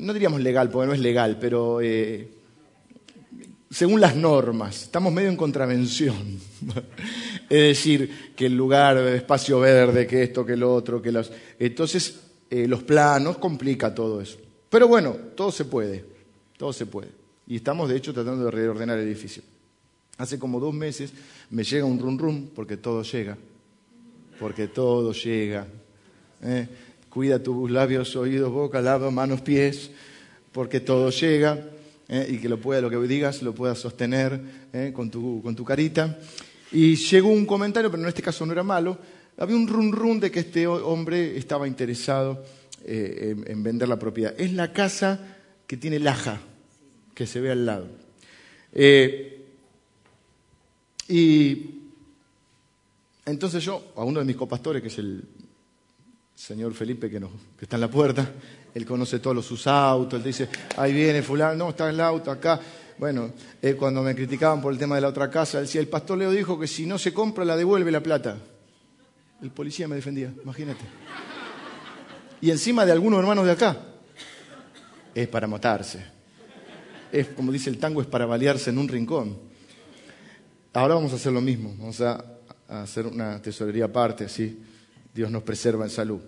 No 0.00 0.12
diríamos 0.12 0.40
legal, 0.40 0.70
porque 0.70 0.86
no 0.86 0.94
es 0.94 1.00
legal, 1.00 1.38
pero 1.40 1.80
eh, 1.80 2.28
según 3.70 4.00
las 4.00 4.16
normas. 4.16 4.82
Estamos 4.82 5.12
medio 5.12 5.28
en 5.28 5.36
contravención. 5.36 6.38
es 7.48 7.60
decir, 7.60 8.32
que 8.34 8.46
el 8.46 8.56
lugar, 8.56 8.98
espacio 8.98 9.60
verde, 9.60 10.06
que 10.06 10.22
esto, 10.24 10.44
que 10.44 10.56
lo 10.56 10.74
otro, 10.74 11.00
que 11.00 11.12
los... 11.12 11.30
Entonces 11.58 12.20
eh, 12.50 12.66
los 12.66 12.82
planos, 12.82 13.38
complica 13.38 13.94
todo 13.94 14.20
eso. 14.20 14.38
Pero 14.68 14.88
bueno, 14.88 15.16
todo 15.36 15.52
se 15.52 15.64
puede, 15.64 16.04
todo 16.56 16.72
se 16.72 16.86
puede. 16.86 17.08
Y 17.46 17.56
estamos 17.56 17.88
de 17.88 17.96
hecho 17.96 18.12
tratando 18.12 18.44
de 18.46 18.50
reordenar 18.50 18.98
el 18.98 19.06
edificio. 19.06 19.42
Hace 20.18 20.38
como 20.38 20.58
dos 20.58 20.74
meses 20.74 21.12
me 21.50 21.62
llega 21.62 21.84
un 21.84 22.00
rum 22.00 22.18
rum, 22.18 22.48
porque 22.54 22.76
todo 22.76 23.02
llega, 23.02 23.38
porque 24.38 24.66
todo 24.66 25.12
llega. 25.12 25.66
¿eh? 26.42 26.68
Cuida 27.10 27.42
tus 27.42 27.70
labios, 27.70 28.16
oídos, 28.16 28.50
boca, 28.50 28.80
labios, 28.80 29.12
manos, 29.12 29.42
pies, 29.42 29.90
porque 30.52 30.80
todo 30.80 31.10
llega. 31.10 31.68
¿eh? 32.08 32.26
y 32.30 32.38
que 32.38 32.48
lo 32.48 32.58
pueda, 32.58 32.80
lo 32.80 32.90
que 32.90 32.96
digas 33.06 33.42
lo 33.42 33.54
puedas 33.54 33.78
sostener 33.78 34.40
con, 34.94 35.10
tu, 35.10 35.42
con 35.42 35.54
tu 35.54 35.64
carita. 35.64 36.18
Y 36.72 36.96
llegó 36.96 37.28
un 37.28 37.46
comentario, 37.46 37.90
pero 37.90 38.02
en 38.02 38.08
este 38.08 38.22
caso 38.22 38.46
no 38.46 38.52
era 38.52 38.62
malo, 38.62 38.98
había 39.38 39.56
un 39.56 39.66
run 39.66 39.92
run 39.92 40.20
de 40.20 40.30
que 40.30 40.40
este 40.40 40.66
hombre 40.66 41.36
estaba 41.36 41.66
interesado 41.66 42.44
eh, 42.84 43.34
en, 43.46 43.62
vender 43.62 43.88
la 43.88 43.98
propiedad. 43.98 44.34
Es 44.38 44.52
la 44.52 44.72
casa 44.72 45.36
que 45.66 45.76
tiene 45.76 45.98
Laja, 45.98 46.40
que 47.14 47.26
se 47.26 47.40
ve 47.40 47.50
al 47.50 47.64
lado. 47.64 47.88
Eh, 48.72 49.46
y 51.08 51.70
entonces 53.24 53.64
yo, 53.64 53.92
a 53.96 54.04
uno 54.04 54.20
de 54.20 54.26
mis 54.26 54.36
copastores, 54.36 54.82
que 54.82 54.88
es 54.88 54.98
el 54.98 55.24
señor 56.34 56.72
Felipe 56.74 57.10
que, 57.10 57.20
está 57.60 57.76
en 57.76 57.80
la 57.82 57.90
puerta, 57.90 58.32
él 58.74 58.86
conoce 58.86 59.18
todos 59.18 59.44
sus 59.44 59.66
autos, 59.66 60.18
él 60.18 60.24
dice, 60.24 60.48
ahí 60.76 60.92
viene 60.92 61.22
fulano, 61.22 61.54
no, 61.54 61.70
está 61.70 61.90
el 61.90 62.00
auto 62.00 62.30
acá. 62.30 62.60
Bueno, 62.98 63.32
eh, 63.62 63.74
cuando 63.74 64.02
me 64.02 64.14
criticaban 64.14 64.60
por 64.60 64.72
el 64.72 64.78
tema 64.78 64.94
de 64.94 65.00
la 65.00 65.08
otra 65.08 65.30
casa, 65.30 65.58
él 65.58 65.64
decía, 65.64 65.80
el 65.80 65.88
pastor 65.88 66.18
Leo 66.18 66.30
dijo 66.30 66.58
que 66.58 66.66
si 66.66 66.86
no 66.86 66.98
se 66.98 67.12
compra, 67.12 67.44
la 67.44 67.56
devuelve 67.56 67.90
la 67.90 68.02
plata. 68.02 68.36
El 69.42 69.50
policía 69.50 69.88
me 69.88 69.96
defendía, 69.96 70.32
imagínate. 70.42 70.84
Y 72.42 72.50
encima 72.50 72.84
de 72.84 72.92
algunos 72.92 73.20
hermanos 73.20 73.46
de 73.46 73.52
acá. 73.52 73.76
Es 75.14 75.28
para 75.28 75.46
matarse. 75.46 76.04
Es, 77.10 77.28
como 77.28 77.50
dice 77.50 77.70
el 77.70 77.78
tango, 77.78 78.00
es 78.00 78.06
para 78.06 78.26
balearse 78.26 78.70
en 78.70 78.78
un 78.78 78.88
rincón. 78.88 79.38
Ahora 80.72 80.94
vamos 80.94 81.12
a 81.12 81.16
hacer 81.16 81.32
lo 81.32 81.40
mismo. 81.40 81.74
Vamos 81.78 82.00
a, 82.00 82.24
hacer 82.68 83.06
una 83.06 83.42
tesorería 83.42 83.86
aparte, 83.86 84.26
así 84.26 84.62
Dios 85.14 85.30
nos 85.30 85.42
preserva 85.42 85.84
en 85.84 85.90
salud. 85.90 86.20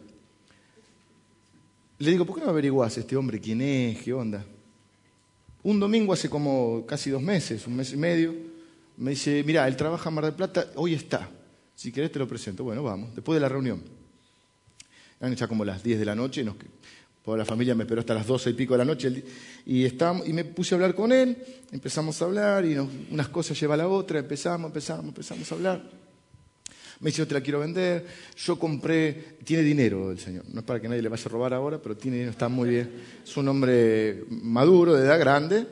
Le 1.99 2.11
digo, 2.11 2.25
¿por 2.25 2.37
qué 2.37 2.45
no 2.45 2.51
averiguás 2.51 2.99
este 2.99 3.17
hombre 3.17 3.41
quién 3.41 3.61
es? 3.61 4.03
¿Qué 4.03 4.13
onda? 4.13 4.45
Un 5.63 5.79
domingo 5.79 6.13
hace 6.13 6.29
como 6.29 6.85
casi 6.87 7.11
dos 7.11 7.23
meses, 7.23 7.67
un 7.67 7.77
mes 7.77 7.93
y 7.93 7.97
medio, 7.97 8.35
me 8.97 9.11
dice, 9.11 9.43
mira, 9.45 9.67
él 9.69 9.77
trabaja 9.77 10.09
en 10.09 10.15
Mar 10.15 10.25
del 10.25 10.35
Plata, 10.35 10.67
hoy 10.75 10.95
está. 10.95 11.29
Si 11.75 11.91
querés 11.91 12.13
te 12.13 12.19
lo 12.19 12.29
presento. 12.29 12.65
Bueno, 12.65 12.83
vamos. 12.83 13.15
Después 13.15 13.35
de 13.35 13.41
la 13.41 13.49
reunión. 13.49 13.83
Eran 15.21 15.35
ya 15.35 15.49
como 15.49 15.65
las 15.65 15.83
10 15.83 15.99
de 15.99 16.05
la 16.05 16.15
noche. 16.15 16.45
Nos, 16.45 16.57
toda 17.25 17.39
la 17.39 17.45
familia 17.45 17.75
me 17.75 17.85
esperó 17.85 18.01
hasta 18.01 18.15
las 18.15 18.27
12 18.27 18.51
y 18.51 18.53
pico 18.53 18.75
de 18.75 18.79
la 18.79 18.85
noche. 18.85 19.25
Y, 19.67 19.87
y 19.87 20.33
me 20.33 20.45
puse 20.45 20.75
a 20.75 20.77
hablar 20.77 20.95
con 20.95 21.13
él. 21.13 21.37
Empezamos 21.71 22.21
a 22.21 22.25
hablar 22.27 22.65
y 22.65 22.77
unas 22.79 23.29
cosas 23.29 23.59
lleva 23.59 23.75
a 23.75 23.79
la 23.79 23.89
otra. 23.89 24.19
Empezamos, 24.19 24.69
empezamos, 24.69 25.07
empezamos 25.07 25.51
a 25.51 25.55
hablar. 25.55 26.02
Me 27.03 27.09
dice, 27.09 27.19
yo 27.19 27.27
te 27.27 27.35
la 27.35 27.41
quiero 27.41 27.59
vender. 27.59 28.07
Yo 28.37 28.57
compré, 28.57 29.37
tiene 29.45 29.65
dinero 29.65 30.13
el 30.13 30.21
señor. 30.21 30.45
No 30.53 30.61
es 30.61 30.65
para 30.65 30.81
que 30.81 30.89
nadie 30.89 31.03
le 31.03 31.09
vaya 31.09 31.25
a 31.27 31.29
robar 31.29 31.53
ahora, 31.53 31.83
pero 31.83 31.97
tiene 31.97 32.19
dinero, 32.19 32.31
está 32.31 32.49
muy 32.49 32.71
bien. 32.71 32.93
Es 33.25 33.37
un 33.37 33.49
hombre 33.49 34.25
maduro, 34.31 34.95
de 34.95 35.05
edad 35.05 35.19
grande. 35.19 35.67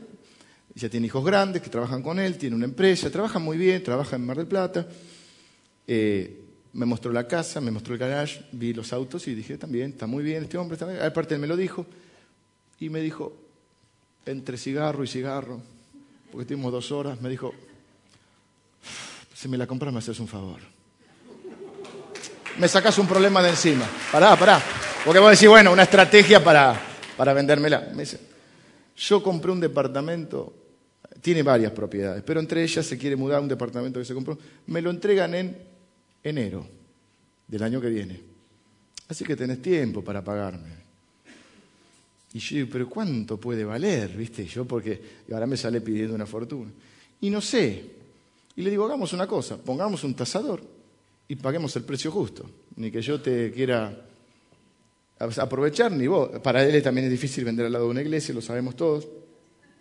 Ya 0.74 0.88
tiene 0.88 1.06
hijos 1.06 1.24
grandes 1.24 1.62
que 1.62 1.70
trabajan 1.70 2.02
con 2.02 2.18
él, 2.18 2.36
tiene 2.36 2.56
una 2.56 2.64
empresa, 2.64 3.10
trabaja 3.10 3.38
muy 3.38 3.56
bien, 3.56 3.80
trabaja 3.82 4.16
en 4.16 4.26
Mar 4.26 4.38
del 4.38 4.48
Plata. 4.48 4.88
Eh, 5.86 6.40
me 6.72 6.84
mostró 6.84 7.12
la 7.12 7.28
casa, 7.28 7.60
me 7.60 7.70
mostró 7.70 7.94
el 7.94 8.00
garage, 8.00 8.44
vi 8.50 8.72
los 8.72 8.92
autos 8.92 9.28
y 9.28 9.34
dije, 9.34 9.56
también, 9.56 9.90
está 9.90 10.08
muy 10.08 10.24
bien 10.24 10.42
este 10.42 10.58
hombre, 10.58 10.74
está 10.74 10.86
bien. 10.86 11.00
Aparte 11.00 11.34
él 11.34 11.40
me 11.40 11.46
lo 11.46 11.56
dijo 11.56 11.86
y 12.80 12.88
me 12.88 13.00
dijo, 13.00 13.36
entre 14.26 14.58
cigarro 14.58 15.04
y 15.04 15.06
cigarro, 15.06 15.60
porque 16.32 16.46
tuvimos 16.46 16.72
dos 16.72 16.90
horas, 16.90 17.20
me 17.20 17.28
dijo, 17.28 17.54
si 19.32 19.48
me 19.48 19.56
la 19.56 19.68
compras 19.68 19.92
me 19.92 20.00
haces 20.00 20.18
un 20.18 20.26
favor. 20.26 20.79
Me 22.58 22.68
sacas 22.68 22.98
un 22.98 23.06
problema 23.06 23.42
de 23.42 23.50
encima. 23.50 23.86
Pará, 24.12 24.36
pará. 24.36 24.62
Porque 25.04 25.18
vos 25.18 25.30
decís, 25.30 25.48
bueno, 25.48 25.72
una 25.72 25.84
estrategia 25.84 26.42
para, 26.42 26.78
para 27.16 27.32
vendérmela. 27.32 27.90
Me 27.94 28.02
dice, 28.02 28.20
yo 28.96 29.22
compré 29.22 29.50
un 29.50 29.60
departamento, 29.60 30.52
tiene 31.20 31.42
varias 31.42 31.72
propiedades, 31.72 32.22
pero 32.24 32.40
entre 32.40 32.62
ellas 32.62 32.84
se 32.84 32.98
quiere 32.98 33.16
mudar 33.16 33.40
un 33.40 33.48
departamento 33.48 33.98
que 33.98 34.04
se 34.04 34.14
compró. 34.14 34.38
Me 34.66 34.82
lo 34.82 34.90
entregan 34.90 35.34
en 35.34 35.56
enero 36.22 36.66
del 37.46 37.62
año 37.62 37.80
que 37.80 37.88
viene. 37.88 38.20
Así 39.08 39.24
que 39.24 39.36
tenés 39.36 39.62
tiempo 39.62 40.02
para 40.02 40.22
pagarme. 40.22 40.80
Y 42.32 42.38
yo 42.38 42.56
digo, 42.56 42.68
pero 42.70 42.88
¿cuánto 42.88 43.38
puede 43.38 43.64
valer? 43.64 44.10
¿Viste? 44.10 44.44
Yo 44.44 44.64
porque 44.64 45.00
ahora 45.32 45.46
me 45.46 45.56
sale 45.56 45.80
pidiendo 45.80 46.14
una 46.14 46.26
fortuna. 46.26 46.70
Y 47.20 47.30
no 47.30 47.40
sé. 47.40 47.84
Y 48.54 48.62
le 48.62 48.70
digo, 48.70 48.84
hagamos 48.84 49.12
una 49.12 49.26
cosa, 49.26 49.56
pongamos 49.56 50.04
un 50.04 50.14
tasador 50.14 50.79
y 51.30 51.36
paguemos 51.36 51.76
el 51.76 51.84
precio 51.84 52.10
justo. 52.10 52.44
Ni 52.74 52.90
que 52.90 53.00
yo 53.00 53.20
te 53.20 53.52
quiera 53.52 54.04
aprovechar, 55.16 55.92
ni 55.92 56.08
vos. 56.08 56.28
Para 56.40 56.64
él 56.64 56.82
también 56.82 57.04
es 57.04 57.10
difícil 57.12 57.44
vender 57.44 57.66
al 57.66 57.72
lado 57.72 57.84
de 57.84 57.90
una 57.92 58.02
iglesia, 58.02 58.34
lo 58.34 58.42
sabemos 58.42 58.74
todos. 58.74 59.06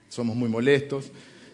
Somos 0.09 0.35
muy 0.35 0.47
molestos, 0.47 1.05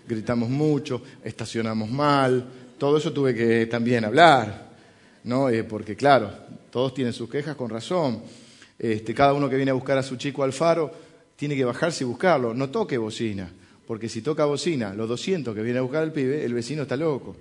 gritamos 0.06 0.50
mucho, 0.50 1.02
estacionamos 1.24 1.89
mal. 1.89 2.46
Todo 2.78 2.98
eso 2.98 3.14
tuve 3.14 3.34
que 3.34 3.68
también 3.68 4.04
hablar. 4.04 4.76
¿no? 5.24 5.48
Eh, 5.48 5.64
porque 5.64 5.96
claro, 5.96 6.30
todos 6.72 6.93
tienen 6.93 7.14
sus 7.14 7.30
quejas 7.30 7.56
con 7.56 7.70
razón. 7.70 8.22
Este, 8.78 9.14
cada 9.14 9.32
uno 9.32 9.50
que 9.50 9.56
viene 9.56 9.72
a 9.72 9.76
buscar 9.76 9.98
a 9.98 10.04
su 10.04 10.18
chico 10.18 10.43
al 10.43 10.52
faro 10.52 10.91
tiene 11.38 11.56
que 11.56 11.64
bajarse 11.64 12.04
y 12.04 12.08
buscarlo. 12.08 12.54
No 12.54 12.70
toque 12.70 12.98
bocina, 12.98 13.50
porque 13.88 14.10
si 14.10 14.22
toca 14.22 14.43
bocina, 14.43 14.93
los 14.93 15.08
200 15.08 15.56
que 15.56 15.62
viene 15.62 15.80
a 15.80 15.84
buscar 15.84 16.04
al 16.04 16.12
pibe, 16.12 16.43
el 16.43 16.54
vecino 16.54 16.82
está 16.82 16.98
loco. 16.98 17.38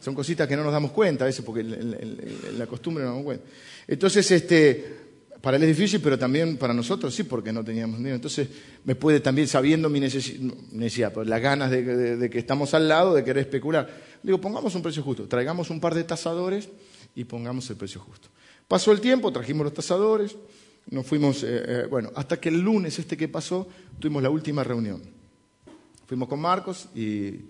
Son 0.00 0.14
cositas 0.14 0.48
que 0.48 0.56
no 0.56 0.64
nos 0.64 0.72
damos 0.72 0.92
cuenta 0.92 1.24
a 1.24 1.26
veces, 1.26 1.44
porque 1.44 1.60
en, 1.60 2.58
la 2.58 2.66
costumbre 2.66 3.04
no 3.04 3.10
nos 3.10 3.16
damos 3.18 3.24
cuenta. 3.24 3.44
Entonces, 3.86 4.30
este, 4.30 4.96
para 5.40 5.56
él 5.56 5.62
es 5.64 5.76
difícil, 5.76 6.00
pero 6.00 6.18
también 6.18 6.56
para 6.56 6.72
nosotros 6.72 7.14
sí, 7.14 7.24
porque 7.24 7.52
no 7.52 7.62
teníamos 7.62 7.98
dinero. 7.98 8.16
Entonces, 8.16 8.48
me 8.84 8.94
puede 8.94 9.20
también, 9.20 9.46
sabiendo 9.46 9.88
mi 9.88 10.00
necesidad, 10.00 11.12
pues, 11.12 11.28
las 11.28 11.40
ganas 11.40 11.70
de, 11.70 12.16
de, 12.16 12.30
que 12.30 12.38
estamos 12.38 12.72
al 12.74 12.88
lado, 12.88 13.14
de 13.14 13.22
querer 13.22 13.42
especular. 13.42 13.88
Digo, 14.22 14.40
pongamos 14.40 14.74
un 14.74 14.82
precio 14.82 15.02
justo, 15.02 15.28
traigamos 15.28 15.70
un 15.70 15.80
par 15.80 15.94
de 15.94 16.04
tasadores 16.04 16.68
y 17.14 17.24
pongamos 17.24 17.68
el 17.70 17.76
precio 17.76 18.00
justo. 18.00 18.28
Pasó 18.66 18.92
el 18.92 19.00
tiempo, 19.00 19.32
trajimos 19.32 19.64
los 19.64 19.74
tasadores, 19.74 20.36
nos 20.90 21.06
fuimos, 21.06 21.42
eh, 21.42 21.62
eh, 21.66 21.86
bueno, 21.90 22.10
hasta 22.14 22.40
que 22.40 22.48
el 22.48 22.60
lunes 22.60 22.98
este 22.98 23.16
que 23.16 23.28
pasó, 23.28 23.68
tuvimos 23.98 24.22
la 24.22 24.30
última 24.30 24.64
reunión. 24.64 25.02
Fuimos 26.06 26.28
con 26.28 26.40
Marcos 26.40 26.88
y, 26.94 27.40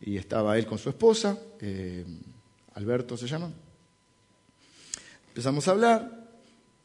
estaba 0.00 0.58
él 0.58 0.66
con 0.66 0.78
su 0.78 0.88
esposa, 0.88 1.38
eh, 1.60 2.04
Alberto 2.74 3.16
se 3.16 3.26
llama. 3.26 3.52
Empezamos 5.28 5.68
a 5.68 5.70
hablar, 5.70 6.28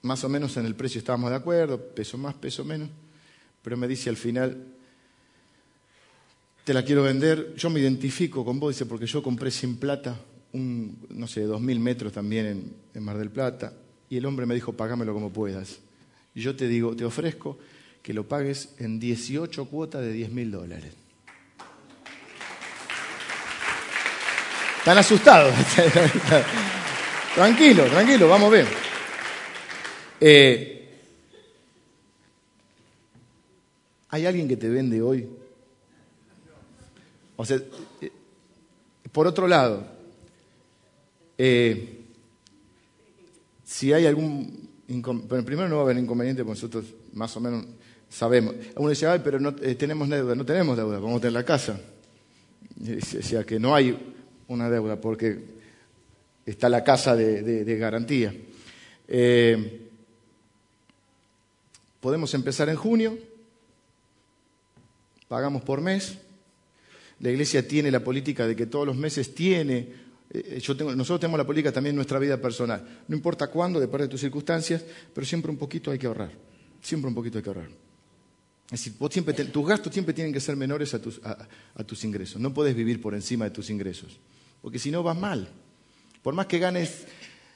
más 0.02 0.24
o 0.24 0.30
menos 0.30 0.56
en 0.58 0.66
el 0.66 0.76
precio 0.76 1.00
estábamos 1.00 1.30
de 1.30 1.38
acuerdo, 1.38 1.80
peso 1.80 2.18
más, 2.18 2.36
peso 2.36 2.64
menos, 2.64 2.90
pero 3.62 3.78
me 3.78 3.88
dice 3.88 4.10
al 4.10 4.18
final, 4.18 4.76
te 6.64 6.74
la 6.74 6.84
quiero 6.84 7.04
vender, 7.04 7.54
yo 7.56 7.70
me 7.70 7.80
identifico 7.80 8.44
con 8.44 8.60
vos, 8.60 8.76
dice, 8.76 8.86
porque 8.86 9.06
yo 9.06 9.24
compré 9.24 9.52
sin 9.52 9.78
plata 9.78 10.20
un, 10.54 10.98
no 11.10 11.28
sé, 11.28 11.42
dos 11.44 11.62
mil 11.62 11.80
metros 11.80 12.14
también 12.14 12.74
en, 12.94 13.04
Mar 13.04 13.18
del 13.18 13.30
Plata, 13.30 13.74
y 14.10 14.18
el 14.18 14.26
hombre 14.26 14.46
me 14.46 14.56
dijo, 14.56 14.74
pagámelo 14.74 15.14
como 15.14 15.32
puedas. 15.32 15.80
Y 16.34 16.42
yo 16.42 16.56
te 16.56 16.68
digo, 16.68 16.96
te 16.96 17.06
ofrezco 17.06 17.58
que 18.02 18.14
lo 18.14 18.28
pagues 18.28 18.76
en 18.78 19.00
18 19.00 19.66
cuotas 19.66 20.02
de 20.02 20.14
10 20.14 20.32
mil 20.32 20.52
dólares. 20.52 20.94
Están 24.86 25.00
asustados. 25.00 25.52
tranquilo, 27.34 27.86
tranquilo, 27.86 28.30
vamos 28.30 28.50
a 28.50 28.52
ver. 28.52 28.68
Eh, 30.22 31.02
¿Hay 34.10 34.28
alguien 34.28 34.48
que 34.48 34.56
te 34.56 34.70
vende 34.70 35.02
hoy? 35.02 35.28
O 37.36 37.44
sea, 37.44 37.58
eh, 38.00 38.12
por 39.12 39.26
otro 39.26 39.48
lado, 39.48 39.88
eh, 41.36 42.06
si 43.64 43.92
hay 43.92 44.06
algún... 44.06 44.70
Bueno, 44.88 45.44
primero 45.44 45.68
no 45.68 45.78
va 45.78 45.82
a 45.82 45.86
haber 45.86 45.98
inconveniente 45.98 46.44
porque 46.44 46.62
nosotros 46.62 46.86
más 47.14 47.36
o 47.36 47.40
menos 47.40 47.66
sabemos. 48.08 48.54
Uno 48.76 48.90
dice, 48.90 49.08
ay, 49.08 49.20
pero 49.24 49.40
no 49.40 49.56
tenemos 49.56 50.08
deuda. 50.10 50.36
No 50.36 50.46
tenemos 50.46 50.78
deuda, 50.78 51.00
vamos 51.00 51.18
a 51.18 51.22
tener 51.22 51.34
la 51.34 51.44
casa. 51.44 51.82
O 52.80 53.24
sea, 53.24 53.44
que 53.44 53.60
no 53.60 53.74
hay 53.74 54.14
una 54.48 54.70
deuda 54.70 55.00
porque 55.00 55.40
está 56.46 56.70
la 56.70 56.84
casa 56.84 57.16
de, 57.16 57.78
garantía. 57.78 58.34
Eh, 59.08 59.90
podemos 62.00 62.34
empezar 62.34 62.70
en 62.70 62.76
junio, 62.76 63.18
pagamos 65.28 65.64
por 65.64 65.82
mes. 65.82 66.18
La 67.20 67.32
iglesia 67.32 67.68
tiene 67.68 67.92
la 67.92 68.04
política 68.04 68.46
de 68.46 68.56
que 68.56 68.66
todos 68.66 68.86
los 68.86 68.98
meses 68.98 69.34
tiene, 69.34 69.88
eh, 70.30 70.60
yo 70.62 70.76
tengo, 70.76 70.94
nosotros 70.96 71.22
tenemos 71.22 71.38
la 71.38 71.46
política 71.46 71.72
también 71.72 71.94
en 71.94 71.98
nuestra 71.98 72.20
vida 72.20 72.42
personal. 72.42 73.04
No 73.08 73.16
importa 73.16 73.48
cuándo, 73.48 73.80
depende 73.80 74.04
de 74.04 74.10
tus 74.10 74.22
circunstancias, 74.22 74.84
pero 75.14 75.26
siempre 75.26 75.50
un 75.50 75.58
poquito 75.58 75.92
hay 75.92 75.98
que 75.98 76.08
ahorrar. 76.08 76.32
Siempre 76.82 77.08
un 77.08 77.16
poquito 77.16 77.38
hay 77.38 77.44
que 77.44 77.50
ahorrar. 77.50 77.85
Es 78.66 78.84
decir, 78.84 78.94
siempre 79.12 79.34
tus 79.34 79.68
gastos 79.68 79.94
siempre 79.94 80.14
tienen 80.14 80.34
que 80.34 80.40
ser 80.40 80.56
menores 80.56 80.94
a 80.94 81.02
tus, 81.02 81.22
a 81.24 81.84
tus 81.84 82.04
ingresos. 82.04 82.42
No 82.42 82.54
puedes 82.54 82.76
vivir 82.76 83.02
por 83.02 83.14
encima 83.14 83.46
de 83.46 83.52
tus 83.52 83.70
ingresos 83.70 84.20
porque 84.66 84.80
si 84.80 84.90
no 84.90 85.04
vas 85.04 85.16
mal. 85.16 85.48
Por 86.24 86.34
más 86.34 86.48
que 86.48 86.58
ganes, 86.58 87.06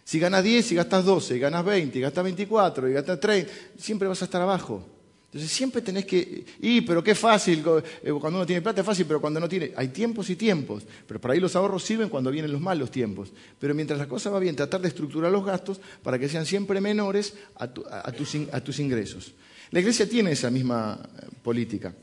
si 0.03 0.19
ganas 0.19 0.43
10 0.43 0.73
y 0.73 0.75
gastas 0.75 1.05
12, 1.05 1.37
y 1.37 1.39
ganas 1.39 1.65
20, 1.65 1.97
y 1.97 2.01
gastas 2.01 2.23
24, 2.23 2.87
y 2.87 2.93
gastas 2.93 3.19
30, 3.19 3.51
siempre 3.79 4.07
vas 4.07 4.21
a 4.21 4.25
estar 4.25 4.39
abajo. 4.39 4.85
Entonces 5.25 5.49
siempre 5.49 5.81
tenés 5.81 6.05
que, 6.05 6.45
y 6.61 6.81
pero 6.81 7.03
qué 7.03 7.15
fácil, 7.15 7.63
eh, 8.03 8.11
cuando 8.19 8.37
uno 8.37 8.45
tiene 8.45 8.61
plata 8.61 8.81
es 8.81 8.85
fácil, 8.85 9.07
pero 9.07 9.19
cuando 9.19 9.39
no 9.39 9.49
tiene, 9.49 9.71
hay 9.75 9.87
tiempos 9.87 10.29
y 10.29 10.35
tiempos, 10.35 10.83
pero 11.07 11.19
por 11.19 11.31
ahí 11.31 11.39
los 11.39 11.55
ahorros 11.55 11.83
sirven 11.83 12.09
cuando 12.09 12.29
vienen 12.29 12.51
los 12.51 12.61
malos 12.61 12.91
tiempos. 12.91 13.31
Pero 13.59 13.73
mientras 13.73 13.97
la 13.97 14.07
cosa 14.07 14.29
va 14.29 14.37
bien, 14.37 14.55
tratar 14.55 14.81
de 14.81 14.89
estructurar 14.89 15.31
los 15.31 15.43
gastos 15.43 15.81
para 16.03 16.19
que 16.19 16.29
sean 16.29 16.45
siempre 16.45 16.79
menores 16.79 17.33
a 17.55 18.61
tus 18.61 18.79
ingresos. 18.79 19.33
La 19.71 19.79
iglesia 19.79 20.09
tiene 20.09 20.31
esa 20.31 20.49
misma 20.49 20.99
eh, 21.01 21.27
política 21.43 21.93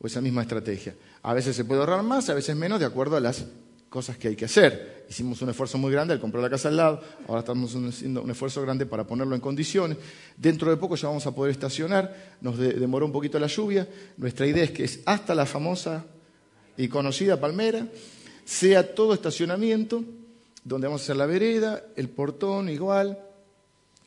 o 0.00 0.06
esa 0.06 0.20
misma 0.20 0.42
estrategia. 0.42 0.94
A 1.22 1.34
veces 1.34 1.56
se 1.56 1.64
puede 1.64 1.80
ahorrar 1.80 2.02
más, 2.02 2.28
a 2.28 2.34
veces 2.34 2.54
menos, 2.54 2.78
de 2.78 2.86
acuerdo 2.86 3.16
a 3.16 3.20
las 3.20 3.46
cosas 3.88 4.16
que 4.18 4.28
hay 4.28 4.36
que 4.36 4.44
hacer. 4.44 5.06
Hicimos 5.08 5.40
un 5.40 5.48
esfuerzo 5.48 5.78
muy 5.78 5.90
grande 5.90 6.12
al 6.12 6.20
comprar 6.20 6.42
la 6.42 6.50
casa 6.50 6.68
al 6.68 6.76
lado, 6.76 7.00
ahora 7.26 7.40
estamos 7.40 7.74
haciendo 7.74 8.22
un 8.22 8.30
esfuerzo 8.30 8.60
grande 8.60 8.84
para 8.84 9.04
ponerlo 9.04 9.34
en 9.34 9.40
condiciones. 9.40 9.96
Dentro 10.36 10.70
de 10.70 10.76
poco 10.76 10.96
ya 10.96 11.08
vamos 11.08 11.26
a 11.26 11.34
poder 11.34 11.52
estacionar, 11.52 12.36
nos 12.40 12.58
demoró 12.58 13.06
un 13.06 13.12
poquito 13.12 13.38
la 13.38 13.46
lluvia. 13.46 13.88
Nuestra 14.18 14.46
idea 14.46 14.64
es 14.64 14.70
que 14.70 14.84
es 14.84 15.00
hasta 15.06 15.34
la 15.34 15.46
famosa 15.46 16.04
y 16.76 16.88
conocida 16.88 17.40
Palmera, 17.40 17.86
sea 18.44 18.94
todo 18.94 19.14
estacionamiento, 19.14 20.04
donde 20.62 20.86
vamos 20.86 21.00
a 21.00 21.04
hacer 21.04 21.16
la 21.16 21.26
vereda, 21.26 21.82
el 21.96 22.10
portón 22.10 22.68
igual. 22.68 23.18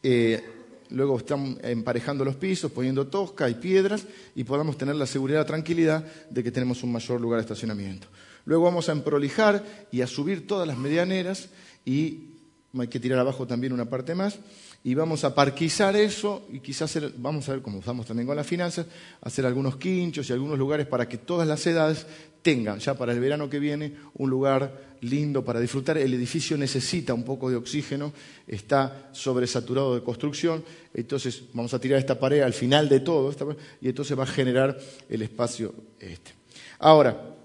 Eh, 0.04 0.61
luego 0.92 1.18
estamos 1.18 1.58
emparejando 1.64 2.24
los 2.24 2.36
pisos, 2.36 2.72
poniendo 2.72 3.08
tosca 3.08 3.50
y 3.50 3.56
piedras 3.56 4.06
y 4.36 4.44
podamos 4.44 4.78
tener 4.78 4.96
la 4.96 5.06
seguridad, 5.06 5.40
la 5.40 5.46
tranquilidad 5.46 6.06
de 6.30 6.44
que 6.44 6.52
tenemos 6.52 6.84
un 6.84 6.92
mayor 6.92 7.20
lugar 7.20 7.40
de 7.40 7.44
estacionamiento. 7.44 8.08
Luego 8.46 8.64
vamos 8.64 8.90
a 8.90 8.92
emprolijar 8.92 9.64
y 9.92 10.02
a 10.02 10.08
subir 10.08 10.48
todas 10.48 10.68
las 10.68 10.78
medianeras 10.78 11.50
y 11.86 12.30
hay 12.78 12.88
que 12.88 13.00
tirar 13.00 13.20
abajo 13.20 13.48
también 13.48 13.74
una 13.74 13.86
parte 13.86 14.16
más 14.16 14.40
y 14.84 14.96
vamos 14.96 15.24
a 15.24 15.36
parquizar 15.36 15.96
eso 15.96 16.48
y 16.52 16.60
quizás 16.60 16.98
vamos 17.18 17.48
a 17.48 17.54
ver 17.54 17.62
cómo 17.62 17.78
usamos 17.78 18.08
también 18.08 18.26
con 18.26 18.36
las 18.36 18.48
finanzas, 18.48 18.88
hacer 19.22 19.46
algunos 19.46 19.78
quinchos 19.78 20.30
y 20.30 20.34
algunos 20.34 20.58
lugares 20.58 20.88
para 20.88 21.08
que 21.08 21.18
todas 21.18 21.48
las 21.48 21.66
edades 21.68 22.08
tengan 22.42 22.80
ya 22.80 22.96
para 22.96 23.14
el 23.14 23.20
verano 23.20 23.50
que 23.50 23.60
viene 23.60 23.94
un 24.16 24.30
lugar 24.30 24.98
lindo 25.02 25.46
para 25.46 25.60
disfrutar. 25.60 25.98
El 25.98 26.14
edificio 26.14 26.58
necesita 26.58 27.14
un 27.14 27.24
poco 27.24 27.50
de 27.50 27.58
oxígeno, 27.58 28.12
está 28.48 29.10
sobresaturado 29.12 29.94
de 29.94 30.04
construcción, 30.04 30.64
entonces 30.94 31.44
vamos 31.54 31.74
a 31.74 31.80
tirar 31.80 32.00
esta 32.00 32.20
pared 32.20 32.42
al 32.42 32.54
final 32.54 32.90
de 32.90 33.02
todo 33.02 33.36
y 33.82 33.90
entonces 33.90 34.18
va 34.18 34.24
a 34.24 34.28
generar 34.28 34.80
el 35.10 35.22
espacio 35.22 35.76
este. 36.00 36.34
Ahora, 36.80 37.36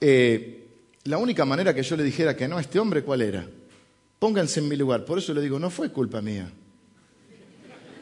eh, 0.00 0.68
la 1.04 1.18
única 1.18 1.44
manera 1.44 1.74
que 1.74 1.82
yo 1.82 1.96
le 1.96 2.04
dijera 2.04 2.36
que 2.36 2.46
no 2.46 2.58
a 2.58 2.60
este 2.60 2.78
hombre, 2.78 3.02
¿cuál 3.02 3.22
era? 3.22 3.48
Pónganse 4.20 4.60
en 4.60 4.68
mi 4.68 4.76
lugar. 4.76 5.04
Por 5.04 5.18
eso 5.18 5.34
le 5.34 5.40
digo, 5.40 5.58
no 5.58 5.70
fue 5.70 5.90
culpa 5.90 6.20
mía. 6.20 6.52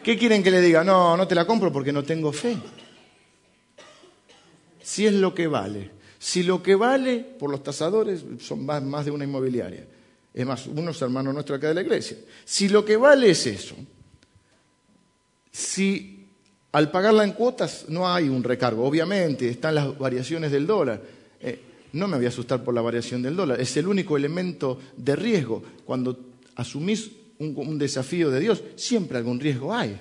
¿Qué 0.08 0.16
quieren 0.16 0.42
que 0.42 0.50
le 0.50 0.62
diga? 0.62 0.82
No, 0.82 1.18
no 1.18 1.28
te 1.28 1.34
la 1.34 1.46
compro 1.46 1.70
porque 1.70 1.92
no 1.92 2.02
tengo 2.02 2.32
fe. 2.32 2.56
Si 4.80 5.06
es 5.06 5.12
lo 5.12 5.34
que 5.34 5.46
vale. 5.46 5.90
Si 6.18 6.44
lo 6.44 6.62
que 6.62 6.76
vale 6.76 7.18
por 7.38 7.50
los 7.50 7.62
tasadores 7.62 8.24
son 8.40 8.64
más, 8.64 9.04
de 9.04 9.10
una 9.10 9.24
inmobiliaria. 9.24 9.86
Es 10.32 10.46
más, 10.46 10.66
unos 10.66 11.02
hermanos 11.02 11.34
nuestros 11.34 11.58
acá 11.58 11.68
de 11.68 11.74
la 11.74 11.82
iglesia. 11.82 12.16
Si 12.42 12.70
lo 12.70 12.86
que 12.86 12.96
vale 12.96 13.32
es 13.32 13.46
eso, 13.48 13.74
si 15.52 16.26
al 16.72 16.90
pagarla 16.90 17.24
en 17.24 17.32
cuotas 17.32 17.84
no 17.88 18.10
hay 18.10 18.30
un 18.30 18.42
recargo, 18.42 18.86
obviamente 18.86 19.46
están 19.50 19.74
las 19.74 19.98
variaciones 19.98 20.50
del 20.50 20.66
dólar. 20.66 21.02
Eh, 21.38 21.60
no 21.92 22.08
me 22.08 22.16
voy 22.16 22.24
a 22.24 22.30
asustar 22.30 22.64
por 22.64 22.72
la 22.72 22.80
variación 22.80 23.20
del 23.20 23.36
dólar. 23.36 23.60
Es 23.60 23.76
el 23.76 23.86
único 23.86 24.16
elemento 24.16 24.78
de 24.96 25.14
riesgo. 25.16 25.62
Cuando 25.84 26.18
asumís 26.56 27.10
un, 27.38 27.78
desafío 27.78 28.30
de 28.30 28.40
Dios, 28.40 28.62
siempre 28.76 29.18
algún 29.18 29.38
riesgo 29.38 29.74
hay. 29.74 29.98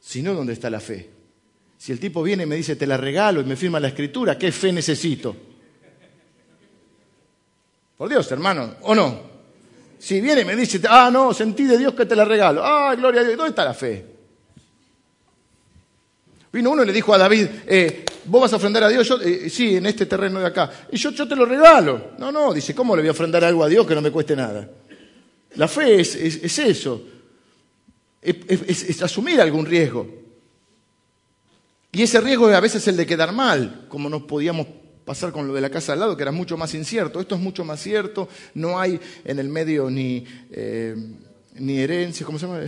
Si 0.00 0.22
no, 0.22 0.34
¿dónde 0.34 0.52
está 0.52 0.70
la 0.70 0.80
fe? 0.80 1.10
Si 1.76 1.92
el 1.92 2.00
tipo 2.00 2.22
viene 2.22 2.42
y 2.42 2.46
me 2.46 2.56
dice, 2.56 2.76
te 2.76 2.86
la 2.86 2.96
regalo 2.96 3.40
y 3.40 3.44
me 3.44 3.56
firma 3.56 3.80
la 3.80 3.88
escritura, 3.88 4.38
¿qué 4.38 4.50
fe 4.52 4.72
necesito? 4.72 5.36
Por 7.96 8.08
Dios, 8.08 8.30
hermano, 8.30 8.76
¿o 8.82 8.94
no? 8.94 9.28
Si 9.98 10.20
viene 10.20 10.42
y 10.42 10.44
me 10.44 10.54
dice, 10.54 10.80
ah, 10.88 11.10
no, 11.12 11.34
sentí 11.34 11.64
de 11.64 11.76
Dios 11.76 11.94
que 11.94 12.06
te 12.06 12.14
la 12.14 12.24
regalo. 12.24 12.62
Ah, 12.64 12.94
gloria 12.94 13.22
a 13.22 13.24
Dios, 13.24 13.36
¿dónde 13.36 13.50
está 13.50 13.64
la 13.64 13.74
fe? 13.74 14.06
Vino 16.52 16.70
uno 16.70 16.82
y 16.82 16.86
le 16.86 16.92
dijo 16.92 17.12
a 17.12 17.18
David, 17.18 17.46
eh, 17.66 18.04
vos 18.28 18.42
vas 18.42 18.52
a 18.52 18.56
ofrendar 18.56 18.84
a 18.84 18.88
Dios, 18.88 19.08
yo, 19.08 19.20
eh, 19.20 19.48
sí, 19.50 19.76
en 19.76 19.86
este 19.86 20.06
terreno 20.06 20.40
de 20.40 20.46
acá. 20.46 20.70
Y 20.92 20.96
yo, 20.96 21.12
te 21.12 21.34
lo 21.34 21.46
regalo. 21.46 22.12
No, 22.18 22.30
no, 22.30 22.52
dice, 22.52 22.74
¿cómo 22.74 22.94
le 22.94 23.02
voy 23.02 23.08
a 23.08 23.12
ofrendar 23.12 23.44
algo 23.44 23.64
a 23.64 23.68
Dios 23.68 23.86
que 23.86 23.94
no 23.94 24.02
me 24.02 24.10
cueste 24.10 24.36
nada? 24.36 24.68
La 25.56 25.66
fe 25.66 26.00
es, 26.00 26.14
eso, 26.14 27.02
es, 28.22 29.02
asumir 29.02 29.40
algún 29.40 29.66
riesgo. 29.66 30.06
Y 31.90 32.02
ese 32.02 32.20
riesgo 32.20 32.50
es 32.50 32.54
a 32.54 32.60
veces 32.60 32.86
el 32.86 32.96
de 32.96 33.06
quedar 33.06 33.32
mal, 33.32 33.86
como 33.88 34.10
nos 34.10 34.22
podíamos 34.22 34.66
pasar 35.04 35.32
con 35.32 35.48
lo 35.48 35.54
de 35.54 35.62
la 35.62 35.70
casa 35.70 35.94
al 35.94 36.00
lado, 36.00 36.16
que 36.16 36.22
era 36.22 36.32
mucho 36.32 36.56
más 36.58 36.74
incierto. 36.74 37.18
Esto 37.18 37.34
es 37.34 37.40
mucho 37.40 37.64
más 37.64 37.80
cierto, 37.80 38.28
no 38.54 38.78
hay 38.78 39.00
en 39.24 39.38
el 39.38 39.48
medio 39.48 39.90
ni, 39.90 40.24
eh, 40.50 40.94
ni 41.54 41.78
herencias, 41.78 42.26
¿cómo 42.26 42.38
se 42.38 42.46
llama? 42.46 42.60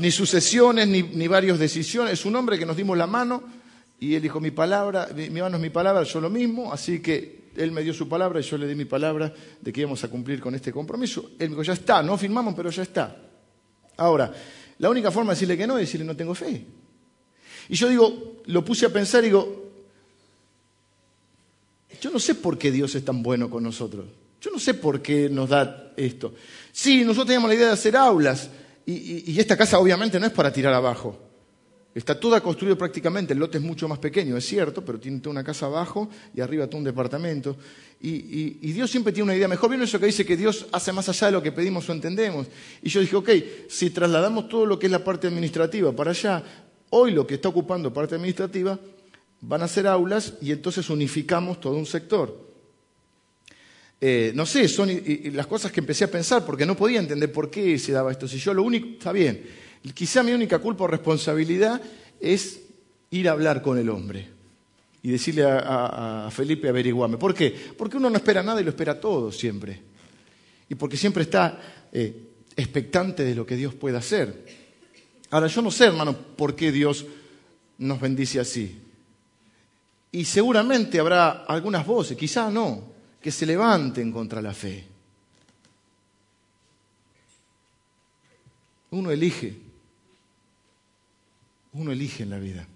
ni 0.00 0.10
sucesiones, 0.10 0.88
ni, 0.88 1.02
ni 1.02 1.28
varias 1.28 1.58
decisiones. 1.58 2.14
Es 2.14 2.24
un 2.24 2.34
hombre 2.34 2.58
que 2.58 2.66
nos 2.66 2.76
dimos 2.76 2.98
la 2.98 3.06
mano 3.06 3.53
y 4.04 4.14
él 4.14 4.22
dijo, 4.22 4.40
mi 4.40 4.50
palabra, 4.50 5.08
mi, 5.14 5.30
mano 5.30 5.56
es 5.56 5.62
mi 5.62 5.70
palabra, 5.70 6.02
yo 6.02 6.20
lo 6.20 6.30
mismo, 6.30 6.72
así 6.72 7.00
que 7.00 7.44
él 7.56 7.72
me 7.72 7.82
dio 7.82 7.94
su 7.94 8.08
palabra 8.08 8.40
y 8.40 8.42
yo 8.42 8.58
le 8.58 8.66
di 8.66 8.74
mi 8.74 8.84
palabra 8.84 9.32
de 9.60 9.72
que 9.72 9.80
íbamos 9.80 10.02
a 10.04 10.08
cumplir 10.08 10.40
con 10.40 10.54
este 10.54 10.72
compromiso. 10.72 11.30
Él 11.38 11.50
me 11.50 11.56
dijo, 11.56 11.62
ya 11.62 11.72
está, 11.72 12.02
no 12.02 12.18
firmamos, 12.18 12.54
pero 12.54 12.70
ya 12.70 12.82
está. 12.82 13.16
Ahora, 13.96 14.32
la 14.78 14.90
única 14.90 15.10
forma 15.10 15.32
de 15.32 15.36
decirle 15.36 15.56
que 15.56 15.66
no 15.66 15.78
es 15.78 15.86
decirle 15.86 16.04
no 16.04 16.16
tengo 16.16 16.34
fe. 16.34 16.64
Y 17.68 17.74
yo 17.76 17.88
digo, 17.88 18.42
lo 18.46 18.64
puse 18.64 18.86
a 18.86 18.92
pensar 18.92 19.22
y 19.22 19.28
digo, 19.28 19.72
yo 22.00 22.10
no 22.10 22.18
sé 22.18 22.34
por 22.34 22.58
qué 22.58 22.70
Dios 22.70 22.94
es 22.94 23.04
tan 23.04 23.22
bueno 23.22 23.48
con 23.48 23.62
nosotros. 23.62 24.06
Yo 24.40 24.50
no 24.50 24.58
sé 24.58 24.74
por 24.74 25.00
qué 25.00 25.30
nos 25.30 25.48
da 25.48 25.92
esto. 25.96 26.34
Sí, 26.70 27.02
nosotros 27.02 27.28
teníamos 27.28 27.48
la 27.48 27.54
idea 27.54 27.66
de 27.68 27.72
hacer 27.72 27.96
aulas, 27.96 28.50
y, 28.86 29.40
esta 29.40 29.56
casa 29.56 29.78
obviamente 29.78 30.20
no 30.20 30.26
es 30.26 30.32
para 30.32 30.52
tirar 30.52 30.74
abajo. 30.74 31.18
Está 31.94 32.18
toda 32.18 32.40
construida 32.40 32.76
prácticamente, 32.76 33.34
el 33.34 33.38
lote 33.38 33.58
es 33.58 33.64
mucho 33.64 33.86
más 33.86 34.00
pequeño, 34.00 34.36
es 34.36 34.44
cierto, 34.44 34.84
pero 34.84 34.98
tiene 34.98 35.20
toda 35.20 35.30
una 35.30 35.44
casa 35.44 35.66
abajo 35.66 36.10
y 36.34 36.40
arriba 36.40 36.66
todo 36.66 36.78
un 36.78 36.84
departamento. 36.84 37.56
Y, 38.00 38.72
Dios 38.72 38.90
siempre 38.90 39.12
tiene 39.12 39.24
una 39.24 39.36
idea 39.36 39.46
mejor. 39.46 39.70
¿Vieron 39.70 39.84
eso 39.86 40.00
que 40.00 40.06
dice 40.06 40.26
que 40.26 40.36
Dios 40.36 40.66
hace 40.72 40.92
más 40.92 41.08
allá 41.08 41.28
de 41.28 41.32
lo 41.34 41.42
que 41.42 41.52
pedimos 41.52 41.88
o 41.88 41.92
entendemos? 41.92 42.48
Y 42.82 42.88
yo 42.88 43.00
dije, 43.00 43.14
ok, 43.14 43.30
si 43.68 43.90
trasladamos 43.90 44.48
todo 44.48 44.66
lo 44.66 44.76
que 44.76 44.86
es 44.86 44.92
la 44.92 45.04
parte 45.04 45.28
administrativa 45.28 45.92
para 45.92 46.10
allá, 46.10 46.42
hoy 46.90 47.12
lo 47.12 47.24
que 47.26 47.34
está 47.34 47.48
ocupando 47.48 47.92
parte 47.92 48.16
administrativa 48.16 48.78
van 49.40 49.62
a 49.62 49.68
ser 49.68 49.86
aulas 49.86 50.34
y 50.42 50.50
entonces 50.50 50.90
unificamos 50.90 51.60
todo 51.60 51.76
un 51.76 51.86
sector. 51.86 52.44
Eh, 54.00 54.32
no 54.34 54.44
sé, 54.44 54.66
son 54.66 54.90
las 55.32 55.46
cosas 55.46 55.70
que 55.70 55.80
empecé 55.80 56.04
a 56.04 56.10
pensar 56.10 56.44
porque 56.44 56.66
no 56.66 56.76
podía 56.76 56.98
entender 56.98 57.30
por 57.30 57.50
qué 57.50 57.78
se 57.78 57.92
daba 57.92 58.10
esto. 58.10 58.26
Si 58.26 58.38
yo 58.38 58.52
lo 58.52 58.64
único, 58.64 58.88
está 58.88 59.12
bien, 59.12 59.46
quizá 59.92 60.22
mi 60.22 60.32
única 60.32 60.58
culpa 60.58 60.84
o 60.84 60.86
responsabilidad 60.86 61.80
es 62.20 62.60
ir 63.10 63.28
a 63.28 63.32
hablar 63.32 63.60
con 63.60 63.78
el 63.78 63.90
hombre 63.90 64.28
y 65.02 65.10
decirle 65.10 65.44
a, 65.46 66.28
Felipe 66.32 66.68
averiguame. 66.68 67.18
¿Por 67.18 67.34
qué? 67.34 67.54
Porque 67.76 67.98
uno 67.98 68.08
no 68.08 68.16
espera 68.16 68.42
nada 68.42 68.60
y 68.62 68.64
lo 68.64 68.70
espera 68.70 68.98
todo 68.98 69.30
siempre. 69.30 69.78
Y 70.70 70.74
porque 70.74 70.96
siempre 70.96 71.24
está 71.24 71.60
eh, 71.92 72.30
expectante 72.56 73.22
de 73.22 73.34
lo 73.34 73.44
que 73.44 73.56
Dios 73.56 73.74
pueda 73.74 73.98
hacer. 73.98 74.46
Ahora, 75.30 75.46
yo 75.48 75.60
no 75.60 75.70
sé, 75.70 75.84
hermano, 75.84 76.16
por 76.16 76.56
qué 76.56 76.72
Dios 76.72 77.04
nos 77.76 78.00
bendice 78.00 78.40
así. 78.40 78.80
Y 80.10 80.24
seguramente 80.24 80.98
habrá 80.98 81.44
algunas 81.44 81.86
voces, 81.86 82.16
quizá 82.16 82.50
no, 82.50 82.84
que 83.20 83.30
se 83.30 83.44
levanten 83.44 84.10
contra 84.10 84.40
la 84.40 84.54
fe. 84.54 84.86
Uno 88.92 89.10
elige, 89.10 89.54
uno 91.74 91.92
elige 91.92 92.22
en 92.22 92.30
la 92.30 92.38
vida. 92.38 92.66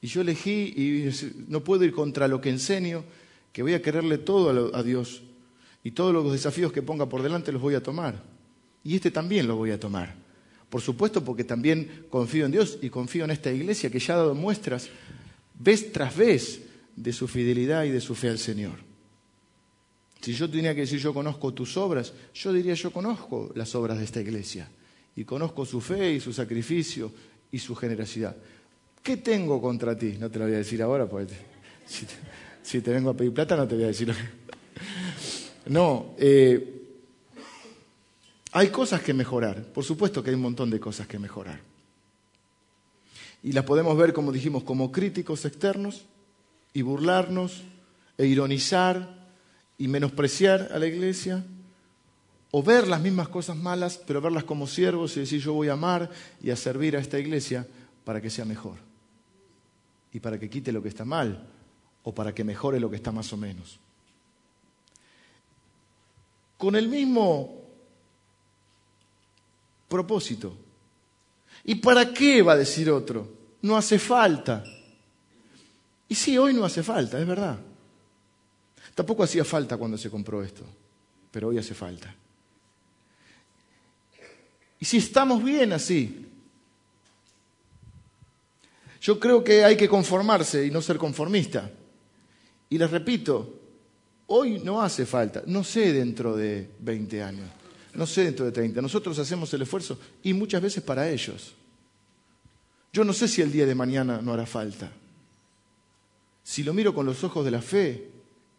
Y 0.00 0.08
yo 0.08 0.20
elegí 0.20 0.74
y 0.76 1.10
no 1.48 1.62
puedo 1.62 1.84
ir 1.84 1.92
contra 1.92 2.28
lo 2.28 2.40
que 2.40 2.50
enseño, 2.50 3.04
que 3.52 3.62
voy 3.62 3.74
a 3.74 3.82
quererle 3.82 4.18
todo 4.18 4.74
a 4.74 4.82
Dios 4.82 5.22
y 5.84 5.92
todos 5.92 6.12
los 6.12 6.30
desafíos 6.32 6.72
que 6.72 6.82
ponga 6.82 7.08
por 7.08 7.22
delante 7.22 7.52
los 7.52 7.62
voy 7.62 7.74
a 7.74 7.82
tomar. 7.82 8.22
Y 8.84 8.96
este 8.96 9.10
también 9.10 9.46
lo 9.46 9.56
voy 9.56 9.70
a 9.70 9.80
tomar. 9.80 10.14
Por 10.68 10.80
supuesto 10.80 11.24
porque 11.24 11.44
también 11.44 12.06
confío 12.10 12.44
en 12.44 12.52
Dios 12.52 12.78
y 12.82 12.90
confío 12.90 13.24
en 13.24 13.30
esta 13.30 13.52
iglesia 13.52 13.90
que 13.90 13.98
ya 13.98 14.14
ha 14.14 14.18
dado 14.18 14.34
muestras 14.34 14.88
vez 15.58 15.92
tras 15.92 16.16
vez 16.16 16.62
de 16.94 17.12
su 17.12 17.28
fidelidad 17.28 17.84
y 17.84 17.90
de 17.90 18.00
su 18.00 18.14
fe 18.14 18.28
al 18.28 18.38
Señor. 18.38 18.74
Si 20.20 20.32
yo 20.32 20.50
tenía 20.50 20.74
que 20.74 20.80
decir 20.82 20.98
yo 20.98 21.14
conozco 21.14 21.54
tus 21.54 21.76
obras, 21.76 22.12
yo 22.34 22.52
diría 22.52 22.74
yo 22.74 22.90
conozco 22.90 23.52
las 23.54 23.74
obras 23.74 23.98
de 23.98 24.04
esta 24.04 24.20
iglesia 24.20 24.68
y 25.14 25.24
conozco 25.24 25.64
su 25.64 25.80
fe 25.80 26.14
y 26.14 26.20
su 26.20 26.32
sacrificio 26.32 27.12
y 27.56 27.58
su 27.58 27.74
generosidad. 27.74 28.36
¿Qué 29.02 29.16
tengo 29.16 29.62
contra 29.62 29.96
ti? 29.96 30.16
No 30.20 30.30
te 30.30 30.38
lo 30.38 30.44
voy 30.44 30.52
a 30.52 30.58
decir 30.58 30.82
ahora, 30.82 31.06
porque 31.06 31.32
si, 31.86 32.82
te, 32.82 32.90
vengo 32.90 33.08
a 33.08 33.16
pedir 33.16 33.32
plata 33.32 33.56
no 33.56 33.66
te 33.66 33.76
voy 33.76 33.84
a 33.84 33.88
decir. 33.88 34.14
No, 35.68 36.14
eh, 36.18 36.82
hay 38.52 38.68
cosas 38.68 39.00
que 39.00 39.14
mejorar, 39.14 39.64
por 39.72 39.84
supuesto 39.84 40.22
que 40.22 40.30
hay 40.30 40.36
un 40.36 40.42
montón 40.42 40.68
de 40.70 40.78
cosas 40.78 41.06
que 41.06 41.18
mejorar. 41.18 41.60
Y 43.42 43.52
las 43.52 43.64
podemos 43.64 43.96
ver, 43.96 44.12
como 44.12 44.32
dijimos, 44.32 44.62
como 44.62 44.92
críticos 44.92 45.46
externos 45.46 46.04
y 46.74 46.82
burlarnos 46.82 47.64
e 48.18 48.26
ironizar 48.26 49.30
y 49.78 49.88
menospreciar 49.88 50.68
a 50.72 50.78
la 50.78 50.86
iglesia, 50.86 51.42
o 52.50 52.62
ver 52.62 52.88
las 52.88 53.00
mismas 53.00 53.28
cosas 53.28 53.56
malas, 53.56 53.98
pero 54.06 54.20
verlas 54.20 54.44
como 54.44 54.66
siervos 54.66 55.16
y 55.16 55.20
decir 55.20 55.40
yo 55.40 55.52
voy 55.52 55.68
a 55.68 55.74
amar 55.74 56.10
y 56.42 56.50
a 56.50 56.56
servir 56.56 56.96
a 56.96 57.00
esta 57.00 57.18
iglesia 57.18 57.66
para 58.04 58.20
que 58.20 58.30
sea 58.30 58.44
mejor 58.44 58.76
y 60.12 60.20
para 60.20 60.38
que 60.38 60.48
quite 60.48 60.72
lo 60.72 60.82
que 60.82 60.88
está 60.88 61.04
mal 61.04 61.46
o 62.02 62.14
para 62.14 62.34
que 62.34 62.44
mejore 62.44 62.80
lo 62.80 62.88
que 62.88 62.96
está 62.96 63.12
más 63.12 63.32
o 63.32 63.36
menos. 63.36 63.78
Con 66.56 66.76
el 66.76 66.88
mismo 66.88 67.62
propósito. 69.88 70.56
¿Y 71.64 71.74
para 71.74 72.12
qué 72.12 72.42
va 72.42 72.52
a 72.52 72.56
decir 72.56 72.90
otro? 72.90 73.28
No 73.62 73.76
hace 73.76 73.98
falta. 73.98 74.64
Y 76.08 76.14
sí, 76.14 76.38
hoy 76.38 76.54
no 76.54 76.64
hace 76.64 76.82
falta, 76.82 77.20
es 77.20 77.26
verdad. 77.26 77.58
Tampoco 78.94 79.24
hacía 79.24 79.44
falta 79.44 79.76
cuando 79.76 79.98
se 79.98 80.08
compró 80.08 80.42
esto, 80.42 80.62
pero 81.30 81.48
hoy 81.48 81.58
hace 81.58 81.74
falta. 81.74 82.14
Y 84.78 84.84
si 84.84 84.98
estamos 84.98 85.42
bien 85.42 85.72
así, 85.72 86.26
yo 89.00 89.20
creo 89.20 89.44
que 89.44 89.64
hay 89.64 89.76
que 89.76 89.88
conformarse 89.88 90.66
y 90.66 90.70
no 90.70 90.82
ser 90.82 90.98
conformista. 90.98 91.70
Y 92.68 92.78
les 92.78 92.90
repito, 92.90 93.60
hoy 94.26 94.58
no 94.58 94.82
hace 94.82 95.06
falta, 95.06 95.42
no 95.46 95.62
sé 95.62 95.92
dentro 95.92 96.36
de 96.36 96.68
20 96.80 97.22
años, 97.22 97.48
no 97.94 98.06
sé 98.06 98.24
dentro 98.24 98.44
de 98.44 98.52
30, 98.52 98.82
nosotros 98.82 99.18
hacemos 99.18 99.52
el 99.54 99.62
esfuerzo 99.62 99.98
y 100.22 100.32
muchas 100.32 100.60
veces 100.60 100.82
para 100.82 101.08
ellos. 101.08 101.54
Yo 102.92 103.04
no 103.04 103.12
sé 103.12 103.28
si 103.28 103.42
el 103.42 103.52
día 103.52 103.66
de 103.66 103.74
mañana 103.74 104.20
no 104.20 104.32
hará 104.32 104.46
falta. 104.46 104.90
Si 106.42 106.62
lo 106.62 106.72
miro 106.72 106.94
con 106.94 107.06
los 107.06 107.22
ojos 107.24 107.44
de 107.44 107.50
la 107.50 107.62
fe, 107.62 108.10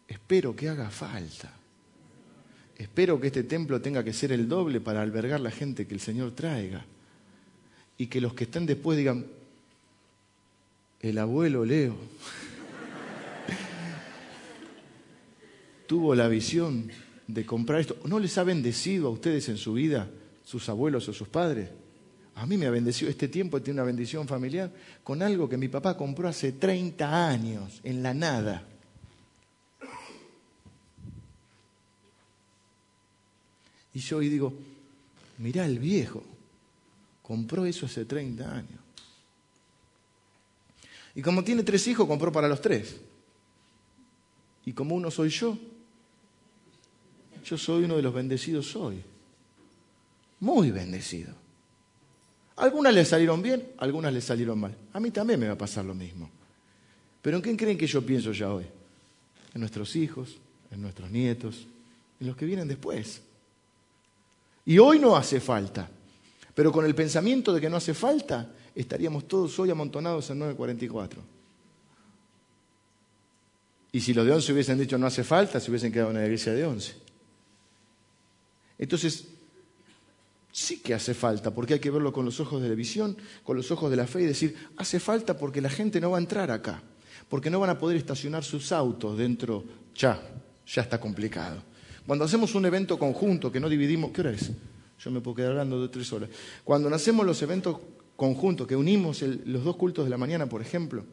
espero 0.06 0.54
que 0.54 0.68
haga 0.68 0.90
falta. 0.90 1.57
Espero 2.78 3.20
que 3.20 3.26
este 3.26 3.42
templo 3.42 3.80
tenga 3.80 4.04
que 4.04 4.12
ser 4.12 4.30
el 4.30 4.48
doble 4.48 4.80
para 4.80 5.02
albergar 5.02 5.40
la 5.40 5.50
gente 5.50 5.88
que 5.88 5.94
el 5.94 6.00
Señor 6.00 6.30
traiga. 6.30 6.84
Y 7.98 8.06
que 8.06 8.20
los 8.20 8.34
que 8.34 8.44
estén 8.44 8.66
después 8.66 8.96
digan, 8.96 9.26
el 11.00 11.18
abuelo 11.18 11.64
Leo 11.64 11.96
tuvo 15.88 16.14
la 16.14 16.28
visión 16.28 16.88
de 17.26 17.44
comprar 17.44 17.80
esto. 17.80 17.96
¿No 18.04 18.20
les 18.20 18.38
ha 18.38 18.44
bendecido 18.44 19.08
a 19.08 19.10
ustedes 19.10 19.48
en 19.48 19.58
su 19.58 19.72
vida 19.72 20.08
sus 20.44 20.68
abuelos 20.68 21.08
o 21.08 21.12
sus 21.12 21.26
padres? 21.26 21.70
A 22.36 22.46
mí 22.46 22.56
me 22.56 22.66
ha 22.66 22.70
bendecido, 22.70 23.10
este 23.10 23.26
tiempo 23.26 23.60
tiene 23.60 23.80
una 23.80 23.86
bendición 23.86 24.28
familiar 24.28 24.70
con 25.02 25.20
algo 25.22 25.48
que 25.48 25.56
mi 25.56 25.66
papá 25.66 25.96
compró 25.96 26.28
hace 26.28 26.52
30 26.52 27.28
años, 27.28 27.80
en 27.82 28.04
la 28.04 28.14
nada. 28.14 28.62
Y 33.98 34.00
yo 34.00 34.18
hoy 34.18 34.28
digo, 34.28 34.52
mirá 35.38 35.66
el 35.66 35.80
viejo, 35.80 36.22
compró 37.20 37.66
eso 37.66 37.86
hace 37.86 38.04
30 38.04 38.48
años. 38.48 38.80
Y 41.16 41.20
como 41.20 41.42
tiene 41.42 41.64
tres 41.64 41.84
hijos, 41.88 42.06
compró 42.06 42.30
para 42.30 42.46
los 42.46 42.60
tres. 42.60 42.94
Y 44.66 44.72
como 44.72 44.94
uno 44.94 45.10
soy 45.10 45.30
yo, 45.30 45.58
yo 47.44 47.58
soy 47.58 47.82
uno 47.86 47.96
de 47.96 48.02
los 48.02 48.14
bendecidos 48.14 48.76
hoy. 48.76 49.02
Muy 50.38 50.70
bendecido. 50.70 51.34
Algunas 52.54 52.94
le 52.94 53.04
salieron 53.04 53.42
bien, 53.42 53.72
algunas 53.78 54.12
le 54.12 54.20
salieron 54.20 54.60
mal. 54.60 54.76
A 54.92 55.00
mí 55.00 55.10
también 55.10 55.40
me 55.40 55.48
va 55.48 55.54
a 55.54 55.58
pasar 55.58 55.84
lo 55.84 55.94
mismo. 55.96 56.30
Pero 57.20 57.38
¿en 57.38 57.42
quién 57.42 57.56
creen 57.56 57.76
que 57.76 57.88
yo 57.88 58.00
pienso 58.06 58.30
ya 58.30 58.54
hoy? 58.54 58.66
En 59.54 59.60
nuestros 59.60 59.96
hijos, 59.96 60.38
en 60.70 60.82
nuestros 60.82 61.10
nietos, 61.10 61.66
en 62.20 62.28
los 62.28 62.36
que 62.36 62.46
vienen 62.46 62.68
después. 62.68 63.22
Y 64.68 64.78
hoy 64.78 64.98
no 64.98 65.16
hace 65.16 65.40
falta. 65.40 65.88
Pero 66.54 66.70
con 66.70 66.84
el 66.84 66.94
pensamiento 66.94 67.54
de 67.54 67.60
que 67.60 67.70
no 67.70 67.78
hace 67.78 67.94
falta, 67.94 68.52
estaríamos 68.74 69.26
todos 69.26 69.58
hoy 69.58 69.70
amontonados 69.70 70.28
en 70.28 70.40
944. 70.40 71.22
Y 73.92 74.00
si 74.00 74.12
los 74.12 74.26
de 74.26 74.32
11 74.32 74.52
hubiesen 74.52 74.78
dicho 74.78 74.98
no 74.98 75.06
hace 75.06 75.24
falta, 75.24 75.58
se 75.58 75.70
hubiesen 75.70 75.90
quedado 75.90 76.10
en 76.10 76.18
la 76.18 76.24
iglesia 76.24 76.52
de 76.52 76.66
11. 76.66 76.94
Entonces, 78.76 79.28
sí 80.52 80.80
que 80.80 80.92
hace 80.92 81.14
falta, 81.14 81.50
porque 81.50 81.74
hay 81.74 81.80
que 81.80 81.90
verlo 81.90 82.12
con 82.12 82.26
los 82.26 82.38
ojos 82.38 82.60
de 82.60 82.68
la 82.68 82.74
visión, 82.74 83.16
con 83.44 83.56
los 83.56 83.70
ojos 83.70 83.90
de 83.90 83.96
la 83.96 84.06
fe 84.06 84.20
y 84.20 84.26
decir, 84.26 84.54
hace 84.76 85.00
falta 85.00 85.38
porque 85.38 85.62
la 85.62 85.70
gente 85.70 85.98
no 85.98 86.10
va 86.10 86.18
a 86.18 86.20
entrar 86.20 86.50
acá, 86.50 86.82
porque 87.30 87.48
no 87.48 87.58
van 87.58 87.70
a 87.70 87.78
poder 87.78 87.96
estacionar 87.96 88.44
sus 88.44 88.70
autos 88.70 89.16
dentro, 89.16 89.64
ya, 89.94 90.20
ya 90.66 90.82
está 90.82 91.00
complicado. 91.00 91.62
Cuando 92.08 92.24
hacemos 92.24 92.54
un 92.54 92.64
evento 92.64 92.98
conjunto 92.98 93.52
que 93.52 93.60
no 93.60 93.68
dividimos, 93.68 94.12
¿qué 94.12 94.22
hora 94.22 94.30
es? 94.30 94.50
Yo 94.98 95.10
me 95.10 95.20
puedo 95.20 95.34
quedar 95.34 95.50
hablando 95.50 95.82
de 95.82 95.88
tres 95.90 96.10
horas. 96.10 96.30
Cuando 96.64 96.88
hacemos 96.88 97.26
los 97.26 97.42
eventos 97.42 97.76
conjuntos, 98.16 98.66
que 98.66 98.74
unimos 98.74 99.20
los 99.20 99.62
dos 99.62 99.76
cultos 99.76 100.06
de 100.06 100.10
la 100.10 100.16
mañana, 100.16 100.46
por 100.46 100.62
ejemplo, 100.62 101.04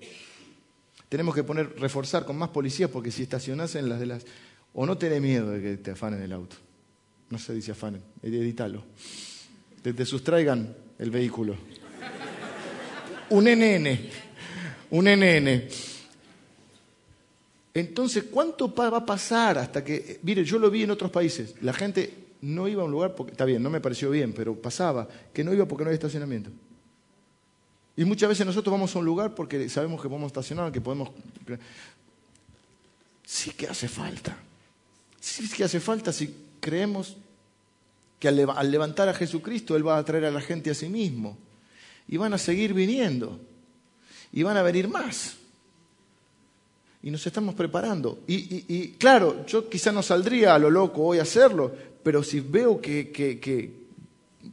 tenemos 1.10 1.36
que 1.36 1.44
poner, 1.44 1.78
reforzar 1.78 2.24
con 2.24 2.38
más 2.38 2.48
policías 2.48 2.90
porque 2.90 3.12
si 3.12 3.24
estacionasen 3.24 3.90
las 3.90 4.00
de 4.00 4.06
las... 4.06 4.26
O 4.74 4.86
no 4.86 4.98
tenés 4.98 5.22
miedo 5.22 5.52
de 5.52 5.62
que 5.62 5.76
te 5.76 5.92
afanen 5.92 6.22
el 6.22 6.32
auto. 6.32 6.56
No 7.30 7.40
se 7.40 7.54
dice 7.54 7.74
afanen, 7.74 8.02
edítalo. 8.24 8.82
Te, 9.82 9.92
te 9.92 10.06
sustraigan 10.06 10.78
el 10.98 11.12
vehículo. 11.12 11.58
Un 13.32 13.44
NN, 13.44 14.00
un 14.92 15.06
NN. 15.10 15.95
Entonces, 17.76 18.24
¿cuánto 18.32 18.74
va 18.74 18.88
a 18.88 19.06
pasar 19.06 19.58
hasta 19.58 19.84
que, 19.84 20.22
mire, 20.24 20.46
yo 20.46 20.58
lo 20.58 20.72
vi 20.72 20.84
en 20.84 20.92
otros 20.92 21.12
países, 21.12 21.56
la 21.62 21.74
gente 21.74 22.26
no 22.40 22.70
iba 22.70 22.82
a 22.82 22.86
un 22.86 22.92
lugar 22.92 23.16
porque, 23.16 23.34
está 23.34 23.44
bien, 23.44 23.62
no 23.62 23.70
me 23.70 23.82
pareció 23.82 24.10
bien, 24.10 24.32
pero 24.32 24.56
pasaba, 24.56 25.10
que 25.34 25.44
no 25.44 25.54
iba 25.54 25.68
porque 25.68 25.84
no 25.84 25.90
había 25.90 25.96
estacionamiento. 25.96 26.52
Y 27.98 28.06
muchas 28.06 28.30
veces 28.30 28.46
nosotros 28.46 28.72
vamos 28.72 28.96
a 28.96 29.00
un 29.00 29.06
lugar 29.06 29.36
porque 29.36 29.68
sabemos 29.68 30.02
que 30.02 30.08
podemos 30.08 30.28
estacionar, 30.28 30.72
que 30.72 30.80
podemos... 30.80 31.10
Sí 33.26 33.52
que 33.52 33.68
hace 33.68 33.90
falta. 33.90 34.38
Sí 35.20 35.50
que 35.50 35.66
hace 35.66 35.82
falta 35.82 36.14
si 36.14 36.34
creemos 36.62 37.18
que 38.20 38.30
al 38.30 38.72
levantar 38.72 39.10
a 39.10 39.14
Jesucristo 39.14 39.76
Él 39.76 39.86
va 39.86 39.98
a 39.98 40.06
traer 40.06 40.26
a 40.26 40.32
la 40.32 40.42
gente 40.42 40.70
a 40.72 40.74
sí 40.74 40.88
mismo. 40.88 41.38
Y 42.08 42.16
van 42.16 42.34
a 42.34 42.38
seguir 42.38 42.74
viniendo. 42.74 43.38
Y 44.32 44.44
van 44.44 44.56
a 44.56 44.62
venir 44.62 44.88
más. 44.88 45.38
Y 47.06 47.12
nos 47.12 47.26
estamos 47.28 47.54
preparando. 47.54 48.24
Y, 48.26 48.90
claro, 48.98 49.46
yo 49.46 49.70
quizá 49.70 49.92
no 49.92 50.02
saldría 50.02 50.56
a 50.56 50.60
lo 50.60 50.72
loco 50.72 51.04
hoy 51.04 51.20
a 51.20 51.22
hacerlo, 51.22 51.72
pero 52.02 52.24
si 52.24 52.40
veo 52.40 52.82
que, 52.82 53.72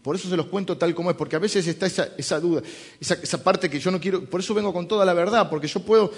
por 0.03 0.16
eso 0.16 0.28
se 0.28 0.36
los 0.36 0.46
cuento 0.46 0.76
tal 0.76 0.94
como 0.94 1.11
es, 1.11 1.16
porque 1.16 1.34
a 1.34 1.38
veces 1.38 1.66
está 1.66 1.86
esa, 1.86 2.40
duda, 2.40 2.62
esa, 3.00 3.14
esa, 3.14 3.42
parte 3.42 3.70
que 3.70 3.80
yo 3.80 3.90
no 3.90 3.98
quiero, 3.98 4.26
por 4.26 4.40
eso 4.40 4.53
vengo 4.53 4.70
con 4.70 4.86
toda 4.86 5.07
la 5.07 5.14
verdad, 5.14 5.48
porque 5.48 5.66
yo 5.66 5.80
puedo 5.80 6.12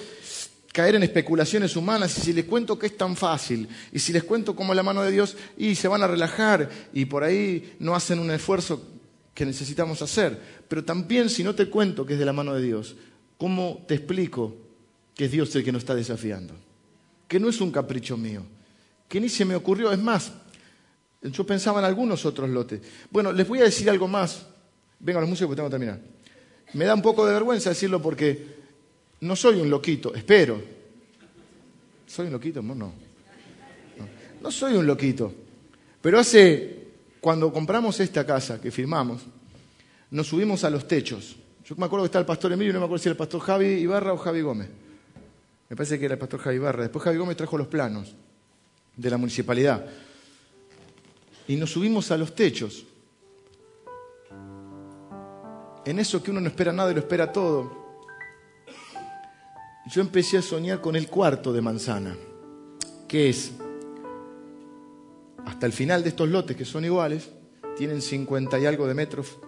caer 0.73 0.97
en 0.97 1.05
especulaciones 1.05 1.77
humanas 1.77 2.19
y 2.19 2.21
si 2.21 2.33
les 2.33 2.47
cuento 2.47 2.77
que 2.81 2.87
es 2.87 2.97
tan 2.97 3.15
fácil 3.15 3.69
y 3.93 4.01
si 4.01 4.13
les 4.13 4.25
cuento 4.25 4.57
cómo 4.57 4.75
la 4.75 4.83
mano 4.83 5.05
de 5.05 5.13
Dios 5.13 5.37
y 5.57 5.77
se 5.77 5.87
van 5.87 6.03
a 6.03 6.09
relajar 6.09 6.69
y 6.93 7.05
por 7.05 7.23
ahí 7.23 7.77
no 7.79 7.95
hacen 7.95 8.19
un 8.19 8.33
esfuerzo 8.33 8.83
que 9.35 9.47
necesitamos 9.47 10.03
hacer. 10.03 10.37
Pero 10.67 10.85
también 10.85 11.31
si 11.31 11.45
no 11.45 11.55
te 11.55 11.71
cuento 11.71 12.05
que 12.05 12.15
es 12.15 12.19
de 12.19 12.25
la 12.25 12.33
mano 12.33 12.55
de 12.55 12.63
Dios, 12.63 12.97
¿cómo 13.39 13.85
te 13.87 13.95
explico 13.95 14.64
que 15.15 15.27
es 15.27 15.31
Dios 15.31 15.55
el 15.57 15.65
que 15.65 15.73
nos 15.73 15.83
está 15.83 15.95
desafiando, 15.95 16.55
que 17.29 17.39
no 17.39 17.49
es 17.49 17.61
un 17.61 17.71
capricho 17.71 18.17
mío, 18.17 18.43
que 19.09 19.21
ni 19.21 19.29
se 19.29 19.45
me 19.45 19.55
ocurrió, 19.55 19.93
es 19.93 19.99
más, 19.99 20.33
yo 21.23 21.47
pensaba 21.47 21.81
en 21.81 21.87
algunos 21.87 22.27
otros 22.27 22.51
lotes. 22.51 22.81
Bueno, 23.11 23.33
les 23.33 23.49
voy 23.49 23.61
a 23.61 23.65
decir 23.65 23.89
algo 23.89 24.07
más. 24.07 24.47
Venga, 24.99 25.21
los 25.21 25.29
músicos, 25.29 25.51
que 25.51 25.57
tengo 25.57 25.69
que 25.69 25.73
terminar. 25.73 26.01
Me 26.75 26.85
da 26.85 26.95
un 26.95 27.03
poco 27.03 27.27
de 27.27 27.33
vergüenza 27.33 27.71
decirlo 27.71 28.03
porque 28.03 28.55
no 29.21 29.35
soy 29.35 29.61
un 29.61 29.71
loquito, 29.71 30.15
espero. 30.15 30.61
¿Soy 32.07 32.27
un 32.27 32.33
loquito? 32.33 32.61
No, 32.61 32.75
no. 32.75 32.93
No, 34.43 34.51
soy 34.51 34.75
un 34.75 34.87
loquito. 34.87 35.33
Pero 36.03 36.19
hace, 36.19 36.89
cuando 37.21 37.51
compramos 37.51 37.99
esta 38.01 38.27
casa 38.27 38.61
que 38.61 38.71
firmamos, 38.71 39.23
nos 40.11 40.27
subimos 40.27 40.63
a 40.65 40.71
los 40.71 40.87
techos. 40.87 41.37
Yo 41.65 41.75
me 41.77 41.87
acuerdo 41.87 42.05
que 42.05 42.09
está 42.09 42.19
el 42.19 42.27
pastor 42.27 42.53
Emilio, 42.53 42.75
no 42.75 42.81
me 42.81 42.85
acuerdo 42.85 43.03
si 43.03 43.09
era 43.09 43.13
el 43.13 43.19
pastor 43.19 43.41
Javi 43.41 43.67
Ibarra 43.67 44.13
o 44.13 44.19
Javi 44.19 44.43
Gómez. 44.43 44.69
Me 45.75 45.77
parece 45.77 45.99
que 45.99 46.05
era 46.05 46.15
el 46.15 46.21
pastor 46.21 46.39
Javi 46.39 46.59
Barra. 46.59 46.83
Después 46.83 47.03
Javi 47.03 47.19
Gómez 47.19 47.37
trajo 47.37 47.59
los 47.59 47.67
planos 47.67 48.15
de 48.97 49.11
la 49.11 49.17
municipalidad. 49.17 49.85
Y 51.49 51.57
nos 51.57 51.73
subimos 51.73 52.13
a 52.13 52.17
los 52.17 52.33
techos. 52.33 52.87
En 55.85 55.99
eso 55.99 56.23
que 56.23 56.31
uno 56.31 56.41
no 56.41 56.47
espera 56.47 56.73
nada 56.73 56.93
y 56.93 56.95
lo 56.95 57.01
espera 57.01 57.33
todo. 57.33 58.07
Yo 59.91 60.01
empecé 60.01 60.39
a 60.39 60.43
soñar 60.43 60.81
con 60.81 60.95
el 60.95 61.09
cuarto 61.09 61.53
de 61.53 61.61
manzana, 61.61 62.17
que 63.09 63.31
es, 63.31 63.51
hasta 65.45 65.67
el 65.67 65.73
final 65.73 66.05
de 66.05 66.11
estos 66.11 66.29
lotes 66.29 66.57
que 66.57 66.65
son 66.65 66.85
iguales, 66.85 67.31
tienen 67.77 68.01
50 68.01 68.61
y 68.61 68.67
algo 68.67 68.87
de 68.87 68.95
metros 68.95 69.39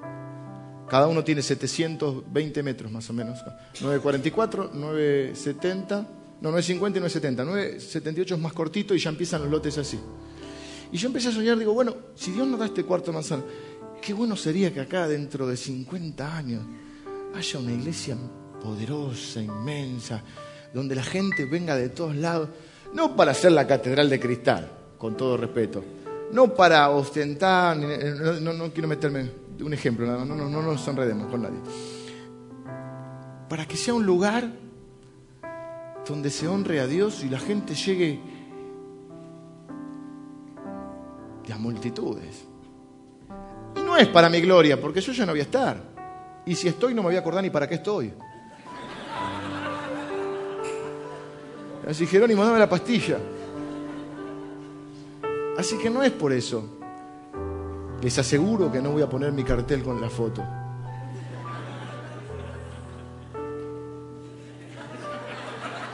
cada 0.89 1.09
uno 1.09 1.25
tiene 1.25 1.43
720 1.43 2.63
metros 2.63 2.93
más 2.93 3.11
o 3.11 3.13
menos. 3.13 3.39
944, 3.81 4.71
970, 4.73 6.07
no, 6.41 6.51
950 6.51 6.99
y 6.99 7.01
970. 7.01 7.45
978 7.45 8.35
es 8.35 8.41
más 8.41 8.53
cortito 8.53 8.95
y 8.95 8.99
ya 8.99 9.11
empiezan 9.11 9.43
los 9.43 9.51
lotes 9.51 9.79
así. 9.79 9.99
Y 10.93 10.99
yo 10.99 11.09
empecé 11.09 11.29
a 11.29 11.33
soñar, 11.33 11.59
digo, 11.59 11.73
bueno, 11.73 11.95
si 12.15 12.31
Dios 12.31 12.47
nos 12.47 12.61
da 12.61 12.67
este 12.67 12.85
cuarto 12.85 13.13
manzana, 13.13 13.43
qué 14.01 14.13
bueno 14.13 14.37
sería 14.37 14.73
que 14.73 14.81
acá 14.81 15.09
dentro 15.09 15.47
de 15.47 15.57
50 15.57 16.37
años 16.37 16.63
haya 17.35 17.59
una 17.59 17.73
iglesia 17.73 18.17
poderosa, 18.63 19.41
inmensa, 19.41 20.23
donde 20.73 20.95
la 20.95 21.03
gente 21.03 21.45
venga 21.47 21.75
de 21.75 21.89
todos 21.89 22.15
lados, 22.15 22.51
no 22.93 23.17
para 23.17 23.33
hacer 23.33 23.53
la 23.53 23.67
catedral 23.67 24.09
de 24.09 24.21
cristal, 24.21 24.71
con 24.97 25.17
todo 25.17 25.37
respeto, 25.37 25.85
no 26.33 26.55
para 26.55 26.91
ostentar, 26.91 27.77
no, 27.77 28.53
no 28.53 28.73
quiero 28.73 28.89
meterme 28.89 29.31
un 29.61 29.73
ejemplo, 29.75 30.07
no, 30.07 30.25
no, 30.25 30.49
no 30.49 30.63
nos 30.63 30.87
enredemos 30.87 31.31
con 31.31 31.43
nadie. 31.43 31.59
Para 33.49 33.67
que 33.67 33.77
sea 33.77 33.95
un 33.95 34.05
lugar 34.05 34.66
donde 36.09 36.31
se 36.31 36.47
honre 36.47 36.81
a 36.81 36.87
Dios 36.87 37.25
y 37.25 37.29
la 37.29 37.39
gente 37.39 37.75
llegue 37.75 38.21
de 41.47 41.53
a 41.53 41.59
multitudes. 41.59 42.45
Y 43.77 43.81
no 43.81 43.97
es 43.97 44.09
para 44.09 44.29
mi 44.29 44.41
gloria, 44.41 44.81
porque 44.81 45.01
yo 45.01 45.13
ya 45.13 45.27
no 45.27 45.33
voy 45.33 45.41
a 45.41 45.45
estar. 45.45 45.81
Y 46.45 46.55
si 46.55 46.69
estoy, 46.69 46.95
no 46.95 47.03
me 47.03 47.09
voy 47.09 47.17
a 47.17 47.21
acordar 47.21 47.43
ni 47.43 47.51
para 47.51 47.69
qué 47.69 47.77
estoy. 47.77 48.13
Así 51.89 52.07
Jerónimo, 52.07 52.45
dame 52.45 52.59
la 52.59 52.69
pastilla. 52.69 53.19
Así 55.57 55.79
que 55.79 55.89
no 55.89 56.03
es 56.03 56.13
por 56.13 56.33
eso. 56.33 56.65
Les 58.03 58.19
aseguro 58.19 58.71
que 58.71 58.83
no 58.83 58.91
voy 58.91 59.03
a 59.03 59.09
poner 59.09 59.33
mi 59.33 59.45
cartel 59.45 59.83
con 59.83 60.01
la 60.01 60.11
foto. 60.11 60.43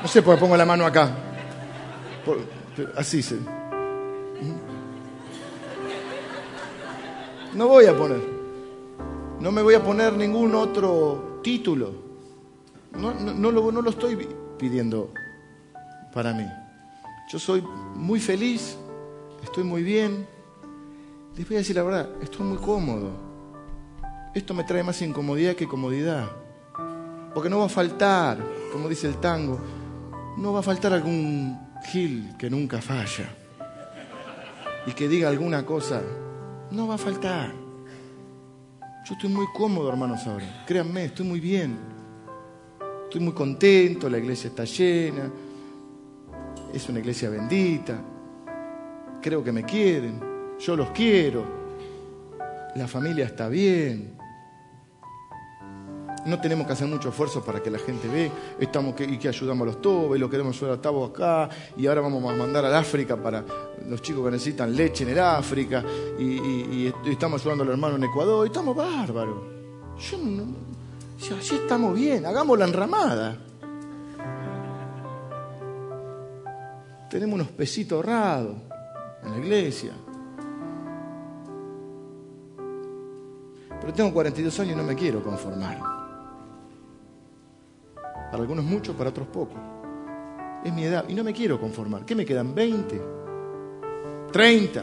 No 0.02 0.08
sé 0.08 0.20
por 0.20 0.34
qué 0.34 0.40
pongo 0.40 0.56
la 0.56 0.64
mano 0.64 0.84
acá. 0.84 1.10
así 2.96 3.22
se. 3.22 3.38
No 7.54 7.68
voy 7.68 7.86
a 7.86 7.96
poner. 7.96 8.20
No 9.38 9.52
me 9.52 9.62
voy 9.62 9.74
a 9.74 9.82
poner 9.82 10.12
ningún 10.14 10.54
otro 10.56 11.40
título. 11.44 11.92
No, 12.98 13.14
no, 13.14 13.50
lo, 13.52 13.70
no 13.70 13.80
lo 13.80 13.90
estoy 13.90 14.28
pidiendo 14.58 15.10
para 16.12 16.32
mí. 16.32 16.46
Yo 17.30 17.38
soy 17.38 17.62
muy 17.94 18.20
feliz, 18.20 18.76
estoy 19.42 19.64
muy 19.64 19.82
bien, 19.82 20.26
les 21.36 21.48
voy 21.48 21.56
a 21.56 21.58
decir 21.60 21.76
la 21.76 21.82
verdad, 21.82 22.10
estoy 22.20 22.44
muy 22.44 22.58
cómodo. 22.58 23.10
Esto 24.34 24.52
me 24.52 24.64
trae 24.64 24.82
más 24.82 25.00
incomodidad 25.00 25.54
que 25.54 25.66
comodidad. 25.66 26.28
Porque 27.32 27.48
no 27.48 27.60
va 27.60 27.66
a 27.66 27.70
faltar, 27.70 28.38
como 28.70 28.88
dice 28.88 29.06
el 29.06 29.16
tango, 29.16 29.58
no 30.38 30.52
va 30.52 30.60
a 30.60 30.62
faltar 30.62 30.92
algún 30.92 31.58
gil 31.84 32.34
que 32.38 32.48
nunca 32.48 32.80
falla 32.80 33.28
y 34.86 34.92
que 34.92 35.08
diga 35.08 35.28
alguna 35.28 35.64
cosa. 35.64 36.02
No 36.70 36.88
va 36.88 36.94
a 36.94 36.98
faltar. 36.98 37.52
Yo 39.04 39.14
estoy 39.14 39.30
muy 39.30 39.46
cómodo, 39.54 39.88
hermanos, 39.88 40.26
ahora. 40.26 40.64
Créanme, 40.66 41.06
estoy 41.06 41.26
muy 41.26 41.40
bien. 41.40 41.76
Estoy 43.04 43.20
muy 43.20 43.32
contento, 43.32 44.08
la 44.08 44.18
iglesia 44.18 44.48
está 44.48 44.64
llena. 44.64 45.30
Es 46.72 46.88
una 46.88 47.00
iglesia 47.00 47.28
bendita. 47.28 48.00
Creo 49.20 49.44
que 49.44 49.52
me 49.52 49.64
quieren 49.64 50.32
yo 50.64 50.76
los 50.76 50.90
quiero, 50.90 51.44
la 52.76 52.86
familia 52.86 53.24
está 53.26 53.48
bien. 53.48 54.16
No 56.24 56.40
tenemos 56.40 56.66
que 56.66 56.74
hacer 56.74 56.86
mucho 56.86 57.08
esfuerzo 57.08 57.42
para 57.42 57.60
que 57.60 57.70
la 57.70 57.78
gente 57.78 58.06
ve, 58.06 58.30
estamos 58.60 58.94
que, 58.94 59.04
y 59.04 59.18
que 59.18 59.28
ayudamos 59.28 59.62
a 59.62 59.72
los 59.72 59.82
tobes, 59.82 60.20
lo 60.20 60.30
queremos 60.30 60.56
ayudar 60.56 60.78
a 60.78 60.80
Tabo 60.80 61.04
acá, 61.04 61.48
y 61.76 61.86
ahora 61.86 62.00
vamos 62.00 62.24
a 62.32 62.36
mandar 62.36 62.64
al 62.64 62.74
África 62.74 63.16
para 63.16 63.44
los 63.88 64.00
chicos 64.02 64.24
que 64.24 64.30
necesitan 64.30 64.74
leche 64.74 65.02
en 65.02 65.10
el 65.10 65.18
África, 65.18 65.82
y, 66.18 66.92
estamos 67.06 67.40
ayudando 67.40 67.64
al 67.64 67.70
hermano 67.70 67.96
en 67.96 68.04
Ecuador, 68.04 68.46
y 68.46 68.50
estamos 68.50 68.76
bárbaros. 68.76 69.38
Yo 69.98 70.18
no, 70.18 70.44
si 71.18 71.34
así 71.34 71.56
estamos 71.56 71.94
bien, 71.94 72.24
hagamos 72.24 72.56
la 72.58 72.66
enramada. 72.66 73.38
Tenemos 77.10 77.34
unos 77.34 77.48
pesitos 77.48 77.96
ahorrados 77.96 78.56
en 79.24 79.30
la 79.32 79.38
iglesia. 79.38 79.92
Pero 83.80 83.92
tengo 83.92 84.12
42 84.12 84.60
años 84.60 84.72
y 84.72 84.76
no 84.76 84.84
me 84.84 84.94
quiero 84.94 85.22
conformar. 85.22 86.01
Para 88.32 88.44
algunos 88.44 88.64
mucho, 88.64 88.94
para 88.94 89.10
otros 89.10 89.28
poco. 89.28 89.52
Es 90.64 90.72
mi 90.72 90.84
edad 90.84 91.04
y 91.06 91.12
no 91.12 91.22
me 91.22 91.34
quiero 91.34 91.60
conformar. 91.60 92.06
¿Qué 92.06 92.14
me 92.14 92.24
quedan? 92.24 92.54
¿20? 92.54 92.98
¿30? 94.32 94.82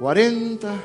¿40? 0.00 0.76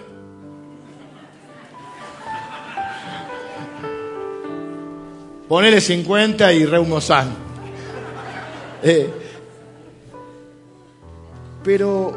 Ponele 5.47 5.79
50 5.79 6.53
y 6.53 6.65
reumosán. 6.65 7.27
Eh, 8.81 9.07
pero 11.63 12.13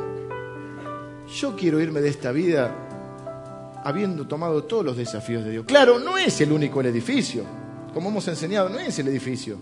yo 1.30 1.54
quiero 1.54 1.78
irme 1.78 2.00
de 2.00 2.08
esta 2.08 2.32
vida 2.32 3.82
habiendo 3.84 4.26
tomado 4.26 4.64
todos 4.64 4.82
los 4.82 4.96
desafíos 4.96 5.44
de 5.44 5.50
Dios. 5.50 5.66
Claro, 5.66 5.98
no 5.98 6.16
es 6.16 6.40
el 6.40 6.52
único 6.52 6.80
el 6.80 6.86
edificio. 6.86 7.63
Como 7.94 8.08
hemos 8.08 8.26
enseñado, 8.26 8.68
no 8.68 8.80
es 8.80 8.98
el 8.98 9.06
edificio. 9.06 9.56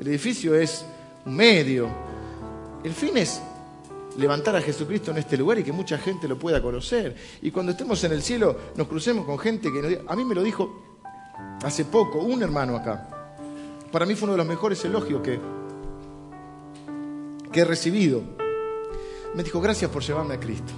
El 0.00 0.08
edificio 0.08 0.54
es 0.54 0.86
un 1.26 1.36
medio. 1.36 1.88
El 2.82 2.94
fin 2.94 3.16
es 3.18 3.42
levantar 4.16 4.56
a 4.56 4.62
Jesucristo 4.62 5.10
en 5.10 5.18
este 5.18 5.36
lugar 5.36 5.58
y 5.58 5.62
que 5.62 5.72
mucha 5.72 5.98
gente 5.98 6.26
lo 6.26 6.38
pueda 6.38 6.62
conocer. 6.62 7.14
Y 7.42 7.50
cuando 7.50 7.72
estemos 7.72 8.02
en 8.04 8.12
el 8.12 8.22
cielo 8.22 8.56
nos 8.74 8.88
crucemos 8.88 9.26
con 9.26 9.38
gente 9.38 9.70
que 9.70 9.82
nos 9.82 10.10
A 10.10 10.16
mí 10.16 10.24
me 10.24 10.34
lo 10.34 10.42
dijo 10.42 10.82
hace 11.62 11.84
poco 11.84 12.20
un 12.20 12.42
hermano 12.42 12.74
acá. 12.74 13.36
Para 13.92 14.06
mí 14.06 14.14
fue 14.14 14.24
uno 14.24 14.32
de 14.32 14.38
los 14.38 14.46
mejores 14.46 14.82
elogios 14.84 15.20
que, 15.22 15.38
que 17.52 17.60
he 17.60 17.64
recibido. 17.64 18.22
Me 19.34 19.42
dijo, 19.42 19.60
gracias 19.60 19.90
por 19.90 20.02
llevarme 20.02 20.34
a 20.34 20.40
Cristo. 20.40 20.72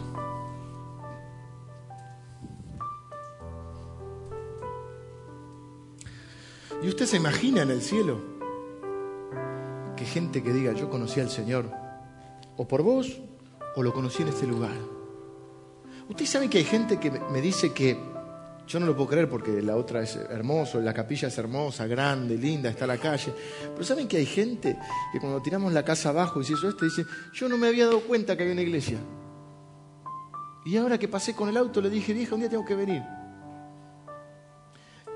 ¿Y 6.83 6.89
usted 6.89 7.07
se 7.07 7.18
imagina 7.18 7.62
en 7.62 7.70
el 7.70 7.83
cielo? 7.83 8.20
Que 9.97 10.05
gente 10.07 10.43
que 10.43 10.53
diga, 10.53 10.72
yo 10.72 10.89
conocí 10.89 11.20
al 11.20 11.28
Señor, 11.28 11.70
o 12.57 12.66
por 12.66 12.83
vos, 12.83 13.20
o 13.76 13.83
lo 13.83 13.93
conocí 13.93 14.22
en 14.22 14.28
este 14.28 14.47
lugar. 14.47 14.76
Ustedes 16.09 16.31
saben 16.31 16.49
que 16.49 16.59
hay 16.59 16.64
gente 16.64 16.99
que 16.99 17.11
me 17.11 17.43
dice 17.43 17.72
que, 17.72 17.99
yo 18.66 18.81
no 18.81 18.87
lo 18.87 18.97
puedo 18.97 19.11
creer 19.11 19.28
porque 19.28 19.61
la 19.61 19.76
otra 19.76 20.03
es 20.03 20.16
hermoso, 20.16 20.81
la 20.81 20.95
capilla 20.95 21.28
es 21.28 21.37
hermosa, 21.37 21.87
grande, 21.87 22.39
linda, 22.39 22.70
está 22.70 22.87
la 22.87 22.97
calle, 22.97 23.35
pero 23.72 23.85
saben 23.85 24.09
que 24.09 24.16
hay 24.16 24.26
gente 24.26 24.78
que 25.12 25.20
cuando 25.20 25.43
tiramos 25.43 25.72
la 25.72 25.85
casa 25.85 26.09
abajo 26.09 26.41
y 26.41 26.45
si 26.45 26.55
eso 26.55 26.68
esto, 26.68 26.85
dice, 26.85 27.05
yo 27.35 27.49
no 27.49 27.59
me 27.59 27.68
había 27.68 27.87
dado 27.87 28.01
cuenta 28.01 28.37
que 28.37 28.45
había 28.45 28.55
una 28.55 28.62
iglesia. 28.62 28.99
Y 30.64 30.76
ahora 30.76 30.99
que 30.99 31.09
pasé 31.09 31.35
con 31.35 31.49
el 31.49 31.57
auto 31.57 31.81
le 31.81 31.91
dije, 31.91 32.12
vieja, 32.12 32.35
un 32.35 32.41
día 32.41 32.51
tengo 32.51 32.64
que 32.64 32.74
venir. 32.74 33.03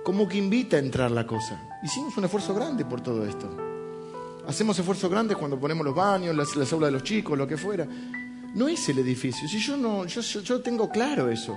Como 0.05 0.29
que 0.29 0.37
invita 0.37 0.77
a 0.77 0.81
entrar 0.81 1.11
la 1.11 1.27
cosa. 1.27 1.59
Hicimos 1.83 2.17
un 2.19 2.25
esfuerzo 2.25 2.55
grande 2.55 2.85
por 2.85 3.01
todo 3.01 3.27
esto. 3.27 3.49
Hacemos 4.47 4.79
esfuerzos 4.79 5.11
grandes 5.11 5.39
cuando 5.39 5.59
ponemos 5.59 5.85
los 5.85 5.95
baños, 5.95 6.37
las, 6.37 6.55
las 6.55 6.71
de 6.71 6.91
los 6.91 7.03
chicos, 7.03 7.39
lo 7.39 7.49
que 7.49 7.57
fuera. 7.57 7.87
No 8.55 8.69
es 8.69 8.87
el 8.91 8.99
edificio. 8.99 9.49
Si 9.49 9.59
yo 9.59 9.77
no, 9.79 10.05
yo, 10.05 10.21
yo 10.21 10.61
tengo 10.61 10.91
claro 10.91 11.31
eso. 11.31 11.57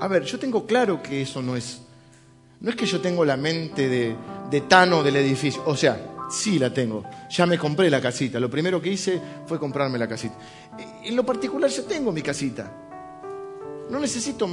A 0.00 0.06
ver, 0.06 0.22
yo 0.22 0.38
tengo 0.38 0.64
claro 0.64 1.02
que 1.02 1.22
eso 1.22 1.42
no 1.42 1.56
es. 1.56 1.82
No 2.60 2.70
es 2.70 2.76
que 2.76 2.86
yo 2.86 3.00
tengo 3.00 3.24
la 3.24 3.36
mente 3.36 3.88
de, 3.88 4.16
de 4.48 4.60
Tano 4.62 5.02
del 5.02 5.16
edificio. 5.16 5.62
O 5.66 5.76
sea, 5.76 6.00
sí 6.30 6.58
la 6.58 6.72
tengo. 6.72 7.02
Ya 7.30 7.46
me 7.46 7.58
compré 7.58 7.90
la 7.90 8.00
casita. 8.00 8.38
Lo 8.38 8.48
primero 8.48 8.80
que 8.80 8.92
hice 8.92 9.20
fue 9.46 9.58
comprarme 9.58 9.98
la 9.98 10.08
casita. 10.08 10.36
En 11.02 11.16
lo 11.16 11.26
particular 11.26 11.68
yo 11.68 11.84
tengo 11.84 12.12
mi 12.12 12.22
casita. 12.22 12.87
No 13.90 13.98
necesito 13.98 14.46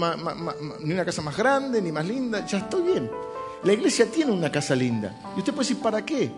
ni 0.82 0.94
una 0.94 1.06
casa 1.06 1.22
más 1.22 1.36
grande, 1.36 1.82
ni 1.82 1.92
más 1.92 2.06
linda. 2.06 2.46
Ya 2.46 2.60
estoy 2.60 2.84
bien. 2.84 3.12
La 3.64 3.74
iglesia 3.74 4.10
tiene 4.10 4.32
una 4.32 4.52
casa 4.52 4.76
linda. 4.76 5.16
Y 5.36 5.40
usted 5.40 5.54
puede 5.54 5.68
decir, 5.68 5.82
¿para 5.82 6.06
qué? 6.06 6.32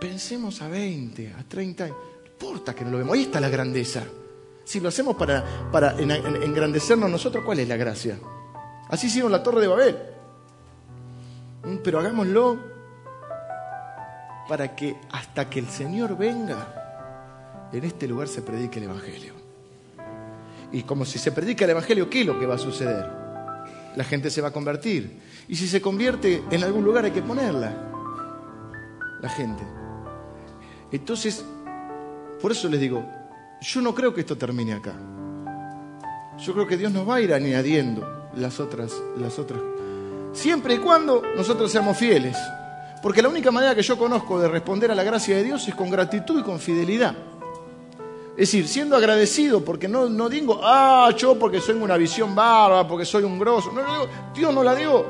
Pensemos 0.00 0.62
a 0.62 0.68
20, 0.68 1.34
a 1.38 1.42
30 1.44 1.84
años. 1.84 1.96
No 1.96 2.30
importa 2.30 2.74
que 2.74 2.84
no 2.84 2.90
lo 2.90 2.98
vemos. 2.98 3.14
Ahí 3.14 3.22
está 3.22 3.40
la 3.40 3.48
grandeza. 3.48 4.04
Si 4.64 4.80
lo 4.80 4.88
hacemos 4.88 5.16
para, 5.16 5.44
engrandecernos 5.98 7.10
nosotros, 7.10 7.44
¿cuál 7.44 7.58
es 7.58 7.68
la 7.68 7.76
gracia? 7.76 8.18
Así 8.88 9.08
hicieron 9.08 9.32
la 9.32 9.42
Torre 9.42 9.60
de 9.60 9.68
Babel. 9.68 9.98
Mm, 11.64 11.76
pero 11.82 11.98
hagámoslo 11.98 12.58
para 14.48 14.74
que 14.74 14.96
hasta 15.10 15.48
que 15.48 15.58
el 15.58 15.68
Señor 15.68 16.16
venga, 16.16 17.70
en 17.72 17.84
este 17.84 18.06
lugar 18.06 18.28
se 18.28 18.42
predique 18.42 18.78
el 18.78 18.84
Evangelio. 18.84 19.41
Y 20.72 20.82
como 20.82 21.04
si 21.04 21.18
se 21.18 21.32
predica 21.32 21.64
el 21.64 21.72
Evangelio, 21.72 22.08
¿qué 22.08 22.22
es 22.22 22.26
lo 22.26 22.38
que 22.38 22.46
va 22.46 22.54
a 22.54 22.58
suceder? 22.58 23.06
La 23.96 24.04
gente 24.04 24.30
se 24.30 24.40
va 24.40 24.48
a 24.48 24.52
convertir. 24.52 25.20
Y 25.48 25.56
si 25.56 25.68
se 25.68 25.80
convierte 25.80 26.42
en 26.50 26.64
algún 26.64 26.84
lugar 26.84 27.04
hay 27.04 27.10
que 27.10 27.22
ponerla. 27.22 27.90
La 29.20 29.28
gente. 29.28 29.62
Entonces, 30.90 31.44
por 32.40 32.52
eso 32.52 32.68
les 32.68 32.80
digo, 32.80 33.06
yo 33.60 33.80
no 33.80 33.94
creo 33.94 34.14
que 34.14 34.22
esto 34.22 34.36
termine 34.36 34.72
acá. 34.72 34.94
Yo 36.38 36.54
creo 36.54 36.66
que 36.66 36.76
Dios 36.76 36.90
nos 36.90 37.08
va 37.08 37.16
a 37.16 37.20
ir 37.20 37.32
añadiendo 37.34 38.30
las 38.34 38.58
otras, 38.58 38.92
las 39.18 39.38
otras. 39.38 39.60
Siempre 40.32 40.74
y 40.74 40.78
cuando 40.78 41.22
nosotros 41.36 41.70
seamos 41.70 41.96
fieles. 41.98 42.36
Porque 43.02 43.20
la 43.20 43.28
única 43.28 43.50
manera 43.50 43.74
que 43.74 43.82
yo 43.82 43.98
conozco 43.98 44.40
de 44.40 44.48
responder 44.48 44.90
a 44.90 44.94
la 44.94 45.02
gracia 45.02 45.36
de 45.36 45.44
Dios 45.44 45.66
es 45.68 45.74
con 45.74 45.90
gratitud 45.90 46.40
y 46.40 46.42
con 46.42 46.58
fidelidad. 46.58 47.14
Es 48.32 48.48
decir, 48.48 48.66
siendo 48.66 48.96
agradecido, 48.96 49.62
porque 49.62 49.88
no, 49.88 50.08
no 50.08 50.28
digo, 50.28 50.60
ah, 50.62 51.10
yo 51.16 51.38
porque 51.38 51.60
soy 51.60 51.74
una 51.74 51.98
visión 51.98 52.34
bárbara, 52.34 52.88
porque 52.88 53.04
soy 53.04 53.24
un 53.24 53.38
grosso. 53.38 53.70
No, 53.72 53.82
no, 53.82 54.06
Dios 54.34 54.54
no 54.54 54.62
la 54.62 54.74
dio. 54.74 55.04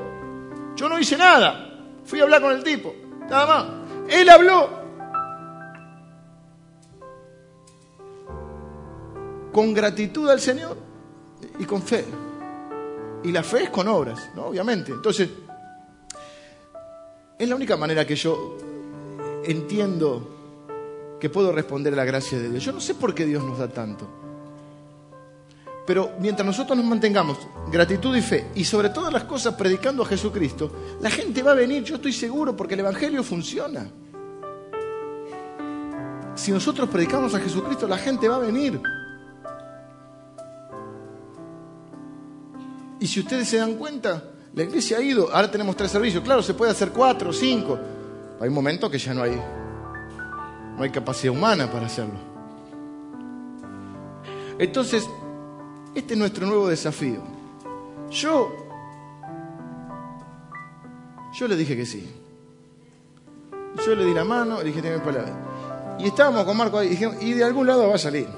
Yo 0.74 0.88
no 0.88 0.98
hice 0.98 1.16
nada. 1.16 1.68
Fui 2.04 2.18
a 2.18 2.24
hablar 2.24 2.42
con 2.42 2.50
el 2.50 2.64
tipo, 2.64 2.92
nada 3.30 3.46
más. 3.46 3.66
Él 4.08 4.28
habló 4.28 4.68
con 9.52 9.72
gratitud 9.72 10.28
al 10.28 10.40
Señor 10.40 10.76
y 11.60 11.64
con 11.64 11.80
fe. 11.80 12.04
Y 13.22 13.30
la 13.30 13.44
fe 13.44 13.64
es 13.64 13.70
con 13.70 13.86
obras, 13.86 14.30
¿no? 14.34 14.46
Obviamente. 14.46 14.90
Entonces, 14.90 15.28
es 17.38 17.48
la 17.48 17.54
única 17.54 17.76
manera 17.76 18.04
que 18.04 18.16
yo 18.16 18.56
entiendo 19.44 20.31
que 21.22 21.30
puedo 21.30 21.52
responder 21.52 21.92
a 21.92 21.96
la 21.96 22.04
gracia 22.04 22.36
de 22.36 22.50
Dios. 22.50 22.64
Yo 22.64 22.72
no 22.72 22.80
sé 22.80 22.96
por 22.96 23.14
qué 23.14 23.24
Dios 23.24 23.44
nos 23.44 23.56
da 23.56 23.68
tanto. 23.68 24.08
Pero 25.86 26.14
mientras 26.18 26.44
nosotros 26.44 26.76
nos 26.76 26.84
mantengamos 26.84 27.38
gratitud 27.70 28.16
y 28.16 28.20
fe, 28.20 28.48
y 28.56 28.64
sobre 28.64 28.88
todas 28.88 29.12
las 29.12 29.22
cosas 29.22 29.54
predicando 29.54 30.02
a 30.02 30.06
Jesucristo, 30.06 30.72
la 31.00 31.10
gente 31.10 31.40
va 31.44 31.52
a 31.52 31.54
venir, 31.54 31.84
yo 31.84 31.94
estoy 31.94 32.12
seguro, 32.12 32.56
porque 32.56 32.74
el 32.74 32.80
Evangelio 32.80 33.22
funciona. 33.22 33.88
Si 36.34 36.50
nosotros 36.50 36.88
predicamos 36.88 37.32
a 37.36 37.38
Jesucristo, 37.38 37.86
la 37.86 37.98
gente 37.98 38.28
va 38.28 38.34
a 38.34 38.40
venir. 38.40 38.80
Y 42.98 43.06
si 43.06 43.20
ustedes 43.20 43.48
se 43.48 43.58
dan 43.58 43.74
cuenta, 43.74 44.24
la 44.56 44.64
iglesia 44.64 44.96
ha 44.96 45.00
ido, 45.00 45.32
ahora 45.32 45.48
tenemos 45.48 45.76
tres 45.76 45.92
servicios, 45.92 46.24
claro, 46.24 46.42
se 46.42 46.54
puede 46.54 46.72
hacer 46.72 46.90
cuatro, 46.90 47.32
cinco. 47.32 47.78
Hay 48.40 48.48
un 48.48 48.54
momento 48.54 48.90
que 48.90 48.98
ya 48.98 49.14
no 49.14 49.22
hay, 49.22 49.40
no 50.76 50.82
hay 50.82 50.90
capacidad 50.90 51.34
humana 51.34 51.70
para 51.70 51.86
hacerlo. 51.86 52.18
Entonces, 54.58 55.08
este 55.94 56.14
es 56.14 56.18
nuestro 56.18 56.46
nuevo 56.46 56.68
desafío. 56.68 57.20
Yo, 58.10 58.52
yo 61.34 61.48
le 61.48 61.56
dije 61.56 61.76
que 61.76 61.86
sí. 61.86 62.10
Yo 63.86 63.94
le 63.94 64.04
di 64.04 64.14
la 64.14 64.24
mano, 64.24 64.58
le 64.58 64.64
dije, 64.64 64.82
tengo 64.82 65.02
palabra. 65.02 65.96
Y 65.98 66.06
estábamos 66.06 66.44
con 66.44 66.56
Marco 66.56 66.78
ahí 66.78 66.88
y 66.88 66.90
dijimos, 66.90 67.16
y 67.20 67.32
de 67.32 67.44
algún 67.44 67.66
lado 67.66 67.88
va 67.88 67.94
a 67.94 67.98
salir. 67.98 68.28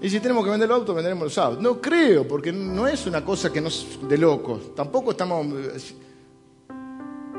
Y 0.00 0.10
si 0.10 0.20
tenemos 0.20 0.44
que 0.44 0.50
vender 0.50 0.68
el 0.68 0.74
auto, 0.74 0.94
venderemos 0.94 1.24
los 1.24 1.38
autos. 1.38 1.62
No 1.62 1.80
creo, 1.80 2.28
porque 2.28 2.52
no 2.52 2.86
es 2.86 3.06
una 3.06 3.24
cosa 3.24 3.50
que 3.50 3.60
nos 3.60 3.98
de 4.06 4.18
locos. 4.18 4.74
Tampoco 4.74 5.12
estamos. 5.12 5.46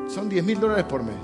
Son 0.07 0.27
10 0.27 0.43
mil 0.43 0.59
dólares 0.59 0.85
por 0.85 1.03
mes. 1.03 1.15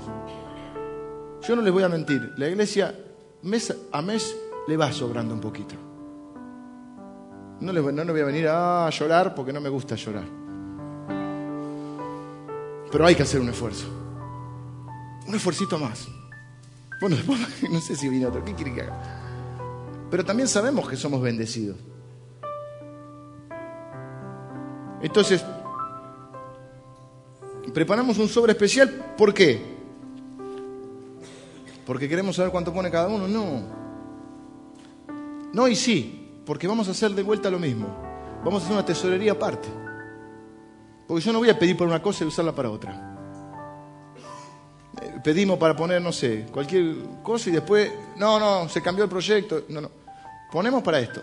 Yo 1.46 1.56
no 1.56 1.62
les 1.62 1.72
voy 1.72 1.82
a 1.82 1.88
mentir. 1.88 2.32
La 2.36 2.48
iglesia 2.48 2.94
mes 3.42 3.74
a 3.90 4.02
mes 4.02 4.36
le 4.68 4.76
va 4.76 4.92
sobrando 4.92 5.34
un 5.34 5.40
poquito. 5.40 5.74
No 7.60 7.72
les, 7.72 7.84
no 7.84 8.12
voy 8.12 8.20
a 8.20 8.24
venir 8.24 8.48
a 8.48 8.88
llorar 8.90 9.34
porque 9.34 9.52
no 9.52 9.60
me 9.60 9.68
gusta 9.68 9.94
llorar. 9.96 10.24
Pero 12.90 13.06
hay 13.06 13.14
que 13.14 13.22
hacer 13.22 13.40
un 13.40 13.48
esfuerzo. 13.48 13.86
Un 15.26 15.34
esfuercito 15.34 15.78
más. 15.78 16.08
Bueno, 17.00 17.16
después 17.16 17.38
no 17.70 17.80
sé 17.80 17.96
si 17.96 18.08
viene 18.08 18.26
otro. 18.26 18.44
¿Qué 18.44 18.54
quiere 18.54 18.74
que 18.74 18.82
haga? 18.82 19.22
pero 20.12 20.26
también 20.26 20.46
sabemos 20.46 20.86
que 20.86 20.94
somos 20.94 21.22
bendecidos. 21.22 21.78
Entonces, 25.00 25.42
preparamos 27.72 28.18
un 28.18 28.28
sobre 28.28 28.52
especial, 28.52 29.14
¿por 29.16 29.32
qué? 29.32 29.81
Porque 31.92 32.08
queremos 32.08 32.36
saber 32.36 32.50
cuánto 32.50 32.72
pone 32.72 32.90
cada 32.90 33.06
uno, 33.06 33.28
no. 33.28 33.60
No 35.52 35.68
y 35.68 35.76
sí, 35.76 36.40
porque 36.46 36.66
vamos 36.66 36.88
a 36.88 36.92
hacer 36.92 37.10
de 37.10 37.22
vuelta 37.22 37.50
lo 37.50 37.58
mismo. 37.58 37.86
Vamos 38.42 38.62
a 38.62 38.64
hacer 38.64 38.72
una 38.78 38.86
tesorería 38.86 39.32
aparte. 39.32 39.68
Porque 41.06 41.22
yo 41.22 41.34
no 41.34 41.40
voy 41.40 41.50
a 41.50 41.58
pedir 41.58 41.76
por 41.76 41.86
una 41.86 42.00
cosa 42.00 42.24
y 42.24 42.28
usarla 42.28 42.54
para 42.54 42.70
otra. 42.70 43.14
Eh, 45.02 45.20
pedimos 45.22 45.58
para 45.58 45.76
poner, 45.76 46.00
no 46.00 46.12
sé, 46.12 46.46
cualquier 46.50 46.96
cosa 47.22 47.50
y 47.50 47.52
después, 47.52 47.92
no, 48.16 48.40
no, 48.40 48.70
se 48.70 48.80
cambió 48.80 49.04
el 49.04 49.10
proyecto. 49.10 49.64
No, 49.68 49.82
no 49.82 49.90
ponemos 50.50 50.82
para 50.82 50.98
esto. 50.98 51.20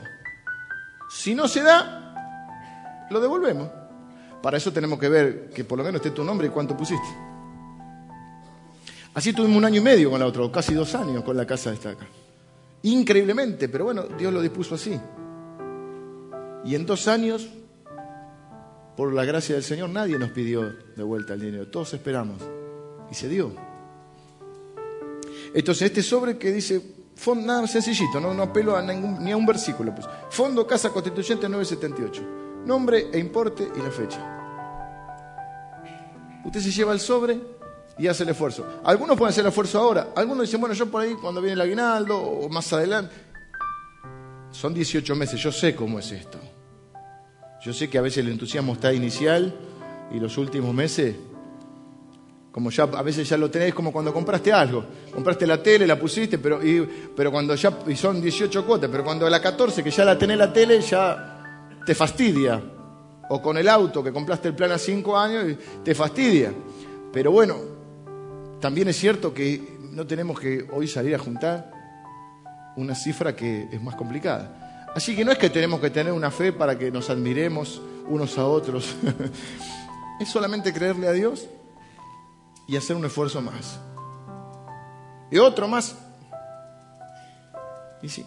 Si 1.09 1.33
no 1.33 1.47
se 1.47 1.63
da, 1.63 3.07
lo 3.09 3.19
devolvemos. 3.19 3.67
Para 4.43 4.57
eso 4.57 4.71
tenemos 4.71 4.99
que 4.99 5.09
ver 5.09 5.49
que 5.49 5.63
por 5.63 5.79
lo 5.79 5.83
menos 5.83 5.99
esté 5.99 6.11
tu 6.11 6.23
nombre 6.23 6.45
y 6.45 6.51
cuánto 6.51 6.77
pusiste. 6.77 7.07
Así 9.13 9.33
tuvimos 9.33 9.57
un 9.57 9.65
año 9.65 9.81
y 9.81 9.83
medio 9.83 10.09
con 10.09 10.19
la 10.19 10.25
otra, 10.25 10.49
casi 10.51 10.73
dos 10.73 10.93
años 10.95 11.23
con 11.23 11.35
la 11.35 11.45
casa 11.45 11.69
de 11.69 11.75
esta 11.75 11.89
acá. 11.91 12.07
Increíblemente, 12.83 13.67
pero 13.67 13.85
bueno, 13.85 14.03
Dios 14.17 14.31
lo 14.31 14.41
dispuso 14.41 14.75
así. 14.75 14.99
Y 16.63 16.75
en 16.75 16.85
dos 16.85 17.07
años, 17.07 17.49
por 18.95 19.13
la 19.13 19.25
gracia 19.25 19.55
del 19.55 19.63
Señor, 19.63 19.89
nadie 19.89 20.17
nos 20.19 20.31
pidió 20.31 20.73
de 20.95 21.03
vuelta 21.03 21.33
el 21.33 21.41
dinero. 21.41 21.67
Todos 21.67 21.93
esperamos. 21.93 22.41
Y 23.11 23.15
se 23.15 23.27
dio. 23.27 23.51
Entonces, 25.53 25.83
este 25.83 26.03
sobre 26.03 26.37
que 26.37 26.51
dice 26.51 26.81
Fondo, 27.19 27.45
nada 27.45 27.67
sencillito, 27.67 28.21
no, 28.21 28.41
apelo 28.41 28.77
a 28.77 28.81
ni 28.81 29.31
a 29.31 29.35
un 29.35 29.45
versículo. 29.45 29.93
Pues. 29.93 30.07
Fondo 30.29 30.65
Casa 30.65 30.89
Constituyente 30.89 31.49
978. 31.49 32.63
Nombre 32.65 33.09
e 33.11 33.19
importe 33.19 33.67
y 33.75 33.79
la 33.79 33.91
fecha. 33.91 34.19
Usted 36.45 36.61
se 36.61 36.71
lleva 36.71 36.93
el 36.93 37.01
sobre 37.01 37.58
y 37.99 38.07
hace 38.07 38.23
el 38.23 38.29
esfuerzo. 38.29 38.65
Algunos 38.85 39.17
pueden 39.17 39.31
hacer 39.31 39.43
el 39.43 39.49
esfuerzo 39.49 39.77
ahora. 39.79 40.09
Algunos 40.15 40.47
dicen, 40.47 40.61
bueno, 40.61 40.73
yo 40.73 40.89
por 40.89 41.01
ahí 41.01 41.13
cuando 41.15 41.41
viene 41.41 41.53
el 41.53 41.61
aguinaldo 41.61 42.17
o 42.17 42.49
más 42.49 42.71
adelante. 42.71 43.13
Son 44.51 44.73
18 44.73 45.15
meses, 45.15 45.39
yo 45.39 45.51
sé 45.51 45.75
cómo 45.75 45.99
es 45.99 46.11
esto. 46.11 46.39
Yo 47.61 47.73
sé 47.73 47.89
que 47.89 47.97
a 47.97 48.01
veces 48.01 48.19
el 48.19 48.29
entusiasmo 48.31 48.73
está 48.73 48.93
inicial 48.93 49.53
y 50.11 50.19
los 50.19 50.37
últimos 50.37 50.73
meses 50.73 51.15
Como 52.51 52.71
ya 52.71 52.83
a 52.83 53.03
veces 53.03 53.29
ya 53.29 53.37
lo 53.37 53.51
tenés 53.51 53.73
como 53.73 53.91
cuando 53.91 54.13
compraste 54.13 54.51
algo. 54.51 54.85
Compraste 55.13 55.45
la 55.45 55.61
tele, 55.61 55.85
la 55.85 55.99
pusiste, 55.99 56.39
pero, 56.39 56.59
pero 57.15 57.31
cuando 57.31 57.53
ya 57.55 57.79
y 57.85 57.95
son 57.95 58.21
18 58.21 58.65
cuotas, 58.65 58.89
pero 58.89 59.03
cuando 59.03 59.27
a 59.27 59.29
la 59.29 59.41
14 59.41 59.83
que 59.83 59.91
ya 59.91 60.05
la 60.05 60.17
tenés 60.17 60.37
la 60.37 60.51
tele 60.51 60.79
ya 60.79 61.77
te 61.85 61.93
fastidia. 61.93 62.61
O 63.31 63.41
con 63.41 63.57
el 63.57 63.67
auto 63.67 64.01
que 64.01 64.11
compraste 64.11 64.47
el 64.47 64.55
plan 64.55 64.71
a 64.71 64.77
5 64.77 65.17
años 65.17 65.57
te 65.83 65.93
fastidia. 65.93 66.51
Pero 67.11 67.31
bueno, 67.31 67.78
también 68.59 68.87
es 68.87 68.97
cierto 68.97 69.33
que 69.33 69.77
no 69.91 70.05
tenemos 70.05 70.39
que 70.39 70.67
hoy 70.71 70.87
salir 70.87 71.15
a 71.15 71.19
juntar 71.19 71.71
una 72.75 72.95
cifra 72.95 73.35
que 73.35 73.67
es 73.71 73.81
más 73.81 73.95
complicada. 73.95 74.89
Así 74.95 75.15
que 75.15 75.23
no 75.23 75.31
es 75.31 75.37
que 75.37 75.49
tenemos 75.49 75.79
que 75.79 75.89
tener 75.89 76.11
una 76.11 76.31
fe 76.31 76.51
para 76.51 76.77
que 76.77 76.91
nos 76.91 77.09
admiremos 77.09 77.81
unos 78.07 78.37
a 78.37 78.45
otros. 78.45 78.95
es 80.19 80.29
solamente 80.29 80.73
creerle 80.73 81.07
a 81.07 81.11
Dios 81.11 81.47
y 82.67 82.75
hacer 82.75 82.95
un 82.95 83.05
esfuerzo 83.05 83.41
más. 83.41 83.79
Y 85.31 85.37
otro 85.37 85.67
más. 85.67 85.95
Y 88.01 88.09
sí. 88.09 88.25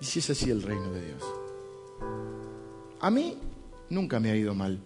Y 0.00 0.04
si 0.04 0.18
es 0.18 0.30
así 0.30 0.50
el 0.50 0.62
reino 0.62 0.90
de 0.90 1.06
Dios. 1.06 1.22
A 3.00 3.10
mí 3.10 3.38
nunca 3.90 4.18
me 4.18 4.30
ha 4.30 4.36
ido 4.36 4.54
mal 4.54 4.80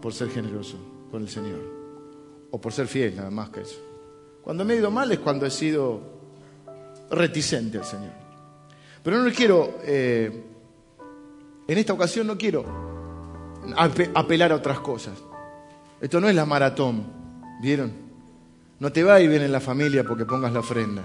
por 0.00 0.12
ser 0.12 0.28
generoso 0.30 0.76
con 1.10 1.22
el 1.22 1.28
Señor. 1.28 1.73
O 2.54 2.60
por 2.60 2.72
ser 2.72 2.86
fiel, 2.86 3.16
nada 3.16 3.32
más 3.32 3.50
que 3.50 3.62
eso. 3.62 3.80
Cuando 4.40 4.64
me 4.64 4.74
ha 4.74 4.76
ido 4.76 4.88
mal 4.88 5.10
es 5.10 5.18
cuando 5.18 5.44
he 5.44 5.50
sido 5.50 6.00
reticente 7.10 7.78
al 7.78 7.84
Señor. 7.84 8.12
Pero 9.02 9.18
no 9.18 9.28
quiero, 9.32 9.80
eh, 9.82 10.44
en 11.66 11.78
esta 11.78 11.94
ocasión 11.94 12.28
no 12.28 12.38
quiero 12.38 12.64
apelar 14.14 14.52
a 14.52 14.54
otras 14.54 14.78
cosas. 14.78 15.14
Esto 16.00 16.20
no 16.20 16.28
es 16.28 16.34
la 16.36 16.46
maratón, 16.46 17.04
¿vieron? 17.60 17.92
No 18.78 18.92
te 18.92 19.02
va 19.02 19.14
a 19.14 19.20
ir 19.20 19.30
bien 19.30 19.42
en 19.42 19.50
la 19.50 19.58
familia 19.58 20.04
porque 20.04 20.24
pongas 20.24 20.52
la 20.52 20.60
ofrenda. 20.60 21.02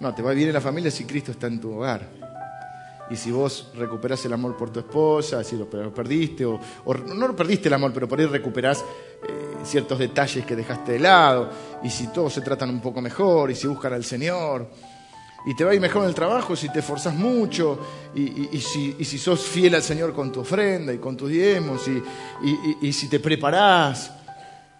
No, 0.00 0.12
te 0.12 0.20
va 0.20 0.32
a 0.32 0.34
bien 0.34 0.48
en 0.48 0.54
la 0.54 0.60
familia 0.60 0.90
si 0.90 1.04
Cristo 1.04 1.30
está 1.30 1.46
en 1.46 1.60
tu 1.60 1.76
hogar. 1.76 2.08
Y 3.08 3.14
si 3.16 3.30
vos 3.30 3.70
recuperás 3.76 4.24
el 4.24 4.32
amor 4.32 4.56
por 4.56 4.70
tu 4.70 4.80
esposa, 4.80 5.44
si 5.44 5.56
lo 5.56 5.68
perdiste, 5.68 6.44
o, 6.44 6.58
no 7.14 7.36
perdiste 7.36 7.68
el 7.68 7.74
amor, 7.74 7.92
pero 7.92 8.08
por 8.08 8.18
ahí 8.18 8.26
recuperás 8.26 8.84
eh, 9.28 9.51
ciertos 9.64 9.98
detalles 9.98 10.44
que 10.44 10.56
dejaste 10.56 10.92
de 10.92 10.98
lado, 10.98 11.50
y 11.82 11.90
si 11.90 12.08
todos 12.08 12.32
se 12.32 12.40
tratan 12.40 12.70
un 12.70 12.80
poco 12.80 13.00
mejor, 13.00 13.50
y 13.50 13.54
si 13.54 13.66
buscan 13.66 13.92
al 13.92 14.04
Señor, 14.04 14.68
y 15.44 15.54
te 15.54 15.64
va 15.64 15.72
a 15.72 15.74
ir 15.74 15.80
mejor 15.80 16.02
en 16.02 16.08
el 16.08 16.14
trabajo 16.14 16.54
si 16.54 16.68
te 16.68 16.78
esforzas 16.78 17.14
mucho 17.14 17.78
y, 18.14 18.58
si, 18.58 19.18
sos 19.18 19.40
fiel 19.40 19.74
al 19.74 19.82
Señor 19.82 20.12
con 20.12 20.30
tu 20.30 20.40
ofrenda 20.40 20.92
y 20.92 20.98
con 20.98 21.16
tus 21.16 21.30
diezmos 21.30 21.82
y, 21.88 22.92
si 22.92 23.08
te 23.08 23.18
preparás 23.18 24.12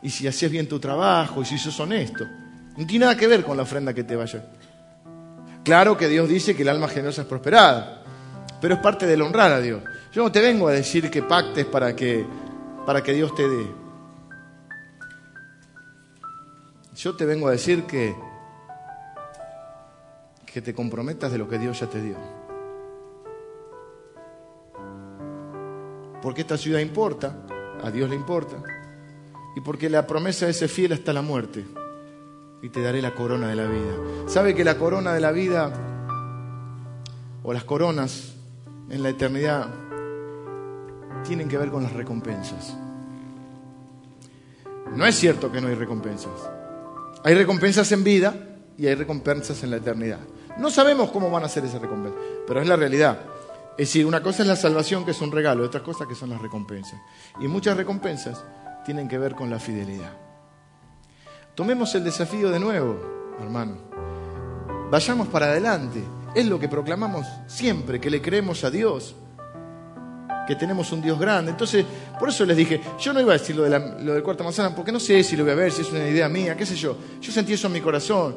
y 0.02 0.10
si 0.10 0.26
hacías 0.26 0.50
bien 0.50 0.68
tu 0.68 0.78
trabajo 0.78 1.42
y 1.42 1.44
si 1.44 1.58
sos 1.58 1.78
honesto. 1.80 2.24
No 2.76 2.86
tiene 2.86 3.04
nada 3.06 3.16
que 3.16 3.26
ver 3.26 3.44
con 3.44 3.56
la 3.56 3.64
ofrenda 3.64 3.92
que 3.92 4.04
te 4.04 4.16
vaya. 4.16 4.44
Claro 5.64 5.96
que 5.96 6.08
Dios 6.08 6.28
dice 6.28 6.56
que 6.56 6.62
el 6.62 6.68
alma 6.68 6.88
generosa 6.88 7.22
es 7.22 7.28
prosperada, 7.28 8.02
pero 8.60 8.74
es 8.74 8.80
parte 8.80 9.06
del 9.06 9.22
honrar 9.22 9.52
a 9.52 9.60
Dios. 9.60 9.82
Yo 10.12 10.22
no 10.22 10.32
te 10.32 10.40
vengo 10.40 10.68
a 10.68 10.72
decir 10.72 11.10
que 11.10 11.22
pactes 11.22 11.66
para 11.66 11.94
que, 11.94 12.24
para 12.86 13.02
que 13.02 13.12
Dios 13.12 13.34
te 13.34 13.48
dé. 13.48 13.81
Yo 17.02 17.16
te 17.16 17.26
vengo 17.26 17.48
a 17.48 17.50
decir 17.50 17.84
que 17.84 18.14
que 20.46 20.60
te 20.60 20.74
comprometas 20.74 21.32
de 21.32 21.38
lo 21.38 21.48
que 21.48 21.58
Dios 21.58 21.80
ya 21.80 21.88
te 21.88 22.00
dio. 22.00 22.16
Porque 26.20 26.42
esta 26.42 26.56
ciudad 26.58 26.78
importa, 26.78 27.44
a 27.82 27.90
Dios 27.90 28.08
le 28.08 28.14
importa, 28.14 28.62
y 29.56 29.62
porque 29.62 29.88
la 29.88 30.06
promesa 30.06 30.48
es 30.48 30.58
ser 30.58 30.68
fiel 30.68 30.92
hasta 30.92 31.12
la 31.12 31.22
muerte, 31.22 31.64
y 32.60 32.68
te 32.68 32.82
daré 32.82 33.00
la 33.00 33.14
corona 33.14 33.48
de 33.48 33.56
la 33.56 33.66
vida. 33.66 34.28
¿Sabe 34.28 34.54
que 34.54 34.62
la 34.62 34.76
corona 34.76 35.14
de 35.14 35.20
la 35.20 35.32
vida, 35.32 35.72
o 37.42 37.52
las 37.52 37.64
coronas 37.64 38.34
en 38.90 39.02
la 39.02 39.08
eternidad, 39.08 39.68
tienen 41.24 41.48
que 41.48 41.56
ver 41.56 41.70
con 41.70 41.82
las 41.82 41.94
recompensas? 41.94 42.76
No 44.94 45.06
es 45.06 45.14
cierto 45.14 45.50
que 45.50 45.62
no 45.62 45.68
hay 45.68 45.74
recompensas. 45.74 46.61
Hay 47.24 47.34
recompensas 47.34 47.90
en 47.92 48.02
vida 48.02 48.34
y 48.76 48.86
hay 48.86 48.94
recompensas 48.94 49.62
en 49.62 49.70
la 49.70 49.76
eternidad. 49.76 50.20
No 50.58 50.70
sabemos 50.70 51.10
cómo 51.10 51.30
van 51.30 51.44
a 51.44 51.48
ser 51.48 51.64
esas 51.64 51.80
recompensas, 51.80 52.20
pero 52.46 52.60
es 52.60 52.68
la 52.68 52.76
realidad. 52.76 53.20
Es 53.78 53.88
decir, 53.88 54.04
una 54.04 54.22
cosa 54.22 54.42
es 54.42 54.48
la 54.48 54.56
salvación, 54.56 55.04
que 55.04 55.12
es 55.12 55.20
un 55.20 55.32
regalo, 55.32 55.62
y 55.62 55.66
otra 55.66 55.82
cosa 55.82 56.06
que 56.06 56.14
son 56.14 56.30
las 56.30 56.42
recompensas. 56.42 57.00
Y 57.40 57.48
muchas 57.48 57.76
recompensas 57.76 58.44
tienen 58.84 59.08
que 59.08 59.18
ver 59.18 59.34
con 59.34 59.48
la 59.48 59.58
fidelidad. 59.58 60.12
Tomemos 61.54 61.94
el 61.94 62.04
desafío 62.04 62.50
de 62.50 62.60
nuevo, 62.60 62.98
hermano. 63.40 63.76
Vayamos 64.90 65.28
para 65.28 65.46
adelante. 65.46 66.02
Es 66.34 66.46
lo 66.46 66.58
que 66.58 66.68
proclamamos 66.68 67.26
siempre, 67.46 68.00
que 68.00 68.10
le 68.10 68.20
creemos 68.20 68.64
a 68.64 68.70
Dios, 68.70 69.14
que 70.46 70.56
tenemos 70.56 70.90
un 70.92 71.00
Dios 71.00 71.18
grande. 71.18 71.50
Entonces, 71.50 71.84
por 72.18 72.28
eso 72.28 72.44
les 72.44 72.56
dije, 72.56 72.80
yo 72.98 73.12
no 73.12 73.20
iba 73.20 73.32
a 73.34 73.38
decir 73.38 73.56
lo, 73.56 73.62
de 73.62 74.02
lo 74.02 74.14
del 74.14 74.22
cuarta 74.22 74.44
manzana, 74.44 74.74
porque 74.74 74.92
no 74.92 75.00
sé 75.00 75.22
si 75.22 75.36
lo 75.36 75.44
voy 75.44 75.52
a 75.52 75.56
ver, 75.56 75.72
si 75.72 75.82
es 75.82 75.90
una 75.90 76.06
idea 76.08 76.28
mía, 76.28 76.56
qué 76.56 76.66
sé 76.66 76.74
yo. 76.74 76.96
Yo 77.20 77.32
sentí 77.32 77.52
eso 77.52 77.66
en 77.66 77.72
mi 77.72 77.80
corazón. 77.80 78.36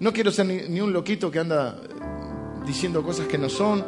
No 0.00 0.12
quiero 0.12 0.30
ser 0.30 0.46
ni, 0.46 0.80
un 0.80 0.92
loquito 0.92 1.30
que 1.30 1.38
anda 1.38 1.78
diciendo 2.66 3.02
cosas 3.02 3.26
que 3.26 3.38
no 3.38 3.48
son. 3.48 3.84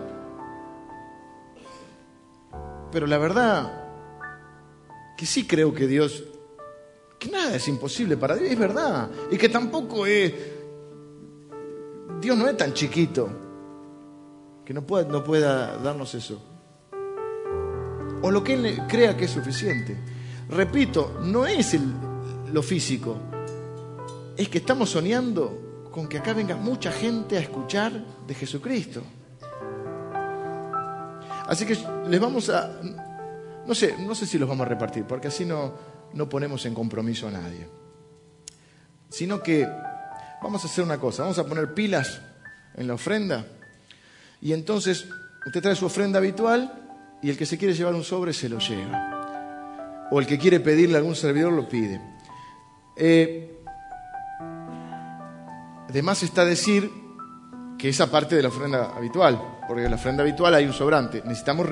Pero 2.90 3.06
la 3.06 3.18
verdad, 3.18 3.72
que 5.16 5.24
sí 5.24 5.46
creo 5.46 5.72
que 5.72 5.86
Dios, 5.86 6.24
que 7.18 7.30
nada 7.30 7.56
es 7.56 7.66
imposible 7.68 8.16
para 8.16 8.36
Dios, 8.36 8.50
es 8.50 8.58
verdad. 8.58 9.08
Y 9.30 9.38
que 9.38 9.48
tampoco 9.48 10.04
es, 10.04 10.34
Dios 12.20 12.36
no 12.36 12.46
es 12.46 12.56
tan 12.56 12.74
chiquito 12.74 13.30
que 14.64 14.74
no 14.74 14.82
pueda, 14.82 15.08
no 15.08 15.24
pueda 15.24 15.78
darnos 15.78 16.14
eso. 16.14 16.51
O 18.22 18.30
lo 18.30 18.42
que 18.42 18.54
Él 18.54 18.82
crea 18.88 19.16
que 19.16 19.26
es 19.26 19.30
suficiente. 19.30 19.96
Repito, 20.48 21.20
no 21.22 21.46
es 21.46 21.76
lo 22.52 22.62
físico, 22.62 23.16
es 24.36 24.48
que 24.48 24.58
estamos 24.58 24.90
soñando 24.90 25.88
con 25.90 26.08
que 26.08 26.18
acá 26.18 26.32
venga 26.32 26.56
mucha 26.56 26.90
gente 26.90 27.36
a 27.36 27.40
escuchar 27.40 27.92
de 28.26 28.34
Jesucristo. 28.34 29.02
Así 31.46 31.66
que 31.66 31.76
les 32.08 32.20
vamos 32.20 32.48
a, 32.48 32.80
no 33.66 33.74
sé, 33.74 33.96
no 33.98 34.14
sé 34.14 34.26
si 34.26 34.38
los 34.38 34.48
vamos 34.48 34.66
a 34.66 34.68
repartir, 34.68 35.04
porque 35.04 35.28
así 35.28 35.44
no, 35.44 35.74
no 36.14 36.28
ponemos 36.28 36.64
en 36.66 36.74
compromiso 36.74 37.28
a 37.28 37.30
nadie. 37.30 37.68
Sino 39.10 39.42
que 39.42 39.68
vamos 40.42 40.64
a 40.64 40.66
hacer 40.66 40.84
una 40.84 40.98
cosa, 40.98 41.22
vamos 41.22 41.38
a 41.38 41.46
poner 41.46 41.74
pilas 41.74 42.20
en 42.74 42.86
la 42.86 42.94
ofrenda 42.94 43.46
y 44.40 44.52
entonces 44.52 45.06
usted 45.46 45.60
trae 45.60 45.76
su 45.76 45.86
ofrenda 45.86 46.18
habitual 46.18 46.81
y 47.22 47.30
el 47.30 47.36
que 47.36 47.46
se 47.46 47.56
quiere 47.56 47.74
llevar 47.74 47.94
un 47.94 48.04
sobre 48.04 48.32
se 48.32 48.48
lo 48.48 48.58
lleva. 48.58 50.08
O 50.10 50.20
el 50.20 50.26
que 50.26 50.38
quiere 50.38 50.60
pedirle 50.60 50.96
a 50.96 50.98
algún 50.98 51.14
servidor 51.14 51.52
lo 51.52 51.68
pide. 51.68 52.00
Eh, 52.96 53.52
Además 55.92 56.22
está 56.22 56.46
decir 56.46 56.90
que 57.78 57.90
esa 57.90 58.10
parte 58.10 58.34
de 58.34 58.40
la 58.40 58.48
ofrenda 58.48 58.96
habitual, 58.96 59.38
porque 59.68 59.84
en 59.84 59.90
la 59.90 59.96
ofrenda 59.96 60.22
habitual 60.22 60.54
hay 60.54 60.64
un 60.64 60.72
sobrante. 60.72 61.20
Necesitamos 61.22 61.66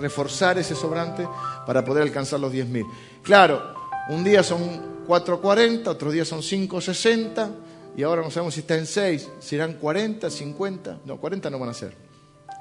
reforzar 0.00 0.58
ese 0.58 0.74
sobrante 0.74 1.28
para 1.64 1.84
poder 1.84 2.02
alcanzar 2.02 2.40
los 2.40 2.52
10.000. 2.52 2.84
Claro, 3.22 3.62
un 4.08 4.24
día 4.24 4.42
son 4.42 5.04
4.40, 5.06 5.86
otro 5.86 6.10
día 6.10 6.24
son 6.24 6.40
5.60 6.40 7.50
y 7.96 8.02
ahora 8.02 8.22
no 8.22 8.32
sabemos 8.32 8.54
si 8.54 8.60
está 8.60 8.76
en 8.76 8.84
6, 8.84 9.28
serán 9.38 9.74
40, 9.74 10.28
50, 10.28 10.98
no, 11.04 11.18
40 11.18 11.48
no 11.48 11.60
van 11.60 11.68
a 11.68 11.74
ser. 11.74 11.94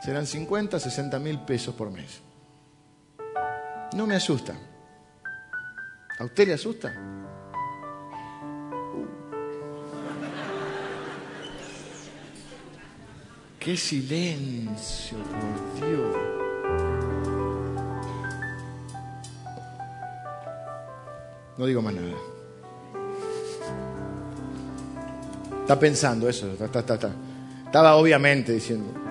Serán 0.01 0.25
50, 0.25 0.79
60 0.79 1.19
mil 1.19 1.39
pesos 1.41 1.75
por 1.75 1.91
mes. 1.91 2.21
No 3.93 4.07
me 4.07 4.15
asusta. 4.15 4.55
¿A 6.17 6.25
usted 6.25 6.47
le 6.47 6.53
asusta? 6.55 6.93
Qué 13.59 13.77
silencio, 13.77 15.17
por 15.19 15.87
Dios. 15.87 16.15
No 21.59 21.65
digo 21.67 21.83
más 21.83 21.93
nada. 21.93 22.15
Está 25.61 25.79
pensando 25.79 26.27
eso, 26.27 26.51
Estaba 26.53 27.95
obviamente 27.95 28.51
diciendo, 28.51 29.10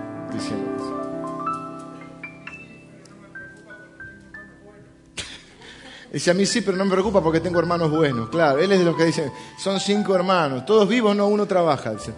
Dice 6.13 6.31
a 6.33 6.35
mí 6.35 6.45
sí, 6.45 6.61
pero 6.61 6.77
no 6.77 6.85
me 6.85 6.91
preocupa 6.91 7.23
porque 7.23 7.41
tengo 7.41 7.61
hermanos 7.61 7.91
buenos. 7.91 8.29
Claro, 8.31 8.59
él 8.59 8.73
es 8.73 8.79
de 8.81 8.85
los 8.85 8.97
que 8.97 9.05
dicen, 9.05 9.31
son 9.59 9.79
cinco 9.79 10.15
hermanos, 10.15 10.67
todos 10.67 10.89
vivos, 10.89 11.15
no 11.15 11.29
uno 11.29 11.47
trabaja. 11.47 11.95
Dice. 11.95 12.13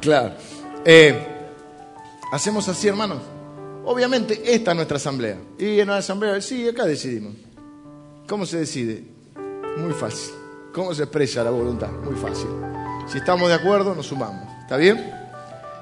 Claro. 0.00 0.34
Eh, 0.84 1.26
hacemos 2.30 2.68
así, 2.68 2.86
hermanos. 2.86 3.18
Obviamente, 3.84 4.54
esta 4.54 4.70
es 4.70 4.76
nuestra 4.76 4.96
asamblea. 4.96 5.38
Y 5.58 5.80
en 5.80 5.88
la 5.88 5.98
asamblea, 5.98 6.40
sí, 6.40 6.68
acá 6.68 6.84
decidimos. 6.84 7.34
¿Cómo 8.28 8.46
se 8.46 8.58
decide? 8.58 9.04
Muy 9.76 9.92
fácil. 9.92 10.34
¿Cómo 10.72 10.94
se 10.94 11.02
expresa 11.02 11.42
la 11.42 11.50
voluntad? 11.50 11.90
Muy 12.04 12.14
fácil. 12.14 12.48
Si 13.08 13.18
estamos 13.18 13.48
de 13.48 13.54
acuerdo, 13.54 13.94
nos 13.94 14.06
sumamos. 14.06 14.48
¿Está 14.62 14.76
bien? 14.76 15.23